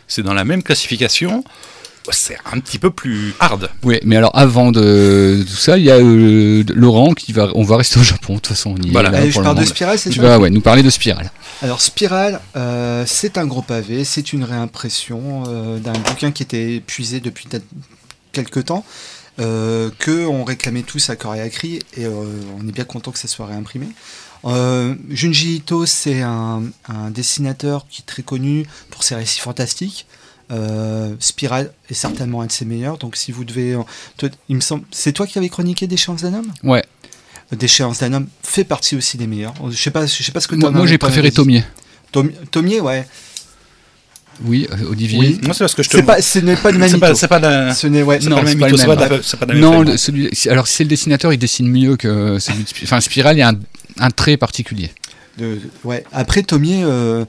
c'est 0.07 0.23
dans 0.23 0.33
la 0.33 0.43
même 0.43 0.63
classification. 0.63 1.43
C'est 2.09 2.37
un 2.51 2.59
petit 2.59 2.79
peu 2.79 2.89
plus 2.89 3.35
hard. 3.39 3.69
Oui, 3.83 3.99
mais 4.03 4.15
alors 4.15 4.31
avant 4.33 4.71
de, 4.71 4.79
de 5.39 5.43
tout 5.43 5.49
ça, 5.55 5.77
il 5.77 5.83
y 5.83 5.91
a 5.91 5.97
euh, 5.97 6.63
Laurent 6.73 7.13
qui 7.13 7.31
va. 7.31 7.49
On 7.53 7.61
va 7.63 7.77
rester 7.77 7.99
au 7.99 8.03
Japon. 8.03 8.33
De 8.33 8.39
toute 8.39 8.47
façon, 8.47 8.73
on 8.75 8.81
y 8.81 8.89
Voilà. 8.89 9.09
est 9.09 9.11
là 9.11 9.17
Allez, 9.19 9.29
je 9.31 9.35
parle 9.39 9.49
de 9.55 9.59
moment. 9.61 9.67
Spiral, 9.69 9.99
c'est 9.99 10.09
Tu 10.09 10.19
vas 10.19 10.39
ouais, 10.39 10.49
nous 10.49 10.61
parler 10.61 10.81
de 10.81 10.89
Spirale. 10.89 11.29
Alors, 11.61 11.79
Spiral, 11.79 12.41
euh, 12.55 13.03
c'est 13.05 13.37
un 13.37 13.45
gros 13.45 13.61
pavé, 13.61 14.03
c'est 14.03 14.33
une 14.33 14.43
réimpression 14.43 15.43
euh, 15.47 15.77
d'un 15.77 15.93
bouquin 15.93 16.31
qui 16.31 16.41
était 16.41 16.73
épuisé 16.77 17.19
depuis 17.19 17.47
quelques 18.31 18.65
temps, 18.65 18.83
euh, 19.39 19.89
que 19.99 20.25
on 20.25 20.43
réclamait 20.43 20.83
tous 20.83 21.09
à 21.09 21.15
corps 21.15 21.35
et 21.35 21.41
à 21.41 21.49
cri, 21.49 21.79
et 21.95 22.05
euh, 22.05 22.23
on 22.59 22.67
est 22.67 22.71
bien 22.71 22.83
content 22.85 23.11
que 23.11 23.19
ça 23.19 23.27
soit 23.27 23.45
réimprimé. 23.45 23.87
Euh, 24.45 24.95
Junji 25.09 25.57
Ito, 25.57 25.85
c'est 25.85 26.21
un, 26.21 26.63
un 26.87 27.11
dessinateur 27.11 27.85
qui 27.89 28.01
est 28.01 28.05
très 28.05 28.23
connu 28.23 28.65
pour 28.89 29.03
ses 29.03 29.15
récits 29.15 29.39
fantastiques. 29.39 30.05
Euh, 30.51 31.15
Spiral 31.19 31.71
est 31.89 31.93
certainement 31.93 32.41
un 32.41 32.47
de 32.47 32.51
ses 32.51 32.65
meilleurs, 32.65 32.97
donc 32.97 33.15
si 33.15 33.31
vous 33.31 33.45
devez... 33.45 33.77
toi, 34.17 34.29
il 34.49 34.55
me 34.57 34.61
semble, 34.61 34.83
c'est 34.91 35.13
toi 35.13 35.25
qui 35.27 35.37
avais 35.37 35.47
chroniqué 35.49 35.87
Déchéance 35.87 36.23
d'un 36.23 36.33
homme? 36.33 36.51
Ouais. 36.63 36.83
Déchéance 37.51 37.99
d'un 37.99 38.13
homme 38.13 38.27
fait 38.43 38.63
partie 38.63 38.95
aussi 38.95 39.17
des 39.17 39.27
meilleurs. 39.27 39.53
Je 39.69 39.75
sais 39.75 39.91
pas, 39.91 40.05
je 40.05 40.23
sais 40.23 40.31
pas 40.31 40.41
ce 40.41 40.47
que 40.47 40.55
Moi, 40.55 40.71
moi, 40.71 40.87
j'ai 40.87 40.97
préféré. 40.97 41.31
Tomier. 41.31 41.63
Tom- 42.11 42.31
Tomier, 42.49 42.81
ouais. 42.81 43.07
Oui, 44.43 44.67
euh, 44.71 44.89
Olivier. 44.89 45.19
Oui. 45.19 45.39
Moi, 45.43 45.53
c'est 45.53 45.59
parce 45.63 45.75
que 45.75 45.83
je 45.83 45.89
te. 45.89 45.97
C'est 45.97 46.03
pas, 46.03 46.21
ce 46.21 46.39
n'est 46.39 46.55
pas 46.55 46.71
le 46.71 46.79
même 46.79 46.89
c'est 46.89 46.97
pas, 46.97 47.07
mytho. 47.09 47.19
c'est 47.19 47.27
pas 47.27 47.39
la- 47.39 47.73
Ce 47.73 47.85
n'est, 47.87 48.01
ouais, 48.01 48.19
c'est 48.21 48.29
Non, 48.29 48.37
pas 48.37 48.41
le 48.41 48.47
c'est 48.47 48.53
même 48.55 48.59
pas 48.61 48.69
le 48.69 48.77
même. 48.77 48.87
pas 48.97 49.07
la- 49.17 49.23
c'est 49.23 49.37
pas 49.39 49.45
la 49.45 49.53
même 49.53 49.61
Non, 49.63 49.71
famille. 49.73 49.91
le- 49.91 49.97
celui, 49.97 50.29
si- 50.33 50.49
alors 50.49 50.67
si 50.67 50.75
c'est 50.77 50.83
le 50.83 50.89
dessinateur, 50.89 51.31
il 51.33 51.37
dessine 51.37 51.67
mieux 51.69 51.95
que 51.95 52.39
celui 52.39 52.63
de 52.63 52.67
Spirale. 52.67 52.87
Enfin, 52.87 53.01
Spirale, 53.01 53.35
il 53.35 53.39
y 53.39 53.43
a 53.43 53.49
un, 53.49 53.59
un 53.99 54.09
trait 54.09 54.37
particulier. 54.37 54.91
de- 55.37 55.59
ouais. 55.83 56.03
Après, 56.11 56.41
Tomier, 56.43 56.81
euh, 56.83 57.23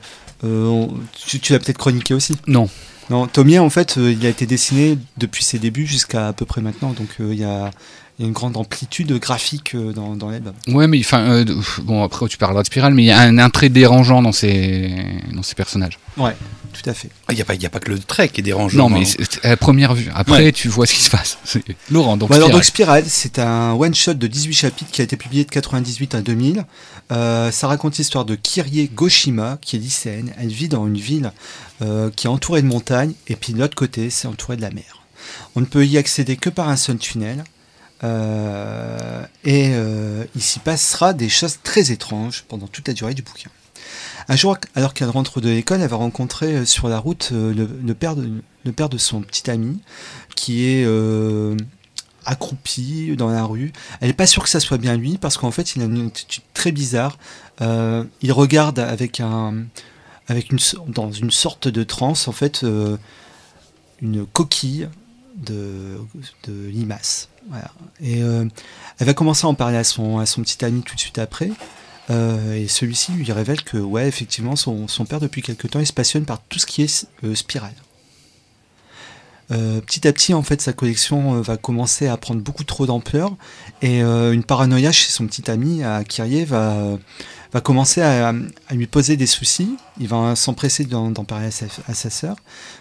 euh, 0.44 0.86
tu, 1.26 1.38
tu 1.38 1.52
l'as 1.52 1.58
peut-être 1.58 1.78
chroniqué 1.78 2.14
aussi. 2.14 2.34
Non. 2.46 2.68
Non, 3.10 3.26
Tomier, 3.26 3.58
en 3.58 3.68
fait, 3.68 3.98
euh, 3.98 4.12
il 4.12 4.24
a 4.24 4.28
été 4.30 4.46
dessiné 4.46 4.96
depuis 5.18 5.44
ses 5.44 5.58
débuts 5.58 5.86
jusqu'à 5.86 6.28
à 6.28 6.32
peu 6.32 6.46
près 6.46 6.60
maintenant. 6.62 6.92
Donc, 6.92 7.08
euh, 7.20 7.28
il 7.32 7.38
y, 7.40 7.44
a, 7.44 7.70
il 8.22 8.26
y 8.26 8.26
a 8.26 8.28
une 8.28 8.34
grande 8.34 8.56
amplitude 8.56 9.12
graphique 9.18 9.74
euh, 9.74 9.92
dans, 9.92 10.14
dans 10.14 10.30
l'album. 10.30 10.52
Ouais, 10.68 10.86
mais 10.86 11.00
enfin, 11.00 11.22
euh, 11.28 11.44
bon, 11.82 12.04
après 12.04 12.28
tu 12.28 12.38
parleras 12.38 12.62
de 12.62 12.66
Spirale, 12.68 12.94
mais 12.94 13.02
il 13.02 13.06
y 13.06 13.10
a 13.10 13.18
un, 13.18 13.36
un 13.38 13.50
trait 13.50 13.68
dérangeant 13.68 14.22
dans 14.22 14.30
ces, 14.30 14.94
dans 15.32 15.42
ces 15.42 15.56
personnages. 15.56 15.98
Ouais, 16.16 16.36
tout 16.72 16.88
à 16.88 16.94
fait. 16.94 17.10
Il 17.30 17.34
n'y 17.34 17.40
a, 17.42 17.44
pas- 17.44 17.54
il 17.54 17.62
y 17.62 17.66
a 17.66 17.70
pas 17.70 17.80
que 17.80 17.90
le 17.90 17.98
trait 17.98 18.28
qui 18.28 18.40
est 18.40 18.44
dérangeant. 18.44 18.78
Non, 18.78 18.96
mais 18.96 19.04
c'est- 19.04 19.44
à 19.44 19.56
première 19.56 19.94
vue. 19.94 20.08
Après, 20.14 20.44
Ouais. 20.44 20.52
tu 20.52 20.68
vois 20.68 20.86
ce 20.86 20.94
qui 20.94 21.02
se 21.02 21.10
passe. 21.10 21.38
C'est- 21.44 21.64
Laurent, 21.90 22.16
donc 22.16 22.28
Bon, 22.28 22.36
alors, 22.36 22.46
Spirale. 22.46 22.52
donc, 22.60 22.64
Spiral, 22.64 23.04
c'est 23.08 23.38
un 23.40 23.72
one-shot 23.72 24.14
de 24.14 24.26
18 24.28 24.54
chapitres 24.54 24.90
qui 24.92 25.00
a 25.00 25.04
été 25.04 25.16
publié 25.16 25.44
de 25.44 25.50
98 25.50 26.14
à 26.14 26.22
2000. 26.22 26.64
Euh, 27.10 27.50
ça 27.50 27.66
raconte 27.66 27.98
l'histoire 27.98 28.24
de 28.24 28.36
Kirie 28.36 28.88
Goshima, 28.94 29.58
qui 29.60 29.74
est 29.74 29.80
lycéenne. 29.80 30.32
Elle 30.38 30.48
vit 30.52 30.68
dans 30.68 30.86
une 30.86 30.96
ville 30.98 31.32
euh, 31.82 32.10
qui 32.14 32.28
est 32.28 32.30
entourée 32.30 32.62
de 32.62 32.68
montagnes, 32.68 33.14
et 33.26 33.34
puis 33.34 33.52
de 33.52 33.58
l'autre 33.58 33.74
côté, 33.74 34.10
c'est 34.10 34.28
entouré 34.28 34.56
de 34.56 34.62
la 34.62 34.70
mer. 34.70 35.02
On 35.56 35.60
ne 35.60 35.66
peut 35.66 35.84
y 35.86 35.98
accéder 35.98 36.36
que 36.36 36.48
par 36.50 36.68
un 36.68 36.76
seul 36.76 36.96
tunnel. 36.98 37.44
Euh, 38.04 39.24
et 39.44 39.70
euh, 39.72 40.24
il 40.34 40.42
s'y 40.42 40.58
passera 40.58 41.14
des 41.14 41.28
choses 41.28 41.58
très 41.62 41.92
étranges 41.92 42.44
pendant 42.48 42.66
toute 42.66 42.88
la 42.88 42.94
durée 42.94 43.14
du 43.14 43.22
bouquin. 43.22 43.50
Un 44.28 44.36
jour, 44.36 44.56
alors 44.74 44.94
qu'elle 44.94 45.10
rentre 45.10 45.40
de 45.40 45.48
l'école, 45.48 45.80
elle 45.80 45.88
va 45.88 45.96
rencontrer 45.96 46.54
euh, 46.54 46.64
sur 46.64 46.88
la 46.88 46.98
route 46.98 47.30
euh, 47.32 47.52
le, 47.52 47.94
père 47.94 48.14
de, 48.14 48.98
son 48.98 49.22
petit 49.22 49.50
ami, 49.50 49.80
qui 50.36 50.64
est 50.64 50.86
accroupi 52.24 53.16
dans 53.16 53.30
la 53.30 53.44
rue. 53.44 53.72
Elle 54.00 54.08
n'est 54.08 54.14
pas 54.14 54.26
sûre 54.26 54.44
que 54.44 54.48
ça 54.48 54.60
soit 54.60 54.78
bien 54.78 54.96
lui, 54.96 55.18
parce 55.18 55.36
qu'en 55.38 55.50
fait, 55.50 55.74
il 55.74 55.82
a 55.82 55.86
une 55.86 56.06
attitude 56.06 56.44
très 56.54 56.70
bizarre. 56.70 57.18
Il 57.60 58.32
regarde 58.32 58.78
avec 58.78 59.18
un, 59.18 59.64
avec 60.28 60.52
une, 60.52 60.58
dans 60.86 61.10
une 61.10 61.32
sorte 61.32 61.66
de 61.66 61.82
transe, 61.82 62.28
en 62.28 62.32
fait, 62.32 62.64
une 64.00 64.26
coquille 64.26 64.88
de, 65.36 65.98
de 66.44 66.68
limace. 66.68 67.28
Et 68.00 68.22
euh, 68.22 68.44
elle 68.98 69.06
va 69.06 69.14
commencer 69.14 69.46
à 69.46 69.48
en 69.48 69.54
parler 69.54 69.76
à 69.76 69.84
son, 69.84 70.18
à 70.18 70.26
son 70.26 70.42
petit 70.42 70.64
ami 70.64 70.82
tout 70.82 70.94
de 70.94 71.00
suite 71.00 71.18
après. 71.18 71.50
Euh, 72.10 72.54
et 72.56 72.68
celui-ci 72.68 73.12
lui 73.12 73.30
révèle 73.32 73.62
que, 73.62 73.76
ouais, 73.76 74.08
effectivement, 74.08 74.56
son, 74.56 74.88
son 74.88 75.04
père, 75.04 75.20
depuis 75.20 75.42
quelque 75.42 75.68
temps, 75.68 75.80
il 75.80 75.86
se 75.86 75.92
passionne 75.92 76.24
par 76.24 76.40
tout 76.48 76.58
ce 76.58 76.66
qui 76.66 76.82
est 76.82 77.06
euh, 77.24 77.34
spirale. 77.34 77.74
petit 79.48 80.08
à 80.08 80.12
petit, 80.12 80.34
en 80.34 80.42
fait, 80.42 80.60
sa 80.60 80.72
collection 80.72 81.40
va 81.42 81.56
commencer 81.56 82.08
à 82.08 82.16
prendre 82.16 82.40
beaucoup 82.40 82.64
trop 82.64 82.86
d'ampleur 82.86 83.36
et 83.82 84.00
une 84.00 84.44
paranoïa 84.44 84.92
chez 84.92 85.10
son 85.10 85.26
petit 85.26 85.50
ami 85.50 85.84
à 85.84 86.04
Kyrie 86.04 86.46
va, 86.46 86.98
va 87.52 87.60
commencer 87.60 88.00
à, 88.00 88.28
à 88.28 88.74
lui 88.74 88.86
poser 88.86 89.18
des 89.18 89.26
soucis. 89.26 89.76
Il 90.00 90.08
va 90.08 90.34
s'empresser 90.36 90.84
d'en 90.84 91.12
parler 91.24 91.48
à 91.48 91.50
sa, 91.50 91.66
à 91.86 91.92
sa 91.92 92.08
sœur 92.08 92.36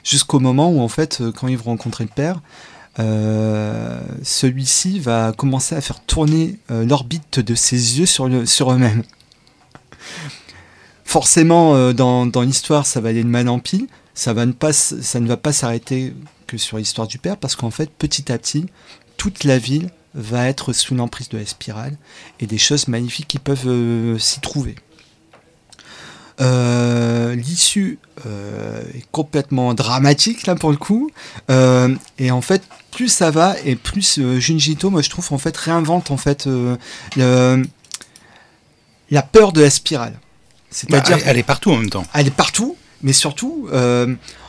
jusqu'au 0.05 0.39
moment 0.39 0.71
où, 0.71 0.79
en 0.79 0.87
fait, 0.87 1.21
quand 1.35 1.49
ils 1.49 1.57
vont 1.57 1.71
rencontrer 1.71 2.05
le 2.05 2.09
père, 2.15 2.39
euh, 2.99 4.01
celui-ci 4.21 4.99
va 4.99 5.31
commencer 5.31 5.75
à 5.75 5.81
faire 5.81 6.01
tourner 6.01 6.57
euh, 6.71 6.85
l'orbite 6.85 7.39
de 7.39 7.55
ses 7.55 7.99
yeux 7.99 8.05
sur, 8.05 8.29
sur 8.47 8.71
eux-mêmes. 8.71 9.03
Forcément, 11.05 11.75
euh, 11.75 11.93
dans, 11.93 12.41
l'histoire, 12.41 12.85
ça 12.85 13.01
va 13.01 13.09
aller 13.09 13.23
de 13.23 13.29
mal 13.29 13.49
en 13.49 13.59
pis. 13.59 13.87
Ça, 14.13 14.33
va 14.33 14.45
ne 14.45 14.51
pas, 14.51 14.73
ça 14.73 15.19
ne 15.19 15.27
va 15.27 15.37
pas 15.37 15.53
s'arrêter 15.53 16.13
que 16.47 16.57
sur 16.57 16.77
l'histoire 16.77 17.07
du 17.07 17.17
père, 17.17 17.37
parce 17.37 17.55
qu'en 17.55 17.71
fait, 17.71 17.89
petit 17.89 18.31
à 18.31 18.37
petit, 18.37 18.65
toute 19.17 19.45
la 19.45 19.57
ville 19.57 19.89
va 20.13 20.47
être 20.47 20.73
sous 20.73 20.93
l'emprise 20.93 21.29
de 21.29 21.37
la 21.37 21.45
spirale, 21.45 21.97
et 22.41 22.47
des 22.47 22.57
choses 22.57 22.89
magnifiques 22.89 23.29
qui 23.29 23.39
peuvent 23.39 24.19
s'y 24.19 24.41
trouver. 24.41 24.75
Euh, 26.41 27.35
L'issue 27.35 27.99
euh, 28.25 28.81
est 28.95 29.05
complètement 29.11 29.73
dramatique 29.73 30.47
là 30.47 30.55
pour 30.55 30.71
le 30.71 30.77
coup, 30.77 31.09
Euh, 31.49 31.95
et 32.17 32.31
en 32.31 32.41
fait 32.41 32.63
plus 32.91 33.09
ça 33.09 33.31
va 33.31 33.55
et 33.63 33.75
plus 33.75 34.19
Junji 34.39 34.71
Ito, 34.73 34.89
moi 34.89 35.01
je 35.01 35.09
trouve 35.09 35.27
en 35.31 35.37
fait 35.37 35.55
réinvente 35.55 36.11
en 36.11 36.17
fait 36.17 36.47
le- 36.47 37.63
la 39.11 39.21
peur 39.21 39.51
de 39.53 39.61
la 39.61 39.69
spirale. 39.69 40.13
Bah, 40.13 40.19
C'est-à-dire 40.71 41.17
elle, 41.17 41.23
elle 41.27 41.37
est 41.37 41.43
partout 41.43 41.71
en 41.71 41.77
même 41.77 41.89
temps. 41.89 42.05
elle 42.13 42.27
est 42.27 42.31
partout, 42.35 42.75
mais 43.01 43.13
surtout, 43.13 43.67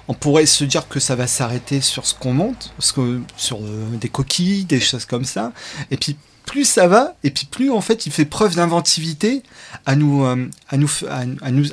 on 0.08 0.14
pourrait 0.14 0.46
se 0.46 0.64
dire 0.64 0.88
que 0.88 0.98
ça 1.00 1.14
va 1.14 1.26
s'arrêter 1.26 1.80
sur 1.80 2.06
ce 2.06 2.14
qu'on 2.14 2.32
monte, 2.34 2.72
parce 2.76 2.92
que, 2.92 3.20
sur 3.36 3.58
des 3.60 4.08
coquilles, 4.08 4.64
des 4.64 4.80
choses 4.80 5.04
comme 5.04 5.24
ça. 5.24 5.52
Et 5.90 5.96
puis, 5.96 6.16
plus 6.44 6.64
ça 6.64 6.86
va, 6.86 7.14
et 7.24 7.30
puis 7.30 7.46
plus, 7.46 7.70
en 7.70 7.80
fait, 7.80 8.06
il 8.06 8.12
fait 8.12 8.24
preuve 8.24 8.56
d'inventivité 8.56 9.42
à 9.86 9.96
nous, 9.96 10.24
euh, 10.24 10.48
à 10.68 10.76
nous, 10.76 10.90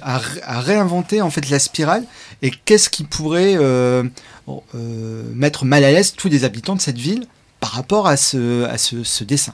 à, 0.02 0.60
réinventer, 0.60 1.22
en 1.22 1.30
fait, 1.30 1.50
la 1.50 1.60
spirale. 1.60 2.06
Et 2.42 2.52
qu'est-ce 2.52 2.90
qui 2.90 3.04
pourrait 3.04 3.56
euh, 3.58 4.04
euh, 4.76 5.24
mettre 5.34 5.66
mal 5.66 5.84
à 5.84 5.92
l'aise 5.92 6.14
tous 6.14 6.30
les 6.30 6.44
habitants 6.44 6.76
de 6.76 6.82
cette 6.82 6.98
ville 6.98 7.26
par 7.60 7.72
rapport 7.72 8.08
à 8.08 8.18
ce, 8.18 8.68
ce, 8.78 9.24
dessin? 9.24 9.54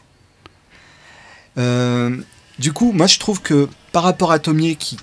Du 2.59 2.72
coup, 2.72 2.91
moi, 2.91 3.07
je 3.07 3.20
trouve 3.20 3.41
que 3.41 3.68
par 3.91 4.03
rapport 4.03 4.32
à 4.32 4.39
Tomier, 4.39 4.76
qui 4.76 4.97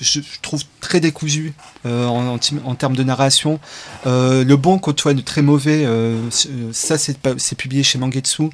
je, 0.00 0.20
trouve 0.42 0.62
très 0.80 1.00
décousu 1.00 1.54
euh, 1.86 2.06
en, 2.06 2.36
en, 2.36 2.38
en 2.64 2.74
termes 2.74 2.96
de 2.96 3.02
narration. 3.02 3.60
Euh, 4.06 4.44
le 4.44 4.56
bon 4.56 4.78
côtoie 4.78 5.12
le 5.14 5.22
très 5.22 5.42
mauvais. 5.42 5.84
euh, 5.84 6.16
euh, 6.46 6.70
ça, 6.72 6.96
c'est 6.98 7.54
publié 7.56 7.82
chez 7.82 7.98
Mangetsu. 7.98 8.50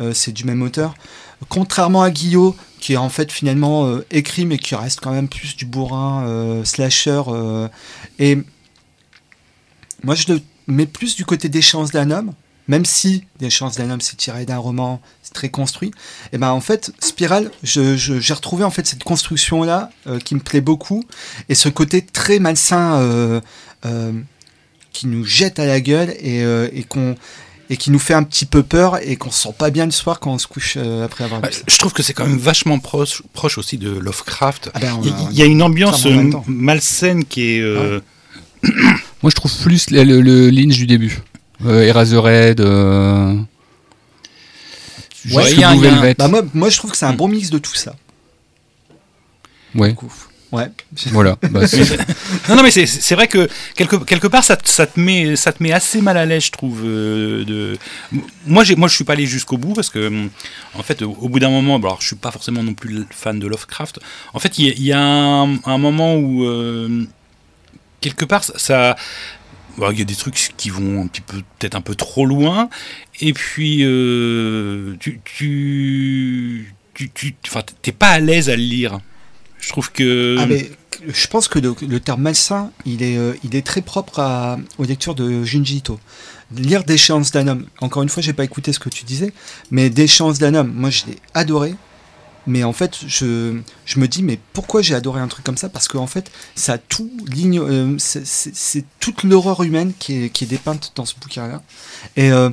euh, 0.00 0.12
c'est 0.12 0.32
du 0.32 0.44
même 0.44 0.62
auteur. 0.62 0.94
Contrairement 1.48 2.02
à 2.02 2.10
Guillaume, 2.10 2.54
qui 2.80 2.94
est 2.94 2.96
en 2.96 3.08
fait 3.08 3.30
finalement 3.32 3.86
euh, 3.86 4.04
écrit, 4.10 4.46
mais 4.46 4.58
qui 4.58 4.74
reste 4.74 5.00
quand 5.00 5.12
même 5.12 5.28
plus 5.28 5.56
du 5.56 5.66
bourrin, 5.66 6.62
slasher. 6.64 7.22
et 8.18 8.38
moi, 10.02 10.14
je 10.14 10.32
le 10.32 10.40
mets 10.66 10.86
plus 10.86 11.16
du 11.16 11.24
côté 11.24 11.48
des 11.48 11.62
chances 11.62 11.90
d'un 11.90 12.10
homme. 12.10 12.32
Même 12.66 12.84
si 12.86 13.24
des 13.40 13.50
chances 13.50 13.76
d'un 13.76 13.90
homme, 13.90 14.00
c'est 14.00 14.16
tiré 14.16 14.46
d'un 14.46 14.56
roman, 14.56 15.00
c'est 15.22 15.34
très 15.34 15.50
construit. 15.50 15.90
Et 16.32 16.38
ben 16.38 16.50
en 16.50 16.60
fait, 16.60 16.92
Spiral, 16.98 17.50
je- 17.62 17.94
je- 17.96 18.18
j'ai 18.20 18.32
retrouvé 18.34 18.64
en 18.64 18.70
fait 18.70 18.86
cette 18.86 19.04
construction 19.04 19.64
là 19.64 19.90
qui 20.24 20.34
me 20.34 20.40
plaît 20.40 20.62
beaucoup 20.62 21.04
et 21.50 21.54
ce 21.54 21.68
côté 21.68 22.00
très 22.02 22.38
malsain 22.38 22.94
euh, 23.00 23.40
euh, 23.84 24.12
qui 24.92 25.06
nous 25.08 25.24
jette 25.26 25.58
à 25.58 25.66
la 25.66 25.80
gueule 25.80 26.10
et, 26.20 26.42
euh, 26.42 26.68
et 26.72 26.84
qu'on 26.84 27.16
et 27.70 27.76
qui 27.78 27.90
nous 27.90 27.98
fait 27.98 28.12
un 28.14 28.22
petit 28.22 28.44
peu 28.46 28.62
peur 28.62 28.98
et 29.02 29.16
qu'on 29.16 29.30
se 29.30 29.42
sent 29.44 29.54
pas 29.58 29.70
bien 29.70 29.86
le 29.86 29.90
soir 29.90 30.20
quand 30.20 30.32
on 30.32 30.38
se 30.38 30.46
couche 30.46 30.74
euh, 30.76 31.04
après 31.04 31.24
avoir 31.24 31.40
ça. 31.50 31.60
Je 31.66 31.78
trouve 31.78 31.92
que 31.94 32.02
c'est 32.02 32.12
quand 32.12 32.26
même 32.26 32.36
vachement 32.38 32.78
proche, 32.78 33.22
proche 33.32 33.56
aussi 33.58 33.78
de 33.78 33.90
Lovecraft. 33.90 34.70
Ah 34.74 34.80
ben, 34.80 35.00
Il 35.02 35.08
y, 35.08 35.12
a- 35.12 35.16
il 35.32 35.36
y 35.38 35.42
a 35.42 35.46
une 35.46 35.62
ambiance 35.62 36.04
euh, 36.06 36.10
malsaine 36.46 37.24
qui 37.24 37.56
est. 37.56 37.60
euh, 37.60 38.00
Moi, 39.22 39.30
je 39.30 39.34
trouve 39.34 39.52
plus 39.62 39.90
le, 39.90 40.04
le, 40.04 40.20
le 40.20 40.50
Lynch 40.50 40.76
du 40.76 40.86
début. 40.86 41.20
Euh, 41.64 41.82
Eraserhead. 41.82 42.60
Euh... 42.60 43.34
Ouais, 45.32 45.52
y 45.54 45.64
a 45.64 45.74
y 45.74 45.86
un-. 45.86 46.14
Bah, 46.18 46.28
moi, 46.28 46.42
moi, 46.52 46.68
je 46.68 46.76
trouve 46.76 46.90
que 46.90 46.96
c'est 46.96 47.06
un 47.06 47.12
Mm. 47.12 47.16
bon 47.16 47.28
mix 47.28 47.48
de 47.50 47.58
tout 47.58 47.74
ça. 47.74 47.94
Ouais. 49.74 49.94
Ouais. 50.52 50.70
voilà. 51.12 51.36
Bah, 51.50 51.66
c'est- 51.66 51.96
Non, 52.48 52.56
non, 52.56 52.62
mais 52.62 52.70
c'est- 52.70 53.14
vrai 53.14 53.26
que 53.26 53.48
quelque, 53.74 53.96
quelque 53.96 54.26
part, 54.28 54.44
ça, 54.44 54.56
te- 54.56 54.68
ça, 54.68 54.86
te 54.86 55.00
met, 55.00 55.34
ça 55.34 55.52
te 55.52 55.62
met 55.62 55.72
assez 55.72 56.00
mal 56.02 56.16
à 56.18 56.26
l'aise, 56.26 56.44
je 56.44 56.52
trouve. 56.52 56.82
euh, 56.84 57.44
de... 57.44 57.78
Moi, 58.46 58.62
moi, 58.76 58.86
je 58.88 58.94
suis 58.94 59.04
pas 59.04 59.14
allé 59.14 59.26
jusqu'au 59.26 59.56
bout 59.56 59.72
parce 59.72 59.88
que, 59.88 60.28
en 60.74 60.82
fait, 60.82 61.02
au, 61.02 61.28
bout 61.28 61.40
d'un 61.40 61.48
moment, 61.50 61.78
bon, 61.80 61.88
alors, 61.88 62.00
je 62.02 62.06
suis 62.08 62.16
pas 62.16 62.30
forcément 62.30 62.62
non 62.62 62.74
plus 62.74 63.04
fan 63.10 63.38
de 63.40 63.46
Lovecraft. 63.48 63.98
En 64.34 64.38
fait, 64.38 64.58
il 64.58 64.66
y, 64.66 64.70
a- 64.70 64.74
il 64.76 64.82
y 64.84 64.92
a 64.92 65.00
un, 65.00 65.56
un 65.64 65.78
moment 65.78 66.14
où, 66.16 66.44
euh, 66.44 67.04
quelque 68.00 68.24
part, 68.26 68.44
ça- 68.44 68.94
Il 69.78 69.98
y 69.98 70.02
a 70.02 70.04
des 70.04 70.14
trucs 70.14 70.52
qui 70.56 70.70
vont 70.70 71.02
un 71.02 71.06
petit 71.06 71.20
peu, 71.20 71.38
peut-être 71.58 71.74
un 71.74 71.80
peu 71.80 71.94
trop 71.94 72.26
loin. 72.26 72.68
Et 73.20 73.32
puis, 73.32 73.80
euh, 73.82 74.94
tu, 75.00 75.20
tu, 75.24 76.74
tu, 76.94 77.10
tu, 77.10 77.34
t'es 77.82 77.92
pas 77.92 78.08
à 78.08 78.20
l'aise 78.20 78.48
à 78.48 78.56
le 78.56 78.62
lire. 78.62 79.00
Je 79.58 79.68
trouve 79.70 79.90
que. 79.90 80.36
Ah, 80.38 80.46
je 81.08 81.26
pense 81.26 81.48
que 81.48 81.58
le, 81.58 81.74
le 81.86 82.00
terme 82.00 82.22
malsain, 82.22 82.70
il 82.86 83.02
est, 83.02 83.16
euh, 83.16 83.34
il 83.42 83.56
est 83.56 83.66
très 83.66 83.82
propre 83.82 84.20
à, 84.20 84.58
aux 84.78 84.84
lectures 84.84 85.14
de 85.14 85.42
Junji 85.44 85.78
Ito. 85.78 85.98
Lire 86.54 86.84
Déchéance 86.84 87.32
d'un 87.32 87.48
homme, 87.48 87.66
encore 87.80 88.02
une 88.02 88.08
fois, 88.08 88.22
j'ai 88.22 88.32
pas 88.32 88.44
écouté 88.44 88.72
ce 88.72 88.78
que 88.78 88.88
tu 88.88 89.04
disais, 89.04 89.32
mais 89.70 89.90
Déchéance 89.90 90.38
d'un 90.38 90.54
homme, 90.54 90.72
moi 90.72 90.90
je 90.90 91.06
l'ai 91.06 91.16
adoré. 91.34 91.74
Mais 92.46 92.62
en 92.64 92.72
fait, 92.72 92.98
je, 93.06 93.58
je 93.86 93.98
me 93.98 94.06
dis, 94.08 94.22
mais 94.22 94.38
pourquoi 94.52 94.82
j'ai 94.82 94.94
adoré 94.94 95.20
un 95.20 95.28
truc 95.28 95.44
comme 95.44 95.56
ça? 95.56 95.68
Parce 95.68 95.88
qu'en 95.88 96.06
fait, 96.06 96.30
ça 96.54 96.74
a 96.74 96.78
tout 96.78 97.10
ligne, 97.26 97.58
euh, 97.60 97.96
c'est- 97.98 98.84
toute 99.00 99.22
l'horreur 99.22 99.62
humaine 99.62 99.92
qui 99.98 100.24
est, 100.24 100.28
qui 100.30 100.44
est 100.44 100.46
dépeinte 100.46 100.92
dans 100.94 101.04
ce 101.06 101.14
bouquin-là. 101.20 101.62
Et 102.16 102.30
euh, 102.32 102.50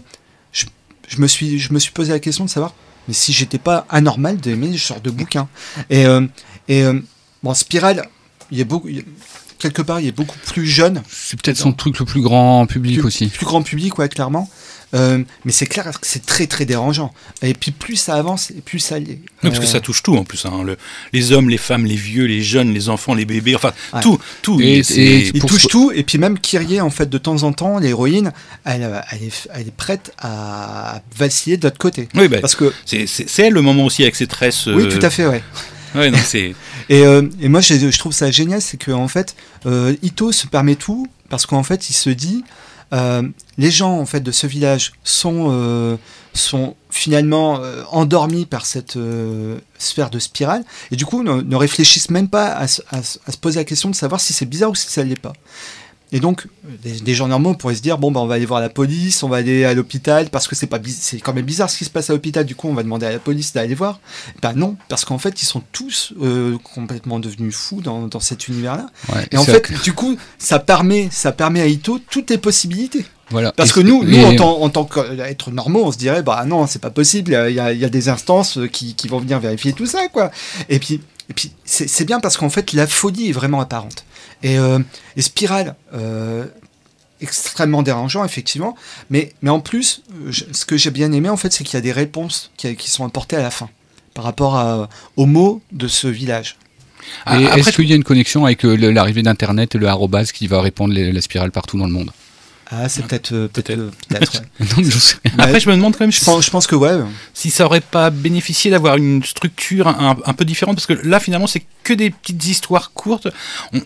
je, 0.54 0.66
je, 1.08 1.20
me 1.20 1.28
suis, 1.28 1.60
je 1.60 1.74
me 1.74 1.80
suis 1.80 1.92
posé 1.92 2.12
la 2.14 2.20
question 2.20 2.46
de 2.46 2.50
savoir, 2.50 2.74
mais 3.08 3.14
si 3.14 3.34
j'étais 3.34 3.58
pas 3.58 3.86
anormal 3.90 4.38
d'aimer 4.38 4.72
ce 4.74 4.88
genre 4.88 5.02
de 5.02 5.12
bouquin. 5.12 5.50
Et, 5.90 6.06
euh, 6.06 6.26
et 6.70 6.84
euh, 6.84 7.00
bon, 7.44 7.54
Spiral, 7.54 8.08
il 8.52 8.60
est 8.60 8.66
beaucoup, 8.66 8.88
il- 8.88 9.04
quelque 9.60 9.82
part, 9.82 10.00
il 10.00 10.08
est 10.08 10.12
beaucoup 10.14 10.38
plus 10.48 10.66
jeune, 10.66 11.04
c'est 11.10 11.40
peut-être 11.40 11.58
son 11.58 11.74
truc 11.74 12.00
le 12.00 12.06
plus 12.06 12.22
grand 12.22 12.66
public 12.66 13.00
plus, 13.00 13.08
aussi. 13.08 13.28
plus 13.28 13.46
grand 13.46 13.62
public, 13.62 13.98
ouais, 14.00 14.10
clairement. 14.10 14.50
Euh, 14.94 15.24
mais 15.46 15.52
c'est 15.54 15.66
clair 15.68 15.86
que 15.92 16.06
c'est 16.06 16.26
très 16.26 16.48
très 16.48 16.66
dérangeant. 16.66 17.14
Et 17.42 17.54
puis 17.54 17.72
plus 17.72 17.96
ça 17.96 18.16
avance, 18.16 18.52
et 18.52 18.62
plus 18.62 18.80
ça. 18.80 18.98
Oui, 18.98 19.18
parce 19.42 19.58
que 19.60 19.64
euh, 19.64 19.66
ça 19.66 19.80
touche 19.80 20.04
tout 20.04 20.18
en 20.18 20.24
plus. 20.26 20.46
hein, 20.46 20.64
le- 20.66 20.78
les 21.14 21.32
hommes, 21.32 21.50
les 21.50 21.58
femmes, 21.58 21.86
les 21.86 21.96
vieux, 21.96 22.26
les 22.26 22.42
jeunes, 22.42 22.74
les 22.74 22.90
enfants, 22.90 23.14
les 23.14 23.24
bébés, 23.26 23.56
enfin 23.56 23.72
Ouais. 23.94 24.02
tout, 24.02 24.20
tout. 24.42 24.60
Et- 24.60 24.80
Et 24.80 24.84
c'est- 24.84 24.96
et- 25.02 25.32
Il 25.34 25.42
touche 25.46 25.64
ce- 25.64 25.68
tout, 25.68 25.92
et 25.96 26.04
puis 26.04 26.18
même 26.18 26.38
Kyrie, 26.40 26.82
en 26.82 26.90
fait, 26.90 27.10
de 27.10 27.18
temps 27.18 27.44
en 27.44 27.54
temps, 27.54 27.78
l'héroïne, 27.80 28.34
elle, 28.66 28.84
euh, 28.84 29.00
elle, 29.12 29.24
est, 29.24 29.48
elle 29.54 29.68
est 29.68 29.76
prête 29.76 30.14
à 30.20 31.02
vaciller 31.18 31.58
de 31.58 31.64
l'autre 31.68 31.78
côté. 31.78 32.10
oui, 32.16 32.28
bah, 32.28 32.40
Parce 32.42 32.56
que, 32.56 32.74
c'est 32.86 33.50
le 33.50 33.62
moment 33.62 33.86
aussi 33.86 34.04
avec 34.04 34.16
ses 34.16 34.28
tresses. 34.28 34.68
oui, 34.68 34.90
tout 34.90 35.06
à 35.06 35.10
fait, 35.10 35.26
ouais. 35.26 35.42
ouais, 35.96 36.12
non, 36.12 36.18
c'est 36.26 36.54
Et, 36.90 37.06
euh, 37.06 37.22
et 37.40 37.48
moi, 37.48 37.62
je, 37.62 37.76
je 37.90 37.98
trouve 38.00 38.12
ça 38.12 38.30
génial, 38.32 38.62
c'est 38.62 38.76
que 38.78 38.92
en 38.92 39.08
fait, 39.08 39.36
euh, 39.66 39.96
Ito 40.04 40.32
se 40.34 40.48
permet 40.48 40.76
tout 40.76 41.08
parce 41.30 41.46
qu'en 41.46 41.64
fait, 41.64 41.90
il 41.90 41.94
se 41.94 42.10
dit, 42.10 42.44
euh, 42.94 43.24
les 43.58 43.72
gens 43.72 43.98
en 43.98 44.06
fait 44.06 44.22
de 44.22 44.32
ce 44.32 44.48
village 44.48 44.94
sont 45.04 45.48
euh, 45.50 45.98
sont 46.34 46.76
finalement 46.90 47.60
euh, 47.62 47.84
endormis 47.92 48.46
par 48.46 48.66
cette 48.66 48.98
euh, 48.98 49.60
sphère 49.78 50.10
de 50.10 50.20
spirale 50.20 50.64
et 50.92 50.96
du 50.96 51.06
coup 51.06 51.24
ne, 51.24 51.56
réfléchissent 51.56 52.10
même 52.10 52.28
pas 52.28 52.48
à, 52.48 52.64
à 52.64 53.02
se 53.02 53.38
poser 53.40 53.60
la 53.60 53.66
question 53.66 53.90
de 53.90 53.96
savoir 53.96 54.20
si 54.20 54.34
c'est 54.34 54.46
bizarre 54.46 54.72
ou 54.72 54.76
si 54.76 54.88
ça 54.88 55.04
l'est 55.04 55.20
pas. 55.20 55.34
Et 56.14 56.20
donc, 56.20 56.48
des, 56.84 57.00
des 57.00 57.14
gens 57.16 57.28
normaux 57.30 57.54
pourraient 57.54 57.76
se 57.76 57.82
dire 57.82 57.98
bon, 57.98 58.12
bah, 58.12 58.20
on 58.20 58.28
va 58.28 58.36
aller 58.36 58.46
voir 58.46 58.60
la 58.60 58.68
police, 58.70 59.24
on 59.24 59.30
va 59.30 59.38
aller 59.38 59.64
à 59.64 59.74
l'hôpital, 59.74 60.30
parce 60.30 60.48
que 60.48 60.56
c'est 60.56 60.68
pas 60.68 60.80
c'est 60.86 61.20
quand 61.22 61.34
même 61.34 61.46
bizarre 61.46 61.70
ce 61.70 61.78
qui 61.78 61.86
se 61.86 61.90
passe 61.90 62.10
à 62.10 62.14
l'hôpital, 62.14 62.46
du 62.46 62.54
coup, 62.56 62.68
on 62.68 62.74
va 62.74 62.84
demander 62.84 63.06
à 63.06 63.12
la 63.12 63.20
police 63.20 63.54
d'aller 63.54 63.76
voir. 63.76 64.00
Ben 64.42 64.54
non, 64.54 64.76
parce 64.90 65.06
qu'en 65.06 65.18
fait, 65.18 65.42
ils 65.42 65.46
sont 65.46 65.64
tous 65.72 66.14
euh, 66.22 66.58
complètement 66.76 67.20
devenus 67.20 67.56
fous 67.56 67.82
dans, 67.82 68.08
dans 68.08 68.20
cet 68.20 68.48
univers-là. 68.50 68.88
Ouais, 69.14 69.26
Et 69.32 69.38
en 69.38 69.44
fait, 69.46 69.72
du 69.84 69.94
coup, 69.94 70.18
ça 70.38 70.60
permet, 70.60 71.08
ça 71.12 71.32
permet 71.32 71.62
à 71.62 71.68
Ito 71.68 72.00
toutes 72.10 72.30
les 72.30 72.38
possibilités. 72.38 73.06
voilà. 73.30 73.54
Parce 73.54 73.72
que 73.72 73.80
nous, 73.80 74.04
nous 74.04 74.24
en 74.26 74.36
tant, 74.36 74.62
en 74.62 74.70
tant 74.70 74.84
qu'être 74.84 75.52
normaux, 75.52 75.86
on 75.86 75.92
se 75.94 75.98
dirait, 75.98 76.24
bah 76.24 76.44
non, 76.46 76.68
c'est 76.68 76.82
pas 76.82 76.90
possible, 76.90 77.32
il 77.50 77.56
y 77.56 77.60
a, 77.60 77.72
il 77.72 77.80
y 77.80 77.86
a 77.86 77.90
des 77.90 78.10
instances 78.10 78.60
qui, 78.74 78.96
qui 78.96 79.08
vont 79.08 79.20
venir 79.20 79.40
vérifier 79.40 79.72
tout 79.72 79.86
ça, 79.86 80.08
quoi. 80.10 80.30
Et 80.68 80.80
puis, 80.80 81.00
et 81.30 81.34
puis 81.34 81.54
c'est 81.64 82.04
bien 82.04 82.20
parce 82.20 82.36
qu'en 82.36 82.50
fait, 82.50 82.74
la 82.74 82.86
folie 82.86 83.30
est 83.30 83.32
vraiment 83.32 83.62
apparente. 83.62 84.04
Et, 84.44 84.58
euh, 84.58 84.80
et 85.16 85.22
Spirale, 85.22 85.76
euh, 85.94 86.46
extrêmement 87.22 87.84
dérangeant, 87.84 88.26
effectivement, 88.26 88.76
mais, 89.10 89.34
mais 89.42 89.50
en 89.52 89.60
plus, 89.60 90.02
euh, 90.14 90.32
je- 90.32 90.46
ce 90.52 90.66
que 90.66 90.78
j'ai 90.78 90.90
bien 90.92 91.12
aimé, 91.12 91.30
en 91.30 91.38
fait, 91.38 91.54
c'est 91.54 91.64
qu'il 91.64 91.76
y 91.76 91.78
a 91.78 91.82
des 91.82 91.92
réponses 91.92 92.52
qui, 92.58 92.76
qui 92.76 92.90
sont 92.90 93.06
apportées 93.06 93.36
à 93.36 93.42
la 93.42 93.52
fin, 93.52 93.70
par 94.14 94.24
rapport 94.24 94.56
à- 94.56 94.90
aux 95.18 95.26
mots 95.28 95.62
de 95.72 95.88
ce 95.88 96.08
village. 96.08 96.58
Et 97.28 97.46
après, 97.46 97.60
est-ce 97.60 97.72
qu'il 97.76 97.90
y 97.90 97.94
a 97.94 97.96
une 97.96 98.04
connexion 98.04 98.46
avec 98.46 98.64
euh, 98.66 98.76
l'arrivée 98.76 99.24
d'Internet 99.24 99.76
et 99.76 99.78
le 99.78 99.88
arrobase 99.88 100.32
qui 100.32 100.48
va 100.48 100.62
répandre 100.62 100.94
les- 100.94 101.12
la 101.12 101.22
spirale 101.22 101.52
partout 101.52 101.78
dans 101.78 101.86
le 101.88 101.92
monde? 101.94 102.12
Ah, 102.74 102.88
c'est 102.88 103.06
peut-être. 103.06 103.34
ouais. 103.34 103.50
Je 104.84 104.98
sais 104.98 105.16
rien. 105.26 105.34
Après, 105.38 105.60
je 105.60 105.70
me 105.70 105.76
demande 105.76 105.94
quand 105.94 106.02
même 106.06 106.12
je, 106.12 106.24
pense, 106.24 106.46
je 106.46 106.50
pense 106.50 106.68
que 106.68 106.76
ouais. 106.76 107.00
si 107.34 107.50
ça 107.50 107.66
aurait 107.66 107.82
pas 107.82 108.10
bénéficié 108.10 108.72
d'avoir 108.72 108.96
une 108.96 109.22
structure 109.24 109.88
un, 109.90 110.16
un 110.26 110.34
peu 110.34 110.46
différente, 110.46 110.76
parce 110.78 110.86
que 110.88 110.94
là, 111.06 111.20
finalement, 111.20 111.48
c'est 111.48 111.64
que 111.84 111.94
des 111.94 112.10
petites 112.12 112.46
histoires 112.46 112.94
courtes. 112.94 113.28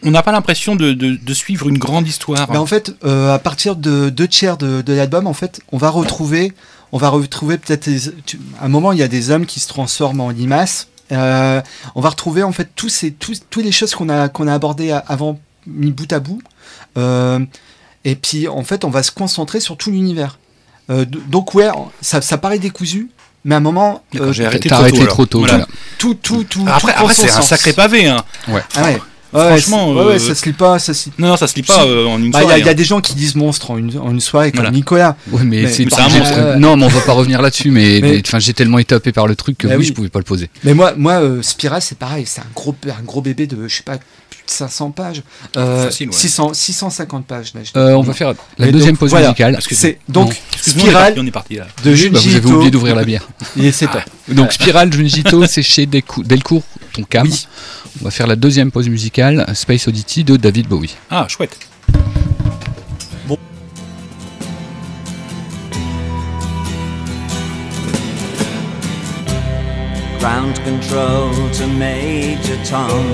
On- 0.03 0.11
n'a 0.11 0.21
pas 0.21 0.31
l'impression 0.31 0.75
de, 0.75 0.93
de- 0.93 1.15
de 1.15 1.33
suivre 1.33 1.67
une 1.67 1.77
grande 1.79 2.07
histoire. 2.07 2.47
Ben, 2.47 2.59
en 2.59 2.65
fait, 2.67 2.91
euh, 3.03 3.33
à 3.33 3.39
partir 3.39 3.75
de 3.75 4.09
deux 4.09 4.27
tiers 4.27 4.57
de, 4.57 4.81
de 4.83 4.93
l'album, 4.93 5.25
en 5.27 5.33
fait, 5.33 5.61
on 5.71 5.77
va 5.77 5.89
retrouver, 5.89 6.53
on 6.91 6.97
va 6.99 7.09
retrouver 7.09 7.57
peut-être 7.57 7.89
à 8.61 8.65
un 8.65 8.69
moment, 8.69 8.91
il 8.91 8.99
y 8.99 9.03
a 9.03 9.07
des 9.07 9.31
hommes 9.31 9.45
qui 9.47 9.59
se 9.59 9.67
transforment 9.67 10.21
en 10.21 10.29
limaces. 10.29 10.89
Euh, 11.11 11.61
on 11.95 12.01
va 12.01 12.09
retrouver 12.09 12.43
en 12.43 12.51
fait 12.51 12.69
tous 12.75 12.89
ces, 12.89 13.11
tous, 13.11 13.41
toutes 13.49 13.63
les 13.63 13.71
choses 13.71 13.93
qu'on 13.95 14.09
a 14.09 14.27
qu'on 14.29 14.47
a 14.47 14.53
abordées 14.53 14.91
avant 14.91 15.39
mis 15.67 15.91
bout 15.91 16.11
à 16.13 16.19
bout. 16.19 16.41
Euh, 16.97 17.39
et 18.05 18.15
puis 18.15 18.47
en 18.47 18.63
fait, 18.63 18.85
on 18.85 18.89
va 18.89 19.03
se 19.03 19.11
concentrer 19.11 19.59
sur 19.59 19.75
tout 19.75 19.91
l'univers. 19.91 20.39
Euh, 20.89 21.03
donc 21.27 21.53
ouais, 21.55 21.69
ça, 22.01 22.21
ça 22.21 22.37
paraît 22.37 22.59
décousu, 22.59 23.09
mais 23.43 23.55
à 23.55 23.57
un 23.57 23.61
moment, 23.61 24.03
euh, 24.15 24.31
j'ai 24.31 24.45
arrêté 24.45 24.69
trop 24.69 24.79
arrêté 24.81 24.99
tôt, 24.99 25.05
trop 25.07 25.25
tôt. 25.25 25.39
Voilà. 25.39 25.67
tout, 25.97 26.13
tout, 26.13 26.43
tout. 26.43 26.63
Après, 26.67 26.93
tout 26.93 26.99
après 27.01 27.13
c'est 27.15 27.31
un 27.31 27.41
sacré 27.41 27.73
pavé. 27.73 28.07
Hein. 28.07 28.23
Ah 28.47 28.83
ouais. 28.83 28.99
Ouais, 29.33 29.49
Franchement, 29.49 29.91
ouais, 29.91 30.05
ouais, 30.05 30.13
euh, 30.13 30.19
ça 30.19 30.33
se 30.33 30.45
lit 30.45 30.53
pas, 30.53 30.79
ça 30.79 30.93
se 30.93 31.09
Non, 31.17 31.27
non, 31.29 31.35
ça 31.35 31.47
se 31.47 31.55
lit 31.55 31.63
pas 31.63 31.83
euh, 31.85 32.05
en 32.05 32.19
une 32.19 32.31
Bah, 32.31 32.39
Il 32.39 32.43
y, 32.43 32.45
a- 32.45 32.47
soirée. 32.47 32.59
il 32.61 32.65
y 32.65 32.69
a 32.69 32.71
hein. 32.71 32.75
des 32.75 32.85
gens 32.85 33.01
qui 33.01 33.15
disent 33.15 33.35
monstre 33.35 33.71
en 33.71 33.77
une, 33.77 33.97
en 33.97 34.11
une 34.11 34.21
soirée, 34.21 34.51
comme 34.51 34.61
Voilà. 34.61 34.71
Nicolas. 34.71 35.17
Ouais, 35.29 35.43
mais, 35.43 35.63
Mais- 35.63 35.67
c'est 35.69 35.83
un 35.99 36.07
monstre. 36.07 36.37
euh, 36.37 36.55
Non, 36.55 36.77
mais 36.77 36.85
on 36.85 36.87
va 36.87 37.01
pas 37.01 37.11
revenir 37.11 37.41
là-dessus. 37.41 37.69
Mais, 37.69 37.99
Mais- 38.01 38.21
j'ai 38.39 38.53
tellement 38.53 38.77
été 38.79 38.95
tapé 38.95 39.11
par 39.11 39.27
le 39.27 39.35
truc 39.35 39.57
que 39.57 39.67
Bah 39.67 39.73
oui, 39.73 39.79
oui. 39.81 39.85
je 39.87 39.93
pouvais 39.93 40.07
pas 40.07 40.19
le 40.19 40.25
poser. 40.25 40.49
Mais 40.63 40.73
moi, 40.73 40.93
moi 40.95 41.13
euh, 41.21 41.41
Spira, 41.41 41.81
c'est 41.81 41.97
pareil, 41.97 42.23
c'est 42.25 42.39
un 42.39 42.45
gros, 42.55 42.73
un 42.87 43.03
gros 43.03 43.21
bébé 43.21 43.45
de, 43.45 43.67
je 43.67 43.75
sais 43.75 43.83
pas, 43.83 43.97
500 44.49 44.91
pages. 44.91 45.21
Euh, 45.57 45.85
Facile, 45.85 46.09
ouais. 46.09 46.15
600, 46.15 46.53
650 46.53 47.25
pages. 47.25 47.53
là, 47.53 47.61
je- 47.63 47.79
Euh, 47.79 47.95
on 47.97 48.01
va 48.01 48.13
faire 48.13 48.29
la 48.57 48.65
Mais 48.65 48.71
deuxième 48.71 48.91
donc, 48.93 48.99
pause 48.99 49.09
voilà. 49.11 49.27
musicale. 49.27 49.59
C'est 49.69 49.99
donc 50.07 50.29
Excuse-moi, 50.53 50.83
on 50.83 50.87
est 50.87 50.89
Spirale 50.89 51.03
parti- 51.05 51.19
on 51.19 51.25
est 51.27 51.31
parti 51.31 51.55
là. 51.55 51.67
de 51.83 51.89
Oui, 51.91 51.95
Junji 51.95 52.09
bah, 52.09 52.19
vous 52.19 52.27
avez 52.29 52.37
Ito. 52.39 52.49
oublié 52.55 52.71
d'ouvrir 52.71 52.95
la 52.95 53.03
bière. 53.03 53.27
Top. 53.79 54.01
Donc 54.29 54.51
Spirale 54.53 54.91
Junji 54.93 55.21
Ito, 55.21 55.45
c'est 55.47 55.61
chez 55.63 55.85
Delcou- 55.85 56.23
Delcourt, 56.23 56.63
ton 56.93 57.03
cam. 57.03 57.27
Oui. 57.27 57.47
On 58.01 58.05
va 58.05 58.11
faire 58.11 58.27
la 58.27 58.35
deuxième 58.35 58.71
pause 58.71 58.89
musicale, 58.89 59.45
Space 59.53 59.87
Oddity 59.87 60.23
de 60.23 60.35
David 60.37 60.67
Bowie. 60.67 60.95
Ah, 61.09 61.25
chouette. 61.29 61.57
Ground 70.19 70.57
control 70.63 71.31
to 71.53 71.67
Major 71.67 72.57
Tom. 72.63 73.05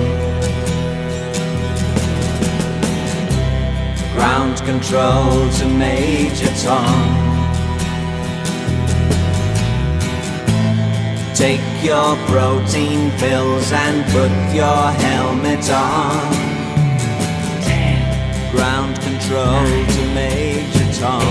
Ground 4.14 4.58
control 4.64 5.50
to 5.58 5.66
Major 5.68 6.54
Tom. 6.64 7.32
Take 11.34 11.62
your 11.82 12.16
protein 12.28 13.10
pills 13.18 13.72
and 13.72 14.04
put 14.12 14.32
your 14.54 14.92
helmet 15.06 15.70
on. 15.72 16.52
Ground 18.52 19.00
control 19.00 19.66
to 19.96 20.14
Major 20.14 20.88
Tom. 21.00 21.22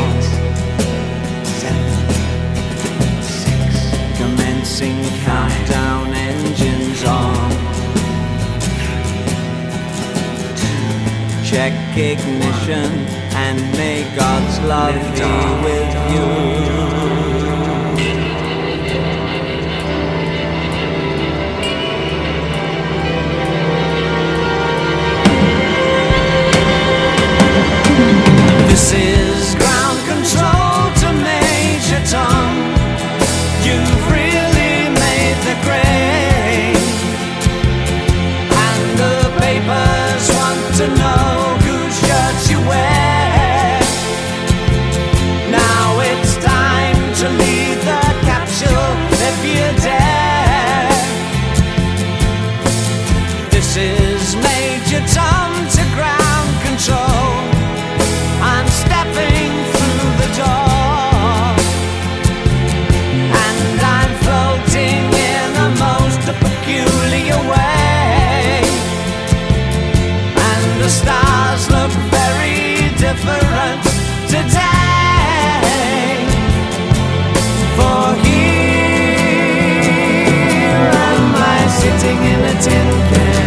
Commencing 4.17 5.01
countdown 5.25 6.20
Check 11.51 11.73
ignition 11.97 12.93
and 13.35 13.59
may 13.73 14.05
God's 14.15 14.61
love 14.69 14.95
be 14.95 15.33
with 15.67 15.93
you. 16.13 16.29
This 28.69 28.93
is 28.93 29.57
ground 29.57 29.99
control 30.07 30.95
to 31.01 31.13
Major 31.21 32.01
Tom. 32.07 32.55
You've 33.67 34.03
really 34.09 34.89
made 35.03 35.39
the 35.49 35.57
grade. 35.65 36.77
And 38.55 38.99
the 39.01 39.15
papers 39.41 40.00
tin 82.61 82.73
can. 83.09 83.40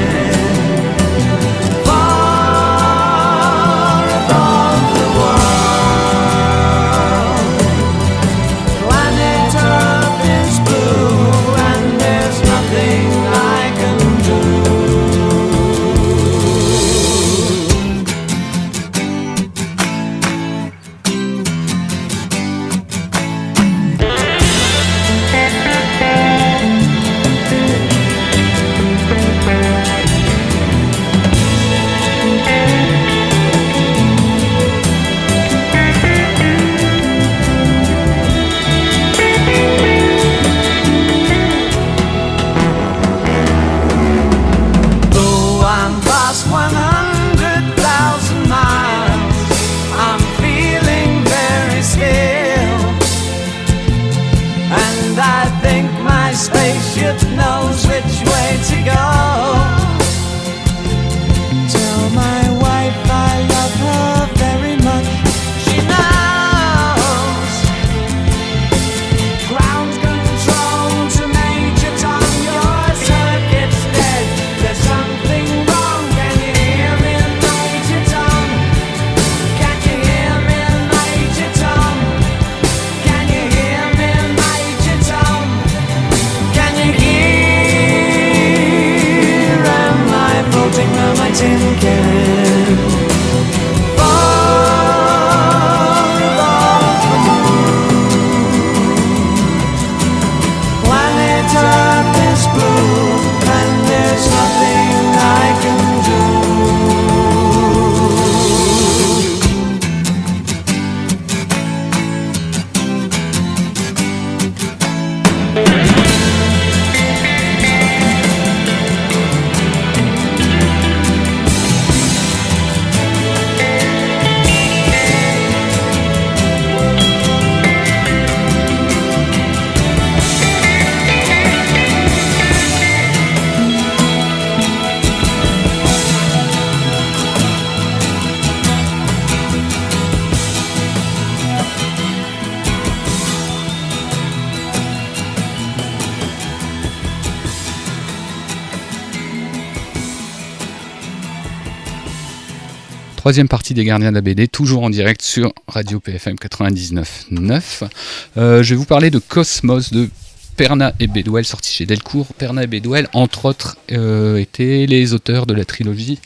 Troisième 153.33 153.47
partie 153.47 153.73
des 153.73 153.83
Gardiens 153.83 154.11
de 154.11 154.13
la 154.13 154.21
BD, 154.21 154.47
toujours 154.47 154.83
en 154.83 154.91
direct 154.91 155.23
sur 155.23 155.51
Radio 155.67 155.99
PFM 155.99 156.35
99.9. 156.35 157.89
Euh, 158.37 158.61
je 158.61 158.69
vais 158.69 158.75
vous 158.75 158.85
parler 158.85 159.09
de 159.09 159.17
Cosmos 159.17 159.91
de 159.91 160.07
Perna 160.55 160.93
et 160.99 161.07
Bedwell, 161.07 161.43
sorti 161.43 161.73
chez 161.73 161.87
Delcourt. 161.87 162.27
Perna 162.35 162.65
et 162.65 162.67
Bedwell, 162.67 163.07
entre 163.13 163.45
autres, 163.45 163.75
euh, 163.91 164.37
étaient 164.37 164.85
les 164.87 165.15
auteurs 165.15 165.47
de 165.47 165.55
la 165.55 165.65
trilogie 165.65 166.19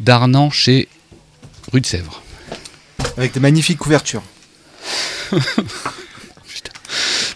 d'Arnan 0.00 0.50
chez 0.50 0.88
Rue 1.72 1.80
de 1.80 1.86
Sèvres. 1.86 2.24
Avec 3.16 3.32
de 3.32 3.38
magnifiques 3.38 3.78
couvertures. 3.78 4.24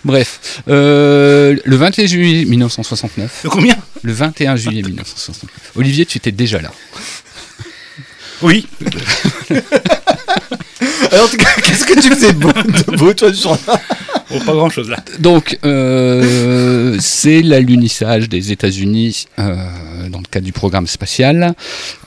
Bref, 0.04 0.62
euh, 0.66 1.56
le 1.64 1.76
21 1.76 2.06
juillet 2.06 2.44
1969. 2.44 3.42
De 3.44 3.48
combien? 3.48 3.76
Le 4.02 4.12
21 4.12 4.56
juillet 4.56 4.82
1969. 4.82 5.72
Olivier, 5.76 6.06
tu 6.06 6.18
étais 6.18 6.32
déjà 6.32 6.60
là. 6.60 6.72
Oui. 8.45 8.66
Alors, 11.11 11.26
en 11.26 11.28
tout 11.28 11.36
cas, 11.36 11.49
qu'est-ce 11.62 11.84
que 11.86 11.95
tu 12.01 12.11
faisais 12.11 12.32
de 12.32 12.38
beau, 12.38 12.53
de 12.53 12.97
beau 12.97 13.14
toi, 13.14 13.32
jour-là 13.32 13.80
Oh, 14.30 14.38
pas 14.45 14.53
grand 14.53 14.70
chose 14.70 14.88
là. 14.88 14.97
Donc, 15.18 15.59
euh, 15.64 16.97
c'est 16.99 17.42
l'alunissage 17.42 18.28
des 18.28 18.53
États-Unis 18.53 19.26
euh, 19.38 19.55
dans 20.09 20.18
le 20.18 20.24
cadre 20.30 20.47
du 20.47 20.53
programme 20.53 20.86
spatial. 20.86 21.55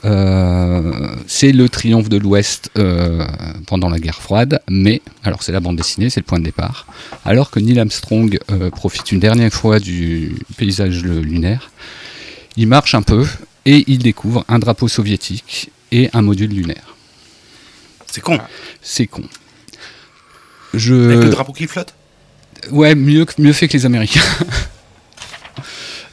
Euh, 0.03 1.15
c'est 1.27 1.51
le 1.51 1.69
triomphe 1.69 2.09
de 2.09 2.17
l'Ouest 2.17 2.71
euh, 2.77 3.25
pendant 3.65 3.89
la 3.89 3.99
guerre 3.99 4.21
froide. 4.21 4.61
Mais, 4.69 5.01
alors 5.23 5.43
c'est 5.43 5.51
la 5.51 5.59
bande 5.59 5.77
dessinée, 5.77 6.09
c'est 6.09 6.19
le 6.19 6.25
point 6.25 6.39
de 6.39 6.45
départ. 6.45 6.87
Alors 7.23 7.51
que 7.51 7.59
Neil 7.59 7.79
Armstrong 7.79 8.37
euh, 8.51 8.69
profite 8.71 9.11
une 9.11 9.19
dernière 9.19 9.53
fois 9.53 9.79
du 9.79 10.35
paysage 10.57 11.03
lunaire, 11.03 11.71
il 12.57 12.67
marche 12.67 12.95
un 12.95 13.03
peu 13.03 13.25
et 13.65 13.83
il 13.87 13.99
découvre 13.99 14.43
un 14.49 14.59
drapeau 14.59 14.87
soviétique 14.87 15.71
et 15.91 16.09
un 16.13 16.21
module 16.21 16.51
lunaire. 16.51 16.95
C'est 18.11 18.21
con. 18.21 18.39
C'est 18.81 19.07
con. 19.07 19.21
Avec 19.21 20.79
Je... 20.81 20.93
le 20.93 21.29
drapeau 21.29 21.53
qui 21.53 21.67
flotte? 21.67 21.93
Ouais, 22.71 22.95
mieux, 22.95 23.25
mieux 23.37 23.53
fait 23.53 23.67
que 23.67 23.73
les 23.73 23.85
Américains. 23.85 24.21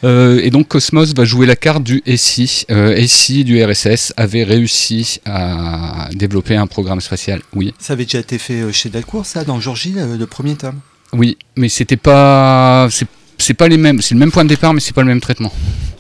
Euh, 0.03 0.39
et 0.43 0.51
donc 0.51 0.69
Cosmos 0.69 1.15
va 1.15 1.25
jouer 1.25 1.47
la 1.47 1.57
carte 1.57 1.83
du 1.83 2.03
SI. 2.17 2.67
Euh, 2.71 2.95
SI 3.07 3.43
du 3.43 3.65
RSS 3.65 4.13
avait 4.19 4.45
réussi 4.45 5.19
à 5.25 6.11
développer 6.13 6.57
un 6.57 6.67
programme 6.67 7.01
spatial. 7.01 7.41
Oui, 7.55 7.73
Ça 7.79 7.95
avait 7.95 8.05
déjà 8.05 8.19
été 8.19 8.37
fait 8.37 8.61
euh, 8.61 8.71
chez 8.71 8.91
Delcourt, 8.91 9.25
ça, 9.25 9.45
dans 9.45 9.61
Georgie, 9.61 9.93
le, 9.93 10.19
le 10.19 10.27
premier 10.27 10.57
tome? 10.57 10.79
oui, 11.15 11.39
mais 11.57 11.71
c'était 11.71 11.97
pas, 11.97 12.87
c'est, 12.91 13.07
c'est 13.39 13.55
pas 13.55 13.67
les 13.69 13.79
mêmes. 13.79 14.03
C'est 14.03 14.13
le 14.15 14.21
même 14.21 14.31
point 14.33 14.45
de 14.45 14.51
départ, 14.51 14.75
mais 14.75 14.81
c'est 14.81 14.93
pas 14.95 15.01
le 15.01 15.07
même 15.09 15.23
traitement. 15.23 15.53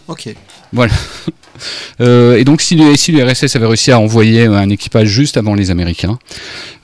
Ok. 0.08 0.34
Euh, 2.00 2.36
et 2.36 2.42
donc 2.42 2.60
si 2.60 2.76
SI 2.96 3.12
du 3.12 3.22
RSS 3.22 3.54
avait 3.54 3.66
réussi 3.66 3.92
à 3.92 4.00
envoyer 4.00 4.46
un 4.46 4.68
équipage 4.70 5.06
juste 5.06 5.36
avant 5.36 5.54
les 5.54 5.70
Américains, 5.70 6.18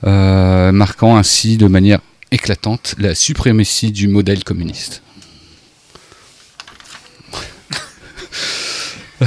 euh, 0.07 0.71
marquant 0.71 1.17
ainsi 1.17 1.57
de 1.57 1.67
manière 1.67 1.99
éclatante 2.31 2.95
la 2.97 3.17
suprématie 3.17 3.91
du 3.91 4.07
modèle 4.07 4.45
communiste. 4.45 5.03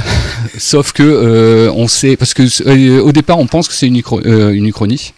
Sauf 0.56 0.92
que 0.92 1.02
euh, 1.02 1.70
on 1.74 1.88
sait 1.88 2.16
parce 2.16 2.32
que 2.32 3.00
au 3.00 3.12
départ 3.12 3.38
on 3.38 3.46
pense 3.46 3.68
que 3.68 3.74
c'est 3.74 3.86
une, 3.86 4.00
une 4.24 4.66
uchronie. 4.66 5.12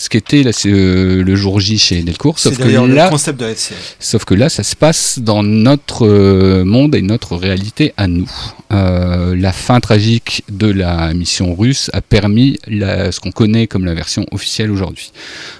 Ce 0.00 0.08
qui 0.08 0.16
était 0.16 0.44
là, 0.44 0.52
c'est 0.52 0.70
euh, 0.70 1.22
le 1.24 1.34
jour 1.34 1.58
J 1.58 1.76
chez 1.76 2.02
Delcourt. 2.02 2.38
Sauf 2.38 2.56
que 2.56 2.62
là, 2.86 3.06
le 3.06 3.10
concept 3.10 3.40
de 3.40 3.46
la 3.46 3.56
série. 3.56 3.80
Sauf 3.98 4.24
que 4.24 4.32
là, 4.34 4.48
ça 4.48 4.62
se 4.62 4.76
passe 4.76 5.18
dans 5.18 5.42
notre 5.42 6.06
euh, 6.06 6.64
monde 6.64 6.94
et 6.94 7.02
notre 7.02 7.34
réalité 7.36 7.92
à 7.96 8.06
nous. 8.06 8.30
Euh, 8.72 9.34
la 9.34 9.52
fin 9.52 9.80
tragique 9.80 10.44
de 10.50 10.68
la 10.70 11.12
mission 11.14 11.52
russe 11.54 11.90
a 11.94 12.00
permis 12.00 12.58
la- 12.68 13.10
ce 13.10 13.18
qu'on 13.18 13.32
connaît 13.32 13.66
comme 13.66 13.84
la 13.84 13.94
version 13.94 14.24
officielle 14.30 14.70
aujourd'hui. 14.70 15.10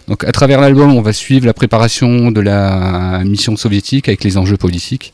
Donc, 0.06 0.22
à 0.22 0.30
travers 0.30 0.60
l'album, 0.60 0.94
on 0.94 1.02
va 1.02 1.12
suivre 1.12 1.44
la 1.44 1.52
préparation 1.54 2.30
de 2.30 2.40
la 2.40 3.22
mission 3.24 3.56
soviétique 3.56 4.06
avec 4.08 4.22
les 4.22 4.36
enjeux 4.36 4.56
politiques, 4.56 5.12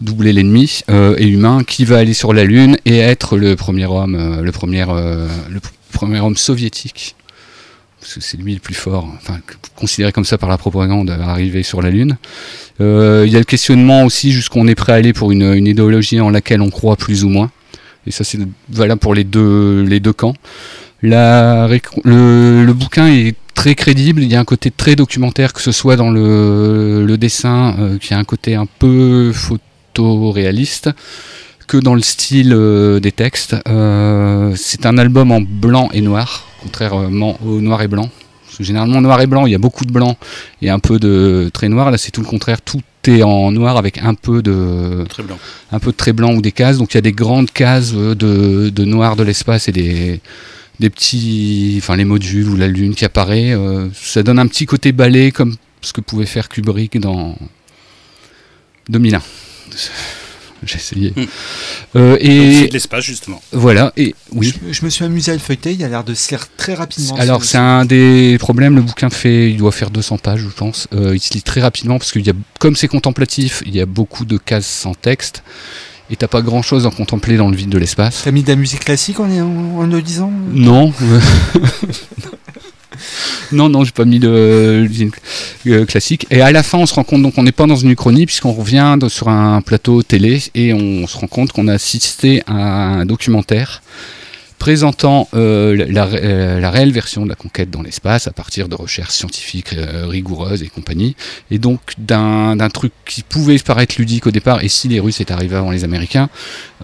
doubler 0.00 0.32
l'ennemi 0.32 0.80
euh, 0.90 1.16
et 1.18 1.26
humain 1.26 1.64
qui 1.66 1.84
va 1.84 1.98
aller 1.98 2.14
sur 2.14 2.32
la 2.32 2.44
Lune 2.44 2.76
et 2.84 2.98
être 2.98 3.36
le 3.36 3.56
premier 3.56 3.86
homme, 3.86 4.14
euh, 4.14 4.42
le 4.42 4.52
premier, 4.52 4.84
euh, 4.88 5.26
le 5.50 5.58
p- 5.58 5.68
premier 5.92 6.20
homme 6.20 6.36
soviétique 6.36 7.16
parce 8.04 8.16
que 8.16 8.20
c'est 8.20 8.36
lui 8.36 8.52
le 8.52 8.60
plus 8.60 8.74
fort, 8.74 9.08
enfin 9.16 9.40
considéré 9.74 10.12
comme 10.12 10.26
ça 10.26 10.36
par 10.36 10.50
la 10.50 10.58
propagande, 10.58 11.08
à 11.08 11.30
arriver 11.30 11.62
sur 11.62 11.80
la 11.80 11.88
Lune. 11.88 12.18
Euh, 12.82 13.24
Il 13.26 13.32
y 13.32 13.36
a 13.36 13.38
le 13.38 13.46
questionnement 13.46 14.04
aussi 14.04 14.30
jusqu'où 14.30 14.62
est 14.68 14.74
prêt 14.74 14.92
à 14.92 14.96
aller 14.96 15.14
pour 15.14 15.32
une, 15.32 15.54
une 15.54 15.66
idéologie 15.66 16.20
en 16.20 16.28
laquelle 16.28 16.60
on 16.60 16.68
croit 16.68 16.96
plus 16.96 17.24
ou 17.24 17.30
moins. 17.30 17.50
Et 18.06 18.10
ça 18.10 18.22
c'est 18.22 18.38
valable 18.68 19.00
pour 19.00 19.14
les 19.14 19.24
deux, 19.24 19.82
les 19.88 20.00
deux 20.00 20.12
camps. 20.12 20.34
Le, 21.00 21.78
le 22.04 22.72
bouquin 22.74 23.08
est 23.08 23.36
très 23.54 23.74
crédible, 23.74 24.22
il 24.22 24.30
y 24.30 24.36
a 24.36 24.40
un 24.40 24.44
côté 24.44 24.70
très 24.70 24.96
documentaire, 24.96 25.54
que 25.54 25.62
ce 25.62 25.72
soit 25.72 25.96
dans 25.96 26.10
le, 26.10 27.06
le 27.06 27.16
dessin, 27.16 27.74
euh, 27.78 27.98
qui 27.98 28.12
a 28.12 28.18
un 28.18 28.24
côté 28.24 28.54
un 28.54 28.66
peu 28.66 29.32
photoréaliste, 29.32 30.90
que 31.66 31.78
dans 31.78 31.94
le 31.94 32.02
style 32.02 32.52
euh, 32.52 33.00
des 33.00 33.12
textes. 33.12 33.56
Euh, 33.66 34.52
c'est 34.56 34.84
un 34.84 34.98
album 34.98 35.32
en 35.32 35.40
blanc 35.40 35.88
et 35.94 36.02
noir, 36.02 36.46
contrairement 36.64 37.38
au 37.44 37.60
noir 37.60 37.82
et 37.82 37.88
blanc. 37.88 38.10
Parce 38.46 38.58
que 38.58 38.64
généralement, 38.64 39.00
noir 39.00 39.20
et 39.20 39.26
blanc, 39.26 39.46
il 39.46 39.52
y 39.52 39.54
a 39.54 39.58
beaucoup 39.58 39.84
de 39.84 39.92
blanc 39.92 40.16
et 40.62 40.70
un 40.70 40.78
peu 40.78 40.98
de 40.98 41.50
très 41.52 41.68
noir. 41.68 41.90
Là, 41.90 41.98
c'est 41.98 42.10
tout 42.10 42.20
le 42.20 42.26
contraire. 42.26 42.62
Tout 42.62 42.80
est 43.06 43.22
en 43.22 43.50
noir 43.50 43.76
avec 43.76 43.98
un 43.98 44.14
peu 44.14 44.42
de, 44.42 45.04
Très 45.08 45.22
blanc. 45.22 45.38
un 45.72 45.78
peu 45.80 45.90
de 45.90 45.96
très 45.96 46.12
blanc 46.12 46.34
ou 46.34 46.40
des 46.40 46.52
cases. 46.52 46.78
Donc, 46.78 46.94
il 46.94 46.96
y 46.96 46.98
a 46.98 47.02
des 47.02 47.12
grandes 47.12 47.50
cases 47.50 47.92
euh, 47.94 48.14
de, 48.14 48.70
de 48.70 48.84
noir 48.84 49.16
de 49.16 49.24
l'espace 49.24 49.68
et 49.68 49.72
des, 49.72 50.20
des 50.80 50.90
petits, 50.90 51.76
enfin, 51.78 51.96
les 51.96 52.04
modules 52.04 52.48
ou 52.48 52.56
la 52.56 52.68
lune 52.68 52.94
qui 52.94 53.04
apparaît. 53.04 53.52
Euh, 53.52 53.88
ça 53.92 54.22
donne 54.22 54.38
un 54.38 54.46
petit 54.46 54.66
côté 54.66 54.92
balai 54.92 55.32
comme 55.32 55.56
ce 55.80 55.92
que 55.92 56.00
pouvait 56.00 56.26
faire 56.26 56.48
Kubrick 56.48 56.98
dans 56.98 57.36
2001. 58.88 59.20
J'ai 60.68 60.76
essayé. 60.76 61.12
Hmm. 61.16 61.24
Euh, 61.96 62.16
et 62.20 62.54
C'est 62.62 62.68
de 62.68 62.72
l'espace 62.72 63.04
justement. 63.04 63.40
voilà. 63.52 63.92
Et 63.96 64.14
oui. 64.32 64.52
Je, 64.68 64.72
je 64.72 64.84
me 64.84 64.90
suis 64.90 65.04
amusé 65.04 65.30
à 65.32 65.34
le 65.34 65.40
feuilleter, 65.40 65.72
il 65.72 65.82
a 65.84 65.88
l'air 65.88 66.04
de 66.04 66.14
se 66.14 66.30
lire 66.30 66.46
très 66.56 66.74
rapidement. 66.74 67.16
Alors 67.16 67.44
ce- 67.44 67.50
c'est 67.52 67.58
un 67.58 67.84
des 67.84 68.36
problèmes, 68.38 68.74
le 68.76 68.82
bouquin 68.82 69.10
fait, 69.10 69.50
il 69.50 69.56
doit 69.58 69.72
faire 69.72 69.90
200 69.90 70.18
pages 70.18 70.40
je 70.40 70.48
pense, 70.48 70.88
Euh, 70.92 71.14
il 71.14 71.20
se 71.20 71.32
lit 71.34 71.42
très 71.42 71.60
rapidement 71.60 71.98
parce 71.98 72.12
qu'il 72.12 72.26
y 72.26 72.30
a, 72.30 72.34
comme 72.58 72.76
c'est 72.76 72.88
contemplatif, 72.88 73.62
il 73.66 73.74
y 73.74 73.80
a 73.80 73.86
beaucoup 73.86 74.24
de 74.24 74.36
cases 74.36 74.66
sans 74.66 74.94
texte 74.94 75.42
et 76.10 76.16
t'as 76.16 76.28
pas 76.28 76.42
grand 76.42 76.60
chose 76.62 76.86
à 76.86 76.90
contempler 76.90 77.36
dans 77.36 77.48
le 77.48 77.56
vide 77.56 77.70
de 77.70 77.78
l'espace. 77.78 78.22
T'as 78.24 78.30
mis 78.30 78.42
de 78.42 78.48
la 78.48 78.56
musique 78.56 78.84
classique 78.84 79.20
en, 79.20 79.24
en, 79.30 79.78
en 79.80 79.86
le 79.86 80.02
disant? 80.02 80.30
Non. 80.52 80.92
non, 83.52 83.68
non, 83.68 83.84
j'ai 83.84 83.92
pas 83.92 84.04
mis 84.04 84.18
de 84.18 84.84
l'usine 84.86 85.10
euh, 85.66 85.84
classique. 85.86 86.26
Et 86.30 86.40
à 86.40 86.52
la 86.52 86.62
fin, 86.62 86.78
on 86.78 86.86
se 86.86 86.94
rend 86.94 87.04
compte, 87.04 87.22
donc 87.22 87.34
on 87.36 87.42
n'est 87.42 87.52
pas 87.52 87.66
dans 87.66 87.76
une 87.76 87.90
uchronie, 87.90 88.26
puisqu'on 88.26 88.52
revient 88.52 88.96
sur 89.08 89.28
un 89.28 89.60
plateau 89.60 90.02
télé 90.02 90.42
et 90.54 90.72
on 90.72 91.06
se 91.06 91.16
rend 91.16 91.26
compte 91.26 91.52
qu'on 91.52 91.68
a 91.68 91.74
assisté 91.74 92.42
à 92.46 92.54
un 92.54 93.06
documentaire 93.06 93.82
présentant 94.58 95.28
euh, 95.34 95.76
la, 95.76 95.86
la 95.86 96.04
ré- 96.06 96.20
euh, 96.22 96.60
la 96.60 96.70
réelle 96.70 96.92
version 96.92 97.24
de 97.24 97.28
la 97.28 97.34
conquête 97.34 97.70
dans 97.70 97.82
l'espace 97.82 98.26
à 98.26 98.32
partir 98.32 98.68
de 98.68 98.74
recherches 98.74 99.12
scientifiques 99.14 99.74
euh, 99.74 100.06
rigoureuses 100.06 100.62
et 100.62 100.68
compagnie, 100.68 101.16
et 101.50 101.58
donc 101.58 101.80
d'un 101.98 102.56
truc 102.72 102.92
qui 103.06 103.22
pouvait 103.22 103.58
paraître 103.58 103.96
ludique 103.98 104.26
au 104.26 104.30
départ, 104.30 104.64
et 104.64 104.68
si 104.68 104.88
les 104.88 105.00
Russes 105.00 105.20
étaient 105.20 105.32
arrivés 105.32 105.56
avant 105.56 105.70
les 105.70 105.84
Américains, 105.84 106.28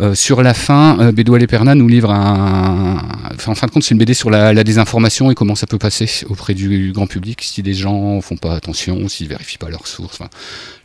euh, 0.00 0.14
sur 0.14 0.42
la 0.42 0.54
fin, 0.54 0.98
euh, 1.00 1.12
Bédoual 1.12 1.42
et 1.42 1.46
Perna 1.46 1.74
nous 1.74 1.88
livre 1.88 2.10
un... 2.10 3.02
Enfin, 3.34 3.52
en 3.52 3.54
fin 3.54 3.66
de 3.66 3.72
compte, 3.72 3.82
c'est 3.82 3.92
une 3.92 3.98
BD 3.98 4.14
sur 4.14 4.30
la, 4.30 4.52
la 4.52 4.64
désinformation 4.64 5.30
et 5.30 5.34
comment 5.34 5.54
ça 5.54 5.66
peut 5.66 5.78
passer 5.78 6.08
auprès 6.28 6.54
du 6.54 6.92
grand 6.92 7.06
public 7.06 7.42
si 7.42 7.62
des 7.62 7.74
gens 7.74 8.20
font 8.20 8.36
pas 8.36 8.54
attention, 8.54 9.08
s'ils 9.08 9.28
vérifient 9.28 9.58
pas 9.58 9.68
leurs 9.70 9.86
sources, 9.86 10.16
enfin, 10.20 10.30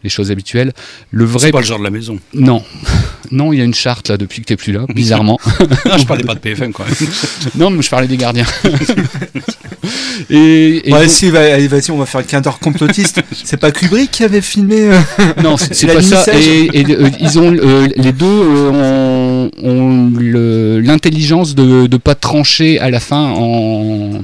les 0.04 0.10
choses 0.10 0.32
habituelles. 0.32 0.74
Le 1.12 1.26
vrai... 1.26 1.48
C'est 1.48 1.52
pas 1.52 1.62
le 1.62 1.66
genre 1.66 1.80
de 1.80 1.84
la 1.84 1.92
maison. 1.92 2.20
Non. 2.34 2.64
Non, 3.32 3.52
il 3.52 3.58
y 3.58 3.62
a 3.62 3.66
une 3.66 3.74
charte 3.74 4.10
là 4.10 4.18
depuis 4.18 4.42
que 4.42 4.46
t'es 4.46 4.56
plus 4.56 4.72
là, 4.72 4.86
bizarrement. 4.94 5.40
Non, 5.88 5.98
je 5.98 6.06
parlais 6.06 6.24
pas 6.28 6.36
de 6.36 6.40
PFM 6.40 6.66
même. 6.66 6.85
non, 7.56 7.70
mais 7.70 7.82
je 7.82 7.90
parlais 7.90 8.08
des 8.08 8.18
gardiens. 8.18 8.46
et, 10.30 10.90
et 10.90 10.94
Ouais, 10.94 11.08
si, 11.08 11.28
allez, 11.36 11.68
vas-y, 11.68 11.92
on 11.92 11.98
va 11.98 12.06
faire 12.06 12.22
le 12.22 12.42
d'heure 12.42 12.60
complotiste. 12.60 13.22
c'est 13.44 13.58
pas 13.58 13.72
Kubrick 13.72 14.12
qui 14.12 14.24
avait 14.24 14.42
filmé 14.42 14.82
euh, 14.82 15.00
Non, 15.44 15.58
c'est 15.58 15.88
pas 15.88 16.02
ça. 16.02 16.26
Et, 16.38 16.70
et, 16.74 16.86
euh, 16.92 17.10
ils 17.20 17.40
ont 17.40 17.54
euh, 17.54 17.88
les 17.96 18.12
deux 18.12 18.26
ont, 18.26 19.52
ont 19.62 20.12
le- 20.18 20.80
l'intelligence 20.80 21.56
de 21.56 21.88
ne 21.88 21.98
pas 21.98 22.16
trancher 22.16 22.80
à 22.80 22.90
la 22.90 23.00
fin 23.00 23.30
en 23.32 24.22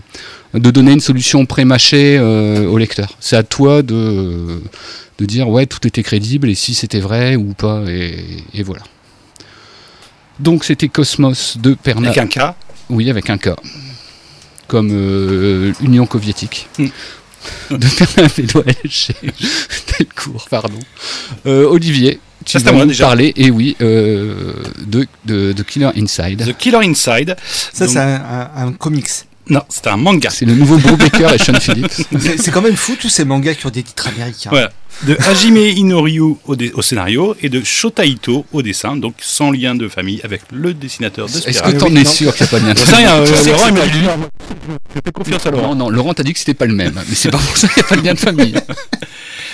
de 0.53 0.69
donner 0.69 0.91
une 0.91 0.99
solution 0.99 1.45
pré-mâchée 1.45 2.19
au 2.19 2.77
lecteur. 2.77 3.15
C'est 3.21 3.37
à 3.37 3.43
toi 3.43 3.81
de 3.83 4.61
de 5.19 5.25
dire 5.25 5.47
ouais 5.47 5.65
tout 5.65 5.85
était 5.87 6.03
crédible 6.03 6.49
et 6.49 6.55
si 6.55 6.73
c'était 6.73 6.99
vrai 6.99 7.35
ou 7.35 7.53
pas 7.53 7.83
et, 7.87 8.15
et 8.53 8.63
voilà. 8.63 8.81
Donc 10.39 10.63
c'était 10.63 10.87
Cosmos 10.87 11.57
de 11.57 11.73
Perna. 11.73 12.09
Avec 12.09 12.17
un 12.17 12.27
cas. 12.27 12.55
Oui, 12.89 13.09
avec 13.09 13.29
un 13.29 13.37
cas. 13.37 13.55
Comme 14.67 14.89
euh, 14.91 15.73
Union 15.81 16.07
soviétique. 16.11 16.67
Hmm. 16.77 16.87
de 17.71 17.77
Bernard 17.99 18.31
Bédouel 18.37 18.75
chez 18.89 19.15
Delcourt, 19.99 20.47
pardon. 20.49 20.79
Euh, 21.45 21.65
Olivier, 21.65 22.19
tu 22.45 22.57
vas 22.59 22.71
nous 22.71 22.85
déjà. 22.85 23.05
parler, 23.07 23.33
et 23.35 23.49
oui, 23.51 23.75
euh, 23.81 24.53
de, 24.85 25.07
de, 25.25 25.51
de 25.51 25.63
Killer 25.63 25.89
Inside. 25.97 26.45
The 26.45 26.55
Killer 26.57 26.77
Inside. 26.85 27.35
Ça, 27.73 27.87
c'est 27.87 27.97
un, 27.97 28.15
un- 28.15 28.67
un 28.67 28.71
comics. 28.73 29.07
Non, 29.49 29.63
c'est 29.69 29.87
un 29.87 29.97
manga. 29.97 30.29
C'est 30.29 30.45
le 30.45 30.53
nouveau 30.53 30.77
Beau 30.77 30.95
Baker 30.95 31.29
et 31.33 31.37
Sean 31.39 31.59
Phillips. 31.59 31.91
C'est 32.19 32.37
c'est 32.37 32.51
quand 32.51 32.61
même 32.61 32.75
fou 32.75 32.95
tous 32.95 33.09
ces 33.09 33.25
mangas 33.25 33.55
qui 33.55 33.65
ont 33.65 33.69
des 33.71 33.83
titres 33.83 34.07
américains. 34.07 34.51
Voilà. 34.51 34.71
De 35.03 35.17
Hajime 35.19 35.57
Inoryu 35.57 36.35
au, 36.45 36.81
scénario 36.81 37.35
et 37.41 37.49
de 37.49 37.63
Shota 37.63 38.05
Ito 38.05 38.45
au 38.51 38.61
dessin, 38.61 38.95
donc 38.95 39.15
sans 39.19 39.49
lien 39.49 39.73
de 39.73 39.87
famille 39.87 40.21
avec 40.23 40.41
le 40.51 40.73
dessinateur 40.73 41.27
de 41.27 41.37
Est-ce 41.37 41.63
que 41.63 41.71
t'en 41.71 41.95
es 41.95 42.05
sûr 42.05 42.35
qu'il 42.35 42.43
n'y 42.43 42.49
a 42.49 42.51
pas 42.51 42.59
de 42.59 42.65
lien 42.65 42.73
de 42.73 42.79
que 42.79 43.49
Laurent, 43.49 43.67
il 43.67 43.73
m'a 43.73 43.87
dit. 43.87 43.99
Je 44.95 44.99
fais 45.03 45.11
confiance 45.11 45.45
à 45.45 45.51
Laurent. 45.51 45.69
Non, 45.69 45.85
non, 45.85 45.89
Laurent 45.89 46.13
t'a 46.13 46.23
dit 46.23 46.33
que 46.33 46.39
c'était 46.39 46.53
pas 46.53 46.67
le 46.67 46.75
même, 46.75 46.93
mais 46.93 47.15
c'est 47.15 47.31
pas 47.31 47.39
pour 47.39 47.57
ça 47.57 47.67
qu'il 47.67 47.81
n'y 47.81 47.87
a 47.87 47.89
pas 47.89 47.95
de 47.95 48.01
lien 48.03 48.13
de 48.13 48.19
famille. 48.19 48.53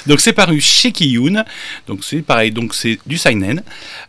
Donc 0.08 0.22
c'est 0.22 0.34
paru 0.34 0.62
chez 0.62 0.94
Kiyun, 0.94 1.44
donc 1.86 2.00
c'est 2.04 2.22
pareil, 2.22 2.52
donc 2.52 2.74
c'est 2.74 2.98
du 3.06 3.18
seinen. 3.18 3.62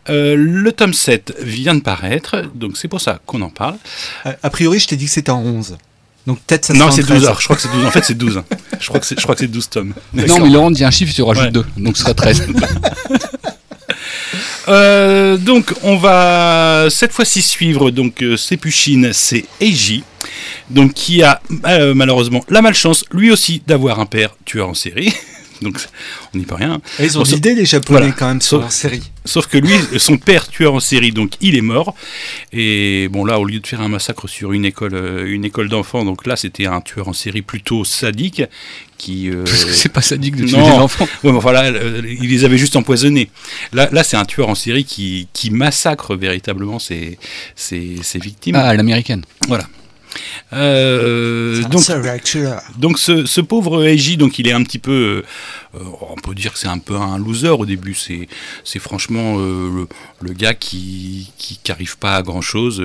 Euh, 0.09 0.37
le 0.39 0.71
tome 0.71 0.95
7 0.95 1.35
vient 1.41 1.75
de 1.75 1.81
paraître, 1.81 2.45
donc 2.55 2.77
c'est 2.77 2.87
pour 2.87 3.01
ça 3.01 3.21
qu'on 3.27 3.43
en 3.43 3.51
parle. 3.51 3.77
A, 4.25 4.37
a 4.45 4.51
priori, 4.51 4.79
je 4.79 4.87
t'ai 4.87 4.97
dit 4.97 5.07
que 5.07 5.11
c'était 5.11 5.31
en 5.31 5.43
11. 5.43 5.77
Donc 6.27 6.41
peut-être 6.41 6.67
ça 6.67 6.75
non, 6.75 6.91
c'est 6.91 7.03
13. 7.03 7.21
12 7.21 7.29
heures, 7.29 7.41
je 7.41 7.45
crois 7.45 7.57
que 7.57 7.63
c'est 7.63 7.73
12. 7.73 7.87
En 7.87 7.91
fait, 7.91 8.05
c'est 8.05 8.17
12. 8.19 8.43
Je 8.81 8.87
crois 8.89 9.01
que 9.01 9.07
c'est 9.07 9.19
je 9.19 9.23
crois 9.23 9.35
que 9.35 9.41
c'est 9.41 9.47
12 9.49 9.69
tomes. 9.71 9.95
Non, 10.13 10.41
mais 10.41 10.51
Laurent 10.51 10.71
dit 10.71 10.85
un 10.85 10.91
chiffre, 10.91 11.15
tu 11.15 11.23
rajoutes 11.23 11.45
Ouais. 11.45 11.51
deux, 11.51 11.65
donc 11.77 11.97
ce 11.97 12.03
sera 12.03 12.15
13. 12.15 12.47
Euh, 14.69 15.39
donc 15.39 15.73
on 15.83 15.97
va 15.97 16.89
cette 16.91 17.13
fois-ci 17.13 17.41
suivre 17.41 17.91
donc 17.91 18.23
euh, 18.23 18.37
Sepuchine, 18.37 19.15
c'est 19.15 19.47
Eiji, 19.63 20.05
donc 20.69 20.93
qui 20.93 21.23
a 21.23 21.41
euh, 21.67 21.95
malheureusement 21.95 22.45
la 22.51 22.61
malchance 22.61 23.03
lui 23.11 23.31
aussi 23.31 23.63
d'avoir 23.67 23.99
un 23.99 24.05
père 24.05 24.37
tueur 24.45 24.69
en 24.69 24.75
série. 24.75 25.15
donc 25.63 25.79
on 26.35 26.39
n'y 26.39 26.45
peut 26.45 26.55
rien. 26.55 26.81
Et 26.99 27.05
ils 27.05 27.19
ont 27.19 27.23
Bon, 27.23 27.31
l'idée, 27.31 27.55
les 27.55 27.65
Japonais, 27.65 27.99
voilà. 28.01 28.15
quand 28.15 28.29
même, 28.29 28.41
sur 28.41 28.51
Sauf- 28.59 28.61
leur 28.63 28.73
série. 28.73 29.03
Sauf 29.25 29.47
que 29.47 29.59
lui, 29.59 29.75
son 29.99 30.17
père 30.17 30.49
tueur 30.49 30.75
en 30.75 30.81
série, 30.81 31.13
donc 31.13 31.33
il 31.41 31.57
est 31.57 31.61
mort. 31.61 31.95
Et 32.53 33.09
bon 33.11 33.25
là, 33.25 33.39
au 33.39 33.45
lieu 33.45 33.61
de 33.61 33.67
faire 33.67 33.81
un 33.81 33.89
massacre 33.89 34.29
sur 34.29 34.53
une 34.53 34.65
école, 34.65 34.95
euh, 34.95 35.27
une 35.27 35.45
école 35.45 35.69
d'enfants, 35.69 36.05
donc 36.05 36.27
là 36.27 36.37
c'était 36.37 36.67
un 36.67 36.81
tueur 36.81 37.09
en 37.09 37.13
série 37.13 37.43
plutôt 37.43 37.85
sadique 37.85 38.43
qui. 38.97 39.29
euh, 39.31 39.45
c'est 39.73 39.93
pas 39.93 40.03
sadique 40.03 40.37
de 40.37 40.47
tuer 40.47 40.57
Non. 40.57 40.65
des 40.71 40.77
enfants. 40.79 41.09
Ouais, 41.25 41.33
mais 41.33 41.39
enfin 41.39 41.53
là, 41.53 41.65
euh, 41.65 42.03
il 42.07 42.29
les 42.31 42.45
avait 42.45 42.59
juste 42.59 42.77
empoisonnés. 42.77 43.31
Là, 43.73 43.89
là 43.93 44.03
c'est 44.05 44.17
un 44.17 44.25
tueur 44.25 44.49
en 44.49 44.55
série 44.55 44.85
qui, 44.85 45.29
qui 45.33 45.51
massacre 45.51 46.17
véritablement 46.17 46.79
ses, 46.79 47.19
ses, 47.55 47.97
ses 48.03 48.19
victimes. 48.19 48.55
Ah, 48.57 48.75
l'américaine. 48.75 49.25
Voilà. 49.49 49.65
Euh, 50.53 51.63
donc, 51.65 51.83
donc 52.79 52.99
ce, 52.99 53.27
ce 53.27 53.41
pauvre 53.41 53.85
Eiji, 53.87 54.17
donc 54.17 54.39
il 54.39 54.49
est 54.49 54.53
un 54.53 54.63
petit 54.63 54.79
peu, 54.79 55.23
euh, 55.75 55.81
on 56.11 56.17
peut 56.17 56.35
dire 56.35 56.53
que 56.53 56.59
c'est 56.59 56.69
un 56.69 56.79
peu 56.79 56.97
un 56.97 57.19
loser 57.19 57.49
au 57.51 57.67
début. 57.67 57.95
C'est, 57.95 58.29
c'est 58.65 58.79
franchement 58.79 59.37
euh, 59.39 59.71
le, 59.75 59.89
le 60.29 60.33
gars 60.33 60.55
qui, 60.55 61.31
qui, 61.39 61.59
qui 61.63 61.73
arrive 61.73 61.99
pas 61.99 62.17
à 62.17 62.23
grand 62.23 62.41
chose, 62.41 62.83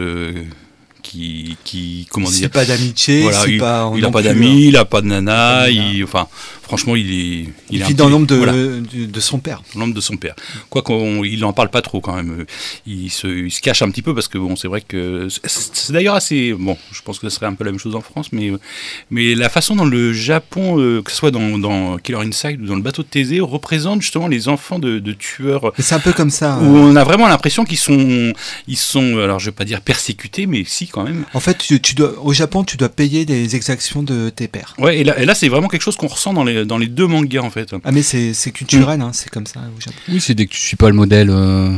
qui, 1.02 1.58
qui, 1.64 2.08
comment 2.12 2.30
dire, 2.30 2.50
pas 2.50 2.66
d'amitié, 2.66 3.22
Voilà, 3.24 3.46
il, 3.48 3.58
pas. 3.60 3.92
il 3.96 4.06
a 4.06 4.12
pas 4.12 4.22
d'amis, 4.22 4.68
il 4.68 4.78
a 4.78 4.86
pas 4.86 5.02
de 5.02 5.08
nana, 5.08 5.32
Pas 5.66 5.70
de 5.70 5.74
nana. 5.76 5.92
il, 5.92 6.04
enfin, 6.04 6.28
franchement, 6.64 6.96
il 6.96 7.12
est, 7.12 7.14
Il, 7.14 7.50
il 7.70 7.82
est 7.82 7.84
un 7.84 7.88
vit 7.88 7.94
dans 7.94 8.10
l'ombre 8.10 8.26
de, 8.28 8.36
voilà 8.36 8.54
de, 8.54 9.20
son 9.20 9.38
père. 9.40 9.62
l'ombre 9.76 9.94
de 9.94 10.02
son 10.02 10.18
père. 10.18 10.36
Quoi 10.70 10.82
qu'il 10.82 11.40
n'en 11.40 11.54
parle 11.54 11.70
pas 11.70 11.82
trop 11.82 12.02
quand 12.02 12.16
même. 12.16 12.46
Il 12.88 13.10
se, 13.12 13.28
il 13.28 13.52
se 13.52 13.62
cache 13.62 13.82
un 13.82 13.90
petit 13.92 14.02
peu 14.02 14.16
parce 14.16 14.28
que 14.28 14.38
bon, 14.38 14.56
c'est 14.56 14.68
vrai 14.68 14.82
que 14.82 15.28
c'est- 15.30 15.92
d'ailleurs 15.92 16.16
assez 16.16 16.54
bon. 16.54 16.78
Je 16.92 17.02
pense 17.02 17.20
que 17.20 17.30
ce 17.30 17.36
serait 17.36 17.46
un 17.46 17.54
peu 17.54 17.64
la 17.64 17.72
même 17.72 17.80
chose 17.80 17.96
en 17.96 18.02
France, 18.02 18.30
mais 18.32 18.52
mais 19.12 19.36
la 19.36 19.50
façon 19.50 19.76
dont 19.76 19.86
le 19.86 20.14
Japon, 20.14 20.80
euh, 20.80 21.02
que 21.02 21.12
ce 21.12 21.18
soit 21.18 21.32
dans, 21.32 21.58
dans 21.58 21.98
Killer 21.98 22.20
Inside 22.20 22.62
ou 22.62 22.66
dans 22.66 22.76
le 22.76 22.82
bateau 22.82 23.04
de 23.04 23.08
Thésée, 23.08 23.40
représente 23.40 24.02
justement 24.02 24.28
les 24.28 24.48
enfants 24.48 24.80
de, 24.80 25.00
de 25.00 25.14
tueurs. 25.14 25.72
C'est 25.80 25.96
un 25.96 26.00
peu 26.00 26.14
comme 26.14 26.30
ça. 26.30 26.58
Où 26.60 26.76
euh. 26.76 26.80
on 26.92 26.96
a 26.96 27.04
vraiment 27.04 27.28
l'impression 27.28 27.66
qu'ils 27.66 27.78
sont, 27.78 28.34
ils 28.68 28.78
sont, 28.78 29.18
alors 29.18 29.40
je 29.40 29.46
vais 29.46 29.52
pas 29.52 29.66
dire 29.66 29.82
persécutés, 29.82 30.46
mais 30.46 30.64
si 30.66 30.88
quand 30.88 31.04
même. 31.04 31.26
En 31.34 31.40
fait, 31.40 31.58
tu, 31.58 31.82
tu 31.82 31.96
dois, 31.96 32.14
au 32.24 32.34
Japon, 32.34 32.64
tu 32.64 32.78
dois 32.78 32.90
payer 32.90 33.26
les 33.26 33.56
exactions 33.56 34.04
de 34.04 34.30
tes 34.30 34.48
pères. 34.48 34.76
Ouais, 34.78 35.00
et 35.00 35.04
là, 35.04 35.20
et 35.20 35.26
là 35.26 35.36
c'est 35.36 35.50
vraiment 35.50 35.68
quelque 35.68 35.82
chose 35.82 35.96
qu'on 35.96 36.08
ressent 36.08 36.34
dans 36.34 36.44
les, 36.44 36.53
dans 36.66 36.78
les 36.78 36.88
deux 36.88 37.08
mangas 37.08 37.42
en 37.42 37.50
fait. 37.50 37.74
Ah, 37.84 37.92
mais 37.92 38.04
c'est 38.04 38.34
c'est 38.34 38.52
culturel, 38.52 39.02
hein, 39.02 39.12
c'est 39.14 39.30
comme 39.30 39.46
ça 39.48 39.60
au 39.76 39.82
Japon. 39.82 39.98
Oui, 40.10 40.20
c'est 40.22 40.34
dès 40.36 40.46
que 40.46 40.52
tu 40.52 40.60
suis 40.60 40.78
pas 40.78 40.90
le 40.90 40.96
modèle 40.96 41.30
euh, 41.30 41.72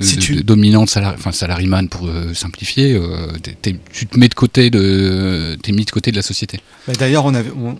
Si 0.00 0.16
de- 0.16 0.20
tu- 0.20 0.34
de- 0.36 0.42
dominant 0.42 0.84
de 0.84 0.88
salari- 0.90 1.14
enfin, 1.16 1.32
salaryman 1.32 1.88
pour 1.88 2.06
euh, 2.08 2.34
simplifier, 2.34 2.94
euh, 2.94 3.28
t'es- 3.42 3.56
t'es- 3.62 3.76
tu 3.92 4.06
te 4.06 4.18
mets 4.18 4.28
de 4.28 4.34
côté 4.34 4.68
de, 4.70 5.56
t'es 5.62 5.72
mis 5.72 5.84
de 5.86 5.90
côté 5.90 6.10
de 6.10 6.16
la 6.16 6.22
société. 6.22 6.60
Bah, 6.86 6.92
D'ailleurs, 6.98 7.24
on 7.24 7.34
avait, 7.34 7.50
on, 7.56 7.76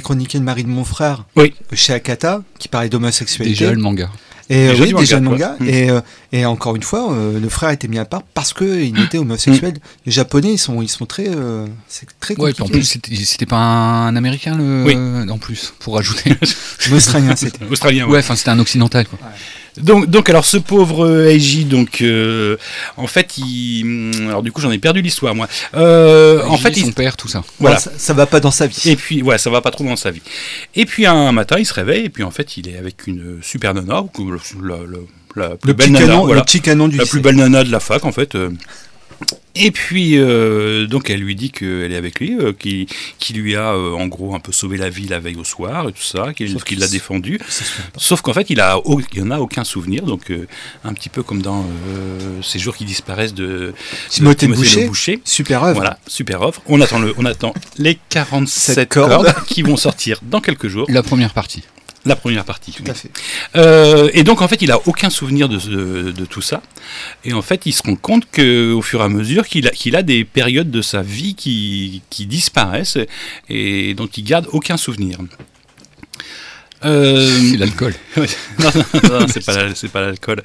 chroniqué 0.00 0.38
le 0.38 0.44
mari 0.44 0.64
de 0.64 0.68
mon 0.68 0.84
frère 0.84 1.24
Oui. 1.36 1.54
chez 1.72 1.92
Akata, 1.92 2.42
qui 2.58 2.66
parlait 2.68 2.88
d'homosexualité. 2.88 3.56
Déjà 3.56 3.72
le 3.72 3.80
manga. 3.80 4.10
Et 4.54 4.68
euh, 4.68 4.70
Déjà 4.72 4.82
oui, 4.82 4.88
du 4.90 4.94
déjà 4.96 5.16
le 5.16 5.22
manga, 5.22 5.48
manga. 5.48 5.56
quoi. 5.56 5.66
Mm. 5.66 5.68
Et, 5.70 5.90
euh, 5.90 6.00
et 6.32 6.44
encore 6.44 6.76
une 6.76 6.82
fois, 6.82 7.10
euh, 7.12 7.40
le 7.40 7.48
frère 7.48 7.70
a 7.70 7.72
été 7.72 7.88
mis 7.88 7.98
à 7.98 8.04
part 8.04 8.22
parce 8.34 8.52
qu'il 8.52 9.00
était 9.00 9.16
homosexuel. 9.16 9.74
Les 10.04 10.12
Japonais, 10.12 10.52
ils 10.52 10.58
sont, 10.58 10.82
ils 10.82 10.88
sont 10.90 11.06
très, 11.06 11.26
euh, 11.28 11.66
c'est 11.88 12.06
très 12.20 12.34
Ouais, 12.34 12.52
compliqué. 12.52 12.62
en 12.62 12.66
plus 12.68 12.98
c'était 13.24 13.46
pas 13.46 13.56
un 13.56 14.14
américain 14.14 14.54
le, 14.56 14.84
Oui. 14.84 15.30
en 15.30 15.38
plus 15.38 15.72
pour 15.78 15.94
rajouter. 15.94 16.34
L'Australien, 16.90 17.34
c'était. 17.34 17.64
Australien. 17.70 18.04
ouais. 18.06 18.12
ouais, 18.12 18.18
enfin 18.18 18.36
c'était 18.36 18.50
un 18.50 18.58
occidental 18.58 19.06
quoi. 19.06 19.18
Donc, 19.78 20.08
donc, 20.10 20.28
alors, 20.28 20.44
ce 20.44 20.56
pauvre 20.58 21.06
euh, 21.06 21.30
Eiji, 21.30 21.64
donc, 21.64 22.02
euh, 22.02 22.56
en 22.96 23.06
fait, 23.06 23.38
il. 23.38 23.82
hum, 23.84 24.28
Alors, 24.28 24.42
du 24.42 24.52
coup, 24.52 24.60
j'en 24.60 24.70
ai 24.70 24.78
perdu 24.78 25.00
l'histoire, 25.00 25.34
moi. 25.34 25.48
Euh, 25.74 26.42
en 26.44 26.56
fait, 26.58 26.74
son 26.74 26.86
il. 26.88 26.92
père, 26.92 27.16
tout 27.16 27.28
ça. 27.28 27.42
Voilà. 27.58 27.78
Ça, 27.78 27.90
ça 27.96 28.12
va 28.12 28.26
pas 28.26 28.40
dans 28.40 28.50
sa 28.50 28.66
vie. 28.66 28.82
Et 28.90 28.96
puis, 28.96 29.22
ouais, 29.22 29.38
ça 29.38 29.48
va 29.50 29.60
pas 29.62 29.70
trop 29.70 29.84
dans 29.84 29.96
sa 29.96 30.10
vie. 30.10 30.22
Et 30.74 30.84
puis, 30.84 31.06
un 31.06 31.32
matin, 31.32 31.56
il 31.58 31.64
se 31.66 31.72
réveille, 31.74 32.04
et 32.04 32.10
puis, 32.10 32.22
en 32.22 32.30
fait, 32.30 32.56
il 32.58 32.68
est 32.68 32.76
avec 32.76 33.06
une 33.06 33.38
super 33.42 33.72
nana, 33.74 34.02
ou 34.18 34.30
la, 34.30 34.38
la, 34.62 34.76
la- 34.76 34.98
la 35.34 35.56
plus 35.56 35.68
le, 35.68 35.72
belle 35.72 35.86
petit 35.86 35.92
nana, 35.92 36.06
canon, 36.06 36.24
voilà. 36.26 36.40
le 36.40 36.44
petit 36.44 36.60
canon 36.60 36.88
du 36.88 36.96
la 36.98 37.04
lycée. 37.04 37.10
plus 37.10 37.20
belle 37.20 37.36
nana 37.36 37.64
de 37.64 37.70
la 37.72 37.80
fac, 37.80 38.04
en 38.04 38.12
fait. 38.12 38.34
euh. 38.34 38.50
Et 39.54 39.70
puis, 39.70 40.16
euh, 40.16 40.86
donc, 40.86 41.10
elle 41.10 41.20
lui 41.20 41.34
dit 41.36 41.50
qu'elle 41.50 41.92
est 41.92 41.96
avec 41.96 42.20
lui, 42.20 42.36
euh, 42.38 42.52
qui, 42.58 42.86
qui 43.18 43.34
lui 43.34 43.54
a, 43.54 43.72
euh, 43.74 43.92
en 43.92 44.06
gros, 44.06 44.34
un 44.34 44.40
peu 44.40 44.50
sauvé 44.52 44.78
la 44.78 44.88
vie 44.88 45.06
la 45.08 45.18
veille 45.20 45.36
au 45.36 45.44
soir, 45.44 45.88
et 45.88 45.92
tout 45.92 46.02
ça, 46.02 46.32
qu'il 46.32 46.78
l'a 46.78 46.88
défendu. 46.88 47.38
Sauf 47.98 48.22
qu'en 48.22 48.32
fait, 48.32 48.48
il 48.50 48.60
a, 48.60 48.78
il 49.12 49.22
en 49.22 49.30
a 49.30 49.38
aucun 49.40 49.64
souvenir, 49.64 50.04
donc 50.04 50.30
euh, 50.30 50.46
un 50.84 50.94
petit 50.94 51.10
peu 51.10 51.22
comme 51.22 51.42
dans 51.42 51.66
euh, 51.88 52.40
ces 52.42 52.58
jours 52.58 52.76
qui 52.76 52.84
disparaissent 52.86 53.34
de 53.34 53.74
Timothée 54.08 54.46
de 54.46 54.54
Boucher. 54.86 55.20
Super 55.24 55.64
œuvre. 55.64 55.74
Voilà, 55.76 55.98
super 56.06 56.40
offre. 56.42 56.62
On 56.66 56.80
attend, 56.80 56.98
le, 57.00 57.12
on 57.18 57.24
attend 57.26 57.52
les 57.78 57.98
47 58.08 58.74
Cette 58.74 58.88
cordes. 58.88 59.10
corde. 59.10 59.44
qui 59.46 59.62
vont 59.62 59.76
sortir 59.76 60.18
dans 60.22 60.40
quelques 60.40 60.68
jours. 60.68 60.86
La 60.88 61.02
première 61.02 61.34
partie. 61.34 61.62
La 62.04 62.16
première 62.16 62.44
partie. 62.44 62.72
Tout 62.72 62.82
oui. 62.84 62.90
à 62.90 62.94
fait. 62.94 63.10
Euh, 63.54 64.10
et 64.12 64.24
donc 64.24 64.42
en 64.42 64.48
fait, 64.48 64.60
il 64.60 64.72
a 64.72 64.78
aucun 64.88 65.08
souvenir 65.08 65.48
de, 65.48 66.10
tout 66.24 66.42
ça. 66.42 66.60
Et 67.24 67.32
en 67.32 67.42
fait, 67.42 67.64
il 67.66 67.72
se 67.72 67.82
rend 67.84 67.94
compte 67.94 68.28
que 68.30 68.72
au 68.72 68.82
fur 68.82 69.00
et 69.00 69.04
à 69.04 69.08
mesure 69.08 69.46
qu'il 69.46 69.68
a, 69.68 69.70
qu'il 69.70 69.94
a 69.94 70.02
des 70.02 70.24
périodes 70.24 70.70
de 70.70 70.82
sa 70.82 71.00
vie 71.02 71.34
qui, 71.36 72.02
qui 72.10 72.26
disparaissent 72.26 72.98
et 73.48 73.94
dont 73.94 74.08
il 74.08 74.24
garde 74.24 74.48
aucun 74.50 74.76
souvenir. 74.76 75.18
Euh, 76.84 77.30
C'est 77.50 77.56
l'alcool. 77.56 77.94
Non, 78.16 78.24
non, 78.74 79.20
non, 79.20 79.26
c'est 79.32 79.44
pas, 79.44 79.62
la- 79.62 79.74
c'est 79.76 79.88
pas 79.88 80.00
l'alcool. 80.00 80.42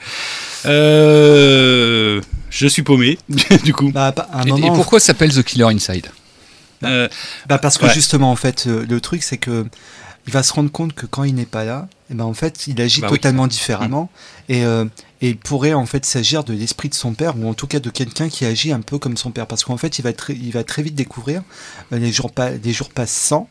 Euh, 0.68 2.22
je 2.50 2.68
suis 2.68 2.84
paumé, 2.84 3.18
du 3.64 3.74
coup. 3.74 3.92
Bah, 3.92 4.14
Et, 4.46 4.50
et 4.50 4.68
pourquoi 4.70 5.00
ça 5.00 5.08
s'appelle 5.08 5.34
The 5.34 5.44
Killer 5.44 5.66
Inside? 5.66 6.08
Euh, 6.84 7.08
Bah 7.50 7.58
parce 7.58 7.80
que 7.80 7.86
Ouais. 7.88 7.94
justement 7.96 8.30
en 8.30 8.36
fait 8.36 8.66
le 8.68 9.02
truc 9.02 9.24
c'est 9.24 9.38
que 9.38 9.66
il 10.28 10.34
va 10.34 10.44
se 10.44 10.54
rendre 10.54 10.72
compte 10.72 10.94
que 10.94 11.06
quand 11.06 11.24
il 11.24 11.34
n'est 11.36 11.46
pas 11.46 11.64
là, 11.64 11.88
et 12.12 12.14
ben 12.14 12.26
en 12.26 12.34
fait 12.34 12.68
il 12.68 12.80
agit 12.82 13.02
Bah 13.02 13.08
oui. 13.10 13.18
totalement 13.18 13.48
différemment 13.48 14.10
et, 14.50 14.64
euh, 14.66 14.86
et 15.22 15.30
il 15.30 15.38
pourrait 15.38 15.74
en 15.74 15.86
fait 15.86 16.06
s'agir 16.06 16.44
de 16.44 16.54
l'esprit 16.54 16.88
de 16.90 16.94
son 16.94 17.14
père 17.14 17.38
ou 17.38 17.50
en 17.50 17.54
tout 17.54 17.68
cas 17.68 17.80
de 17.80 17.90
quelqu'un 17.90 18.30
qui 18.30 18.46
agit 18.46 18.72
un 18.72 18.80
peu 18.82 18.98
comme 18.98 19.18
son 19.18 19.32
père 19.32 19.48
parce 19.48 19.64
qu'en 19.66 19.78
fait 19.78 20.00
il 20.00 20.04
va 20.04 20.14
très, 20.14 20.34
il 20.34 20.52
va 20.52 20.64
très 20.64 20.84
vite 20.84 20.96
découvrir 20.96 21.42
euh, 21.92 21.98
les 22.00 22.12
jours 22.12 22.32
pas 22.32 22.52
les 22.52 22.72
jours 22.74 22.90
passent 22.90 23.12
sans 23.12 23.50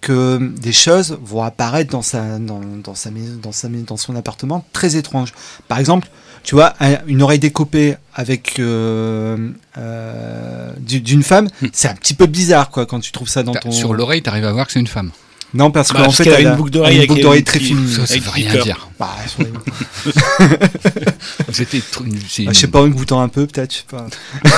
que 0.00 0.12
euh, 0.12 0.38
des 0.38 0.72
choses 0.72 1.18
vont 1.22 1.42
apparaître 1.42 1.90
dans 1.90 2.02
sa 2.02 2.38
dans, 2.38 2.60
dans 2.82 2.94
sa 2.94 3.10
maison 3.10 3.38
dans 3.42 3.52
sa 3.52 3.68
dans 3.68 3.96
son 3.96 4.16
appartement 4.16 4.64
très 4.72 4.96
étranges. 4.96 5.34
Par 5.66 5.78
exemple, 5.78 6.08
tu 6.44 6.54
vois 6.54 6.74
un- 6.80 6.98
une 7.06 7.20
oreille 7.20 7.38
découpée 7.40 7.96
avec 8.14 8.58
euh, 8.58 9.50
euh, 9.76 10.72
du- 10.78 11.00
d'une 11.00 11.22
femme, 11.22 11.48
Hmm. 11.60 11.66
c'est 11.72 11.88
un 11.88 11.94
petit 11.94 12.14
peu 12.14 12.26
bizarre 12.26 12.70
quoi 12.70 12.86
quand 12.86 13.00
tu 13.00 13.12
trouves 13.12 13.28
ça 13.28 13.42
dans 13.42 13.52
ton 13.54 13.70
Sur 13.70 13.92
l'oreille, 13.94 14.22
t'arrives 14.22 14.44
à 14.46 14.52
voir 14.52 14.66
que 14.66 14.72
c'est 14.72 14.80
une 14.80 14.86
femme. 14.86 15.10
Non, 15.54 15.70
parce 15.70 15.88
Bah, 15.92 16.00
qu'en 16.00 16.04
parce 16.04 16.16
fait, 16.18 16.24
qu'elle 16.24 16.34
a 16.34 16.40
elle 16.40 16.46
une 16.48 16.56
boucle 16.56 16.70
d'oreille 16.70 17.00
une 17.00 17.06
boucle 17.06 17.22
d'oreille 17.22 17.44
très 17.44 17.58
fine. 17.58 17.86
Ça, 17.88 18.06
ça 18.06 18.14
veut 18.18 18.30
rien 18.30 18.52
dire. 18.62 18.88
Bah, 18.98 19.16
elles 19.22 19.30
sont- 19.30 19.50
C'était 21.52 21.80
trop- 21.80 22.04
bah, 22.04 22.10
je 22.52 22.52
sais 22.58 22.66
pas, 22.68 22.82
en 22.82 22.88
goûtant 22.88 23.20
un 23.20 23.28
peu, 23.28 23.46
peut-être. 23.46 23.72
je 23.72 23.78
sais 23.78 23.84
pas. 23.88 24.06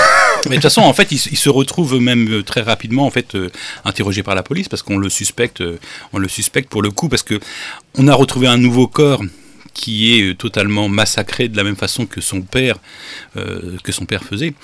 Mais 0.47 0.51
de 0.51 0.55
toute 0.57 0.63
façon, 0.63 0.81
en 0.83 0.93
fait, 0.93 1.13
il, 1.13 1.19
se- 1.19 1.29
il 1.31 1.37
se 1.37 1.49
retrouve 1.49 2.01
même 2.01 2.29
euh, 2.33 2.43
très 2.43 2.63
rapidement 2.63 3.07
en 3.07 3.11
fait 3.11 3.35
euh, 3.35 3.51
interrogé 3.85 4.23
par 4.23 4.35
la 4.35 4.43
police 4.43 4.69
parce 4.69 4.83
qu'on 4.83 4.97
le 4.99 5.09
suspecte, 5.11 5.61
euh, 5.61 5.79
on 6.13 6.19
le 6.19 6.29
suspecte 6.29 6.69
pour 6.71 6.83
le 6.83 6.91
coup 6.91 7.09
parce 7.09 7.23
que 7.23 7.39
on 7.97 8.09
a 8.09 8.15
retrouvé 8.15 8.47
un 8.47 8.57
nouveau 8.57 8.87
corps 8.87 9.23
qui 9.73 10.19
est 10.19 10.23
euh, 10.23 10.35
totalement 10.35 10.89
massacré 10.89 11.49
de 11.49 11.57
la 11.57 11.65
même 11.65 11.77
façon 11.77 12.07
que 12.07 12.21
son 12.21 12.43
père 12.43 12.77
euh, 13.37 13.77
que 13.83 13.93
son 13.93 14.05
père 14.05 14.25
faisait. 14.25 14.55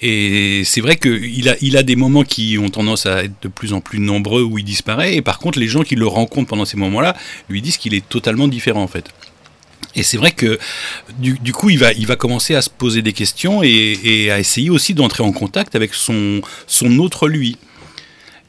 Et 0.00 0.62
c'est 0.64 0.80
vrai 0.80 0.96
qu'il 0.96 1.48
a, 1.48 1.56
il 1.60 1.76
a 1.76 1.82
des 1.82 1.96
moments 1.96 2.24
qui 2.24 2.58
ont 2.58 2.68
tendance 2.68 3.06
à 3.06 3.24
être 3.24 3.34
de 3.42 3.48
plus 3.48 3.72
en 3.72 3.80
plus 3.80 3.98
nombreux 3.98 4.42
où 4.42 4.58
il 4.58 4.64
disparaît. 4.64 5.14
Et 5.14 5.22
par 5.22 5.38
contre, 5.38 5.58
les 5.58 5.68
gens 5.68 5.82
qui 5.82 5.96
le 5.96 6.06
rencontrent 6.06 6.48
pendant 6.48 6.64
ces 6.64 6.76
moments-là 6.76 7.16
lui 7.48 7.62
disent 7.62 7.76
qu'il 7.76 7.94
est 7.94 8.08
totalement 8.08 8.48
différent 8.48 8.82
en 8.82 8.88
fait. 8.88 9.12
Et 9.94 10.02
c'est 10.02 10.18
vrai 10.18 10.30
que 10.30 10.58
du, 11.18 11.38
du 11.38 11.52
coup, 11.52 11.70
il 11.70 11.78
va, 11.78 11.92
il 11.92 12.06
va 12.06 12.16
commencer 12.16 12.54
à 12.54 12.62
se 12.62 12.70
poser 12.70 13.00
des 13.00 13.14
questions 13.14 13.62
et, 13.62 14.30
à 14.30 14.38
essayer 14.38 14.68
aussi 14.70 14.92
d'entrer 14.94 15.22
en 15.22 15.32
contact 15.32 15.74
avec 15.74 15.94
son, 15.94 16.42
son 16.66 16.98
autre 16.98 17.28
lui. 17.28 17.56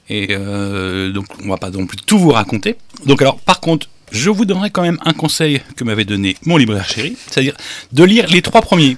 Et 0.09 0.27
euh, 0.31 1.11
donc, 1.11 1.25
on 1.43 1.49
va 1.49 1.57
pas 1.57 1.69
non 1.69 1.85
plus 1.85 1.97
tout 1.97 2.19
vous 2.19 2.31
raconter. 2.31 2.75
Donc, 3.05 3.21
alors, 3.21 3.39
par 3.39 3.61
contre, 3.61 3.87
je 4.11 4.29
vous 4.29 4.45
donnerai 4.45 4.69
quand 4.69 4.81
même 4.83 4.99
un 5.05 5.13
conseil 5.13 5.61
que 5.75 5.83
m'avait 5.83 6.05
donné 6.05 6.37
mon 6.45 6.57
libraire 6.57 6.87
chéri, 6.87 7.15
c'est-à-dire 7.27 7.55
de 7.91 8.03
lire 8.03 8.27
les 8.29 8.41
trois 8.41 8.61
premiers. 8.61 8.97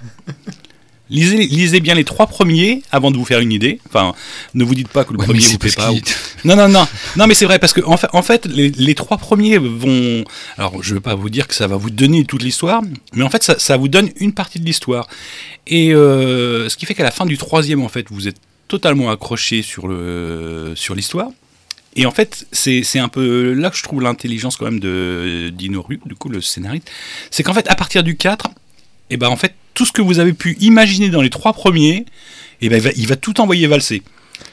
Lisez, 1.12 1.48
lisez 1.48 1.80
bien 1.80 1.96
les 1.96 2.04
trois 2.04 2.28
premiers 2.28 2.84
avant 2.92 3.10
de 3.10 3.18
vous 3.18 3.26
faire 3.26 3.40
une 3.40 3.52
idée. 3.52 3.80
Enfin, 3.88 4.14
ne 4.54 4.64
vous 4.64 4.76
dites 4.76 4.90
pas 4.90 5.04
que 5.06 5.12
le 5.14 5.18
Ouais, 5.18 5.26
premier 5.26 5.40
vous 5.40 5.58
plaît 5.58 5.72
pas. 5.76 5.92
ou- 5.92 5.98
Non, 6.46 6.56
non, 6.56 6.70
non, 6.70 6.88
non, 7.16 7.26
mais 7.26 7.34
c'est 7.34 7.46
vrai 7.46 7.58
parce 7.58 7.74
que 7.74 7.82
en 7.84 7.98
fait, 7.98 8.08
en 8.14 8.22
fait 8.22 8.46
les, 8.46 8.70
les 8.70 8.94
trois 8.94 9.18
premiers 9.18 9.58
vont. 9.58 10.24
Alors, 10.60 10.84
je 10.84 10.92
ne 10.92 11.00
vais 11.00 11.02
pas 11.02 11.16
vous 11.16 11.32
dire 11.32 11.48
que 11.48 11.56
ça 11.56 11.66
va 11.66 11.78
vous 11.78 11.90
donner 11.90 12.26
toute 12.26 12.44
l'histoire, 12.44 12.84
mais 13.14 13.24
en 13.24 13.30
fait, 13.32 13.42
ça, 13.42 13.58
ça 13.58 13.76
vous 13.76 13.88
donne 13.88 14.12
une 14.18 14.34
partie 14.34 14.60
de 14.60 14.66
l'histoire. 14.66 15.08
Et 15.66 15.96
euh, 15.96 16.70
ce 16.70 16.78
qui 16.78 16.86
fait 16.86 16.94
qu'à 16.94 17.04
la 17.04 17.10
fin 17.12 17.26
du 17.26 17.40
troisième, 17.40 17.82
en 17.82 17.90
fait, 17.90 18.06
vous 18.12 18.28
êtes 18.28 18.38
totalement 18.68 19.10
accroché 19.10 19.64
sur 19.64 19.88
le 19.88 20.74
sur 20.76 20.94
l'histoire. 20.94 21.30
Et 21.96 22.06
en 22.06 22.12
fait, 22.12 22.46
c'est 22.52 23.00
un 23.00 23.08
peu 23.08 23.54
là 23.54 23.70
que 23.70 23.78
je 23.78 23.84
trouve 23.84 24.02
l'intelligence 24.02 24.58
quand 24.58 24.66
même 24.66 24.80
de 24.80 25.52
d'Inoru, 25.54 26.00
du 26.06 26.16
coup, 26.16 26.30
le 26.30 26.42
scénariste. 26.42 26.90
C'est 27.32 27.44
qu'en 27.44 27.54
fait, 27.54 27.68
à 27.70 27.76
partir 27.76 28.04
du 28.04 28.16
4, 28.16 28.50
et 29.10 29.18
ben 29.18 29.28
en 29.28 29.36
fait, 29.36 29.56
tout 29.74 29.86
ce 29.86 29.92
que 29.92 30.02
vous 30.02 30.20
avez 30.20 30.34
pu 30.34 30.56
imaginer 30.60 31.10
dans 31.10 31.22
les 31.22 31.30
trois 31.30 31.54
premiers, 31.54 32.06
et 32.62 32.70
ben 32.70 32.80
va, 32.80 32.92
il 32.96 33.08
va 33.08 33.16
tout 33.16 33.42
envoyer 33.42 33.68
valser. 33.68 34.04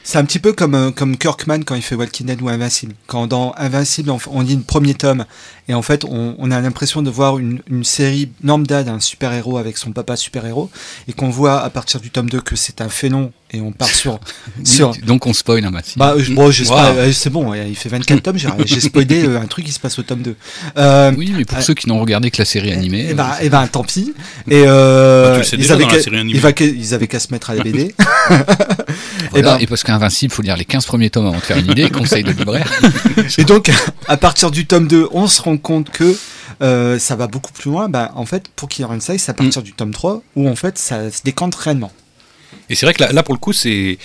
C'est 0.09 0.19
un 0.19 0.25
petit 0.25 0.39
peu 0.39 0.53
comme, 0.53 0.77
euh, 0.77 0.91
comme 0.93 1.17
Kirkman 1.17 1.65
quand 1.65 1.75
il 1.75 1.83
fait 1.83 1.97
Walking 1.97 2.29
Dead 2.29 2.41
ou 2.41 2.49
Invincible. 2.49 2.95
Quand 3.09 3.27
dans 3.27 3.53
Invincible, 3.59 4.11
on, 4.11 4.19
on 4.31 4.41
lit 4.41 4.55
le 4.55 4.63
premier 4.63 4.95
tome, 4.95 5.25
et 5.69 5.75
en 5.75 5.83
fait, 5.83 6.05
on, 6.05 6.37
on 6.39 6.51
a 6.53 6.61
l'impression 6.61 7.03
de 7.03 7.11
voir 7.11 7.39
une, 7.41 7.61
une 7.69 7.83
série 7.83 8.31
lambda 8.45 8.85
d'un 8.85 9.01
super-héros 9.01 9.59
avec 9.59 9.77
son 9.77 9.91
papa 9.91 10.15
super-héros, 10.15 10.71
et 11.09 11.13
qu'on 11.13 11.29
voit 11.29 11.61
à 11.61 11.71
partir 11.71 11.99
du 11.99 12.11
tome 12.11 12.31
2 12.31 12.41
que 12.41 12.55
c'est 12.55 12.81
un 12.83 12.89
fénon, 12.89 13.33
et 13.53 13.61
on 13.61 13.73
part 13.73 13.89
sur... 13.89 14.21
Sur 14.65 14.93
Donc 15.05 15.27
on 15.27 15.33
spoil 15.33 15.65
un 15.65 15.71
massif. 15.73 15.99
bah, 15.99 16.15
je- 16.19 16.33
bon, 16.33 16.53
j'espère- 16.53 16.77
Wow. 16.95 16.99
euh, 17.01 17.13
c'est 17.13 17.31
bon, 17.31 17.53
il 17.55 17.75
fait 17.75 17.89
24 17.89 18.23
tomes, 18.23 18.39
j'ai 18.65 18.81
spoilé 18.81 19.25
euh, 19.25 19.41
un 19.41 19.47
truc 19.47 19.65
qui 19.65 19.73
se 19.73 19.81
passe 19.81 19.99
au 19.99 20.03
tome 20.03 20.23
2. 20.23 20.37
Euh, 20.79 21.13
oui, 21.19 21.33
mais 21.37 21.45
pour 21.45 21.59
euh, 21.59 21.63
ceux 21.63 21.75
qui 21.75 21.89
n'ont 21.89 21.99
regardé 22.01 22.31
que 22.31 22.39
la 22.39 22.45
série 22.45 22.73
animée. 22.73 23.07
Eh 23.09 23.13
euh, 23.13 23.15
ben, 23.15 23.31
eh 23.41 23.49
ben, 23.49 23.67
tant 23.67 23.83
pis. 23.83 24.15
Et 24.49 24.63
euh, 24.67 25.31
Bah, 25.31 25.33
tu 25.35 25.39
le 25.41 25.45
sais 25.45 25.57
ils, 25.57 25.59
déjà 25.63 25.75
avaient 25.75 25.83
dans 25.83 25.89
la 25.91 25.97
qu'à- 25.97 26.03
série 26.03 26.17
animée. 26.19 26.35
ils 26.39 26.41
va- 26.41 26.51
ils 26.61 26.95
avaient 26.95 27.09
qu'à 27.09 27.19
se 27.19 27.29
mettre 27.33 27.51
à 27.51 27.55
la 27.57 27.65
BD. 27.65 27.93
voilà. 28.29 28.45
eh 29.35 29.43
ben- 29.43 29.59
Et 29.59 29.67
parce 29.67 29.83
qu'Invincible, 29.99 30.33
faut 30.33 30.43
lire 30.43 30.57
les 30.57 30.65
15 30.65 30.87
premiers 30.87 31.11
tomes 31.11 31.27
avant 31.27 31.37
de 31.37 31.43
faire 31.43 31.59
une 31.59 31.71
idée, 31.71 31.91
conseil 31.91 32.23
de 32.23 32.33
libraire. 32.33 32.71
Et 33.39 33.45
donc, 33.45 33.71
à 34.09 34.17
partir 34.17 34.51
du 34.51 34.67
tome 34.67 34.87
2, 34.87 35.09
on 35.13 35.27
se 35.27 35.43
rend 35.43 35.57
compte 35.57 35.91
que 35.91 36.17
euh, 36.63 36.99
ça 36.99 37.17
va 37.17 37.27
beaucoup 37.27 37.53
plus 37.53 37.71
loin. 37.71 37.89
Bah, 37.89 38.13
en 38.15 38.27
fait, 38.27 38.49
pour 38.55 38.69
Killer 38.69 38.89
Inside, 38.91 39.19
c'est 39.19 39.31
à 39.31 39.35
partir 39.35 39.63
du 39.63 39.73
tome 39.73 39.93
3 39.93 40.23
où 40.37 40.49
en 40.49 40.57
fait 40.57 40.79
ça 40.79 41.11
se 41.11 41.23
décante 41.23 41.55
réellement. 41.55 41.93
Et 42.69 42.75
c'est 42.75 42.87
vrai 42.87 42.95
que 42.95 43.03
là, 43.03 43.13
là, 43.13 43.23
pour 43.23 43.35
le 43.35 43.39
coup, 43.39 43.53
c'est, 43.53 43.99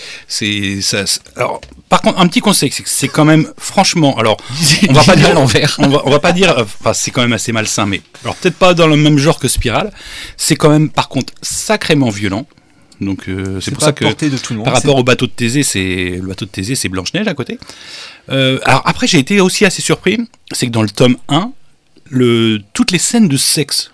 alors, 1.35 1.61
par 1.89 2.01
contre, 2.01 2.19
un 2.19 2.27
petit 2.27 2.41
conseil, 2.41 2.71
c'est 2.71 2.83
que 2.83 2.89
c'est 2.89 3.07
quand 3.07 3.25
même, 3.25 3.51
franchement, 3.57 4.17
alors, 4.17 4.37
on 4.89 4.93
va 4.93 5.03
pas 5.03 5.15
dire 5.15 5.29
à 5.29 5.33
l'envers. 5.33 5.75
on 5.79 5.89
va, 5.89 6.01
on 6.05 6.11
va 6.11 6.19
pas 6.19 6.31
dire, 6.31 6.55
enfin, 6.57 6.93
c'est 6.93 7.11
quand 7.11 7.21
même 7.21 7.33
assez 7.33 7.51
malsain, 7.51 7.85
mais, 7.85 8.01
alors, 8.23 8.35
peut-être 8.35 8.57
pas 8.57 8.73
dans 8.73 8.87
le 8.87 8.97
même 8.97 9.17
genre 9.17 9.39
que 9.39 9.47
Spiral, 9.47 9.91
c'est 10.37 10.55
quand 10.55 10.69
même, 10.69 10.89
par 10.89 11.09
contre, 11.09 11.33
sacrément 11.41 12.09
violent. 12.09 12.45
Donc, 13.01 13.27
euh, 13.27 13.59
c'est 13.59 13.71
pour 13.71 13.81
ça 13.81 13.93
que, 13.93 14.05
portée 14.05 14.29
de 14.29 14.37
tout 14.37 14.53
le 14.53 14.57
monde. 14.57 14.65
par 14.65 14.75
rapport 14.75 14.95
au 14.95 15.03
bateau 15.03 15.25
de 15.25 15.31
Thésée, 15.31 15.63
c'est, 15.63 16.19
le 16.21 16.27
bateau 16.27 16.45
de 16.45 16.51
Thésée, 16.51 16.75
c'est 16.75 16.87
Blanche-Neige 16.87 17.27
à 17.27 17.33
côté. 17.33 17.57
Euh, 18.29 18.59
alors, 18.63 18.83
après, 18.85 19.07
j'ai 19.07 19.17
été 19.17 19.41
aussi 19.41 19.65
assez 19.65 19.81
surpris, 19.81 20.19
c'est 20.51 20.67
que 20.67 20.71
dans 20.71 20.83
le 20.83 20.89
tome 20.89 21.17
1, 21.27 21.51
le, 22.09 22.61
toutes 22.73 22.91
les 22.91 22.99
scènes 22.99 23.27
de 23.27 23.37
sexe, 23.37 23.89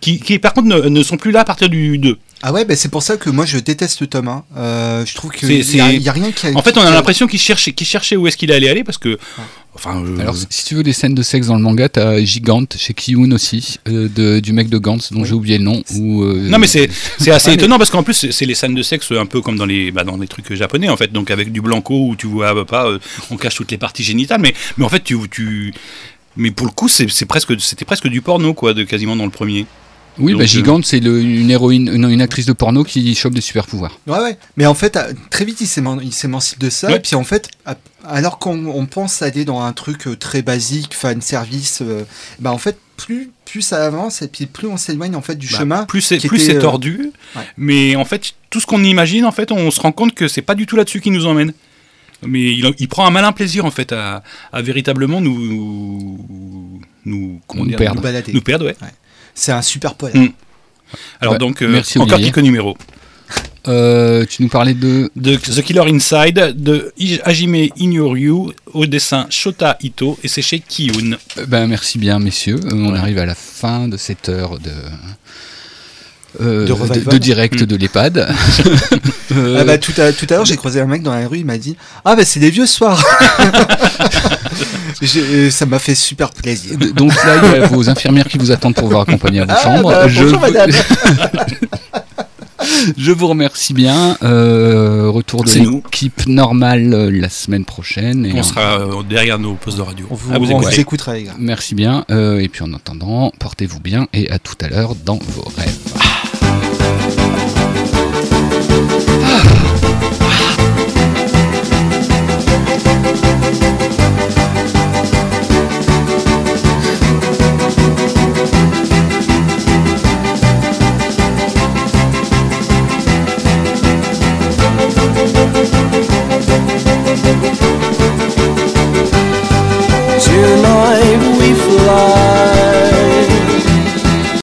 qui, 0.00 0.20
qui 0.20 0.38
par 0.38 0.54
contre, 0.54 0.68
ne, 0.68 0.88
ne 0.88 1.02
sont 1.02 1.16
plus 1.16 1.32
là 1.32 1.40
à 1.40 1.44
partir 1.44 1.68
du 1.68 1.98
2. 1.98 2.16
Ah 2.46 2.52
ouais, 2.52 2.66
bah, 2.66 2.76
c'est 2.76 2.90
pour 2.90 3.02
ça 3.02 3.16
que 3.16 3.30
moi 3.30 3.46
je 3.46 3.58
déteste 3.58 4.02
le 4.02 4.06
tome 4.06 4.28
1. 4.28 4.44
Euh, 4.58 5.06
je 5.06 5.14
trouve 5.14 5.30
qu'il 5.30 5.48
C'est- 5.48 5.74
n'y 5.76 5.80
a, 5.80 5.88
c'est- 5.88 5.96
y 5.96 6.08
a 6.10 6.12
rien 6.12 6.30
qui 6.30 6.46
a. 6.46 6.50
En 6.54 6.60
fait, 6.62 6.76
on 6.76 6.82
a 6.82 6.90
l'impression 6.90 7.26
qu'il 7.26 7.38
cherchait, 7.40 7.72
qu'il 7.72 7.86
cherchait 7.86 8.16
où 8.16 8.26
est-ce 8.26 8.36
qu'il 8.36 8.52
allait 8.52 8.68
aller 8.68 8.84
parce 8.84 8.98
que, 8.98 9.18
enfin, 9.74 10.04
je- 10.06 10.20
Alors, 10.20 10.36
si 10.50 10.64
tu 10.66 10.74
veux 10.74 10.82
des 10.82 10.92
scènes 10.92 11.14
de 11.14 11.22
sexe 11.22 11.46
dans 11.46 11.54
le 11.56 11.62
manga, 11.62 11.88
t'as 11.88 12.20
Gigante 12.22 12.76
chez 12.78 12.92
Kiyun 12.92 13.32
aussi, 13.32 13.78
euh, 13.88 14.10
de- 14.14 14.40
du 14.40 14.52
mec 14.52 14.68
de 14.68 14.76
Gantz, 14.76 15.10
dont 15.10 15.22
Oui. 15.22 15.26
j'ai 15.26 15.32
oublié 15.32 15.56
le 15.56 15.64
nom. 15.64 15.82
Euh, 15.94 16.48
non 16.50 16.58
mais 16.58 16.66
c'est 16.66 16.90
assez 17.18 17.30
Ah, 17.30 17.38
mais- 17.46 17.54
étonnant 17.54 17.78
parce 17.78 17.88
qu'en 17.90 18.02
plus 18.02 18.28
c'est- 18.30 18.44
les 18.44 18.54
scènes 18.54 18.74
de 18.74 18.82
sexe 18.82 19.10
un 19.12 19.24
peu 19.24 19.40
comme 19.40 19.56
dans 19.56 19.64
les 19.66 19.90
bah, 19.90 20.04
dans 20.04 20.18
les 20.18 20.28
trucs 20.28 20.52
japonais 20.52 20.90
en 20.90 20.98
fait 20.98 21.10
donc 21.10 21.30
avec 21.30 21.50
du 21.50 21.62
blanco 21.62 22.08
où 22.10 22.14
tu 22.14 22.26
vois 22.26 22.52
bah, 22.52 22.66
pas 22.66 22.86
euh, 22.90 22.98
on 23.30 23.38
cache 23.38 23.54
toutes 23.54 23.70
les 23.70 23.78
parties 23.78 24.04
génitales 24.04 24.42
mais 24.42 24.52
mais 24.76 24.84
en 24.84 24.90
fait 24.90 25.02
tu 25.02 25.16
tu 25.30 25.72
mais 26.36 26.50
pour 26.50 26.66
le 26.66 26.72
coup 26.72 26.88
c'est 26.88 27.06
presque 27.24 27.58
c'était 27.58 27.86
presque 27.86 28.08
du 28.08 28.20
porno 28.20 28.52
quoi 28.52 28.74
de 28.74 28.84
quasiment 28.84 29.16
dans 29.16 29.24
le 29.24 29.30
premier. 29.30 29.64
Oui, 30.18 30.32
Donc, 30.32 30.38
bah, 30.40 30.44
euh, 30.44 30.46
Gigante, 30.46 30.84
c'est 30.86 30.98
une 30.98 31.50
héroïne, 31.50 31.90
une, 31.92 32.08
une 32.08 32.22
actrice 32.22 32.46
de 32.46 32.52
porno 32.52 32.84
qui 32.84 33.14
chope 33.14 33.34
des 33.34 33.40
super 33.40 33.66
pouvoirs. 33.66 33.98
Ouais, 34.06 34.18
ouais. 34.20 34.38
Mais 34.56 34.66
en 34.66 34.74
fait, 34.74 34.96
euh, 34.96 35.12
très 35.30 35.44
vite, 35.44 35.60
il 35.60 35.66
s'éman- 35.66 36.00
il 36.02 36.12
s'émancipe 36.12 36.58
de 36.60 36.70
ça. 36.70 36.88
Ouais. 36.88 36.96
Et 36.96 37.00
puis 37.00 37.16
en 37.16 37.24
fait, 37.24 37.48
alors 38.06 38.38
qu'on 38.38 38.66
on 38.66 38.86
pense 38.86 39.22
aller 39.22 39.44
dans 39.44 39.60
un 39.60 39.72
truc 39.72 40.06
euh, 40.06 40.14
très 40.16 40.42
basique, 40.42 40.94
fan 40.94 41.20
service, 41.20 41.80
euh, 41.82 42.04
bah 42.38 42.52
en 42.52 42.58
fait, 42.58 42.78
plus, 42.96 43.30
plus 43.44 43.60
ça 43.62 43.84
avance 43.86 44.22
et 44.22 44.28
puis 44.28 44.46
plus 44.46 44.68
on 44.68 44.76
s'éloigne 44.76 45.16
en 45.16 45.20
fait 45.22 45.34
du 45.34 45.48
Bah, 45.48 45.58
chemin. 45.58 45.84
plus 45.84 46.00
c'est 46.00 46.18
plus 46.18 46.38
c'est 46.38 46.56
euh, 46.58 46.60
tordu 46.60 47.10
ouais. 47.34 47.42
mais 47.56 47.96
en 47.96 48.04
fait 48.04 48.34
tout 48.50 48.60
ce 48.60 48.66
qu'on 48.66 48.84
imagine 48.84 49.24
en 49.24 49.32
fait 49.32 49.50
on 49.50 49.72
se 49.72 49.80
rend 49.80 49.90
compte 49.90 50.14
que 50.14 50.28
c'est 50.28 50.42
pas 50.42 50.54
du 50.54 50.64
tout 50.66 50.76
là-dessus 50.76 51.00
qui 51.00 51.10
nous 51.10 51.26
emmène. 51.26 51.52
Mais 52.24 52.52
il, 52.52 52.72
il 52.78 52.88
prend 52.88 53.04
un 53.04 53.10
malin 53.10 53.32
plaisir 53.32 53.64
en 53.64 53.72
fait 53.72 53.90
à, 53.92 54.22
à 54.52 54.62
véritablement 54.62 55.20
nous 55.20 56.18
nous 57.04 57.40
comment 57.48 57.64
Nous 57.64 57.70
dire, 57.70 57.78
perdre. 57.78 57.96
nous 57.96 58.02
balader. 58.02 58.32
nous 58.32 58.40
perdre 58.40 58.66
ouais. 58.66 58.76
C'est 59.34 59.52
un 59.52 59.62
super 59.62 59.94
poil. 59.94 60.12
Mm. 60.16 60.28
Alors 61.20 61.32
Ouais, 61.34 61.38
donc, 61.38 61.62
euh, 61.62 61.68
merci, 61.68 61.98
encore 61.98 62.14
Olivier. 62.14 62.30
quelques 62.32 62.44
numéros. 62.44 62.76
Euh, 63.66 64.26
tu 64.28 64.42
nous 64.42 64.48
parlais 64.48 64.74
de. 64.74 65.10
De 65.16 65.36
The 65.36 65.62
Killer 65.62 65.80
Inside, 65.90 66.54
de 66.56 66.92
Hajime 67.24 67.68
Inyoryu, 67.78 68.52
au 68.72 68.86
dessin 68.86 69.26
Shota 69.30 69.78
Ito, 69.82 70.18
et 70.22 70.28
c'est 70.28 70.42
chez 70.42 70.60
Kiyun. 70.60 71.16
Euh, 71.38 71.46
Ben, 71.46 71.66
merci 71.66 71.98
bien, 71.98 72.18
messieurs. 72.18 72.60
On 72.70 72.92
Ouais. 72.92 72.98
arrive 72.98 73.18
à 73.18 73.26
la 73.26 73.34
fin 73.34 73.88
de 73.88 73.96
cette 73.96 74.28
heure 74.28 74.58
de. 74.58 74.70
Euh, 76.40 76.66
De 76.66 77.18
direct 77.18 77.62
Mm. 77.62 77.66
de 77.66 77.76
l'EHPAD. 77.76 78.28
Euh, 79.36 79.56
Ah 79.60 79.64
bah, 79.64 79.78
tout 79.78 79.92
à, 80.00 80.12
tout 80.12 80.26
à 80.30 80.34
l'heure, 80.34 80.44
j'ai 80.44 80.56
croisé 80.56 80.80
un 80.80 80.86
mec 80.86 81.02
dans 81.02 81.12
la 81.14 81.26
rue, 81.26 81.38
il 81.38 81.44
m'a 81.46 81.58
dit 81.58 81.76
Ah 82.04 82.14
bah 82.14 82.24
c'est 82.24 82.38
des 82.40 82.50
vieux 82.50 82.66
soirs 82.66 83.02
J'ai- 85.02 85.50
Ça 85.50 85.66
m'a 85.66 85.78
fait 85.78 85.94
super 85.94 86.30
plaisir. 86.30 86.76
donc 86.94 87.12
là, 87.24 87.36
il 87.42 87.60
y 87.60 87.64
a 87.64 87.66
vos 87.66 87.88
infirmières 87.88 88.28
qui 88.28 88.38
vous 88.38 88.50
attendent 88.52 88.74
pour 88.74 88.88
vous 88.88 88.98
accompagner 89.00 89.40
à 89.40 89.44
vos 89.46 89.52
Ah, 89.56 89.62
chambres. 89.62 89.90
bah, 89.90 90.08
je, 90.08 90.22
bonjour, 90.22 90.40
madame. 90.40 90.70
je 92.96 93.12
vous 93.12 93.26
remercie 93.26 93.74
bien. 93.74 94.16
Euh, 94.22 95.08
retour 95.10 95.44
de 95.44 95.50
l'équipe 95.50 96.26
normale 96.26 96.92
euh, 96.94 97.10
la 97.10 97.28
semaine 97.30 97.64
prochaine. 97.64 98.24
Et 98.26 98.32
On 98.34 98.42
sera 98.42 98.80
euh, 98.80 99.02
derrière 99.08 99.38
nos 99.38 99.54
postes 99.54 99.78
de 99.78 99.82
radio. 99.82 100.06
On 100.10 100.14
vous, 100.14 100.28
vous 100.28 100.34
on 100.36 100.38
vous 100.58 100.62
écouter. 100.66 100.80
écoutera, 100.80 101.14
les 101.14 101.24
gars. 101.24 101.32
Merci 101.38 101.74
bien. 101.74 102.04
Euh, 102.10 102.38
et 102.38 102.48
puis 102.48 102.62
en 102.62 102.72
attendant, 102.72 103.32
portez-vous 103.40 103.80
bien 103.80 104.06
et 104.12 104.30
à 104.30 104.38
tout 104.38 104.56
à 104.62 104.68
l'heure 104.68 104.94
dans 104.94 105.18
vos 105.18 105.44
rêves. 105.56 105.78
Ugh. 109.34 110.23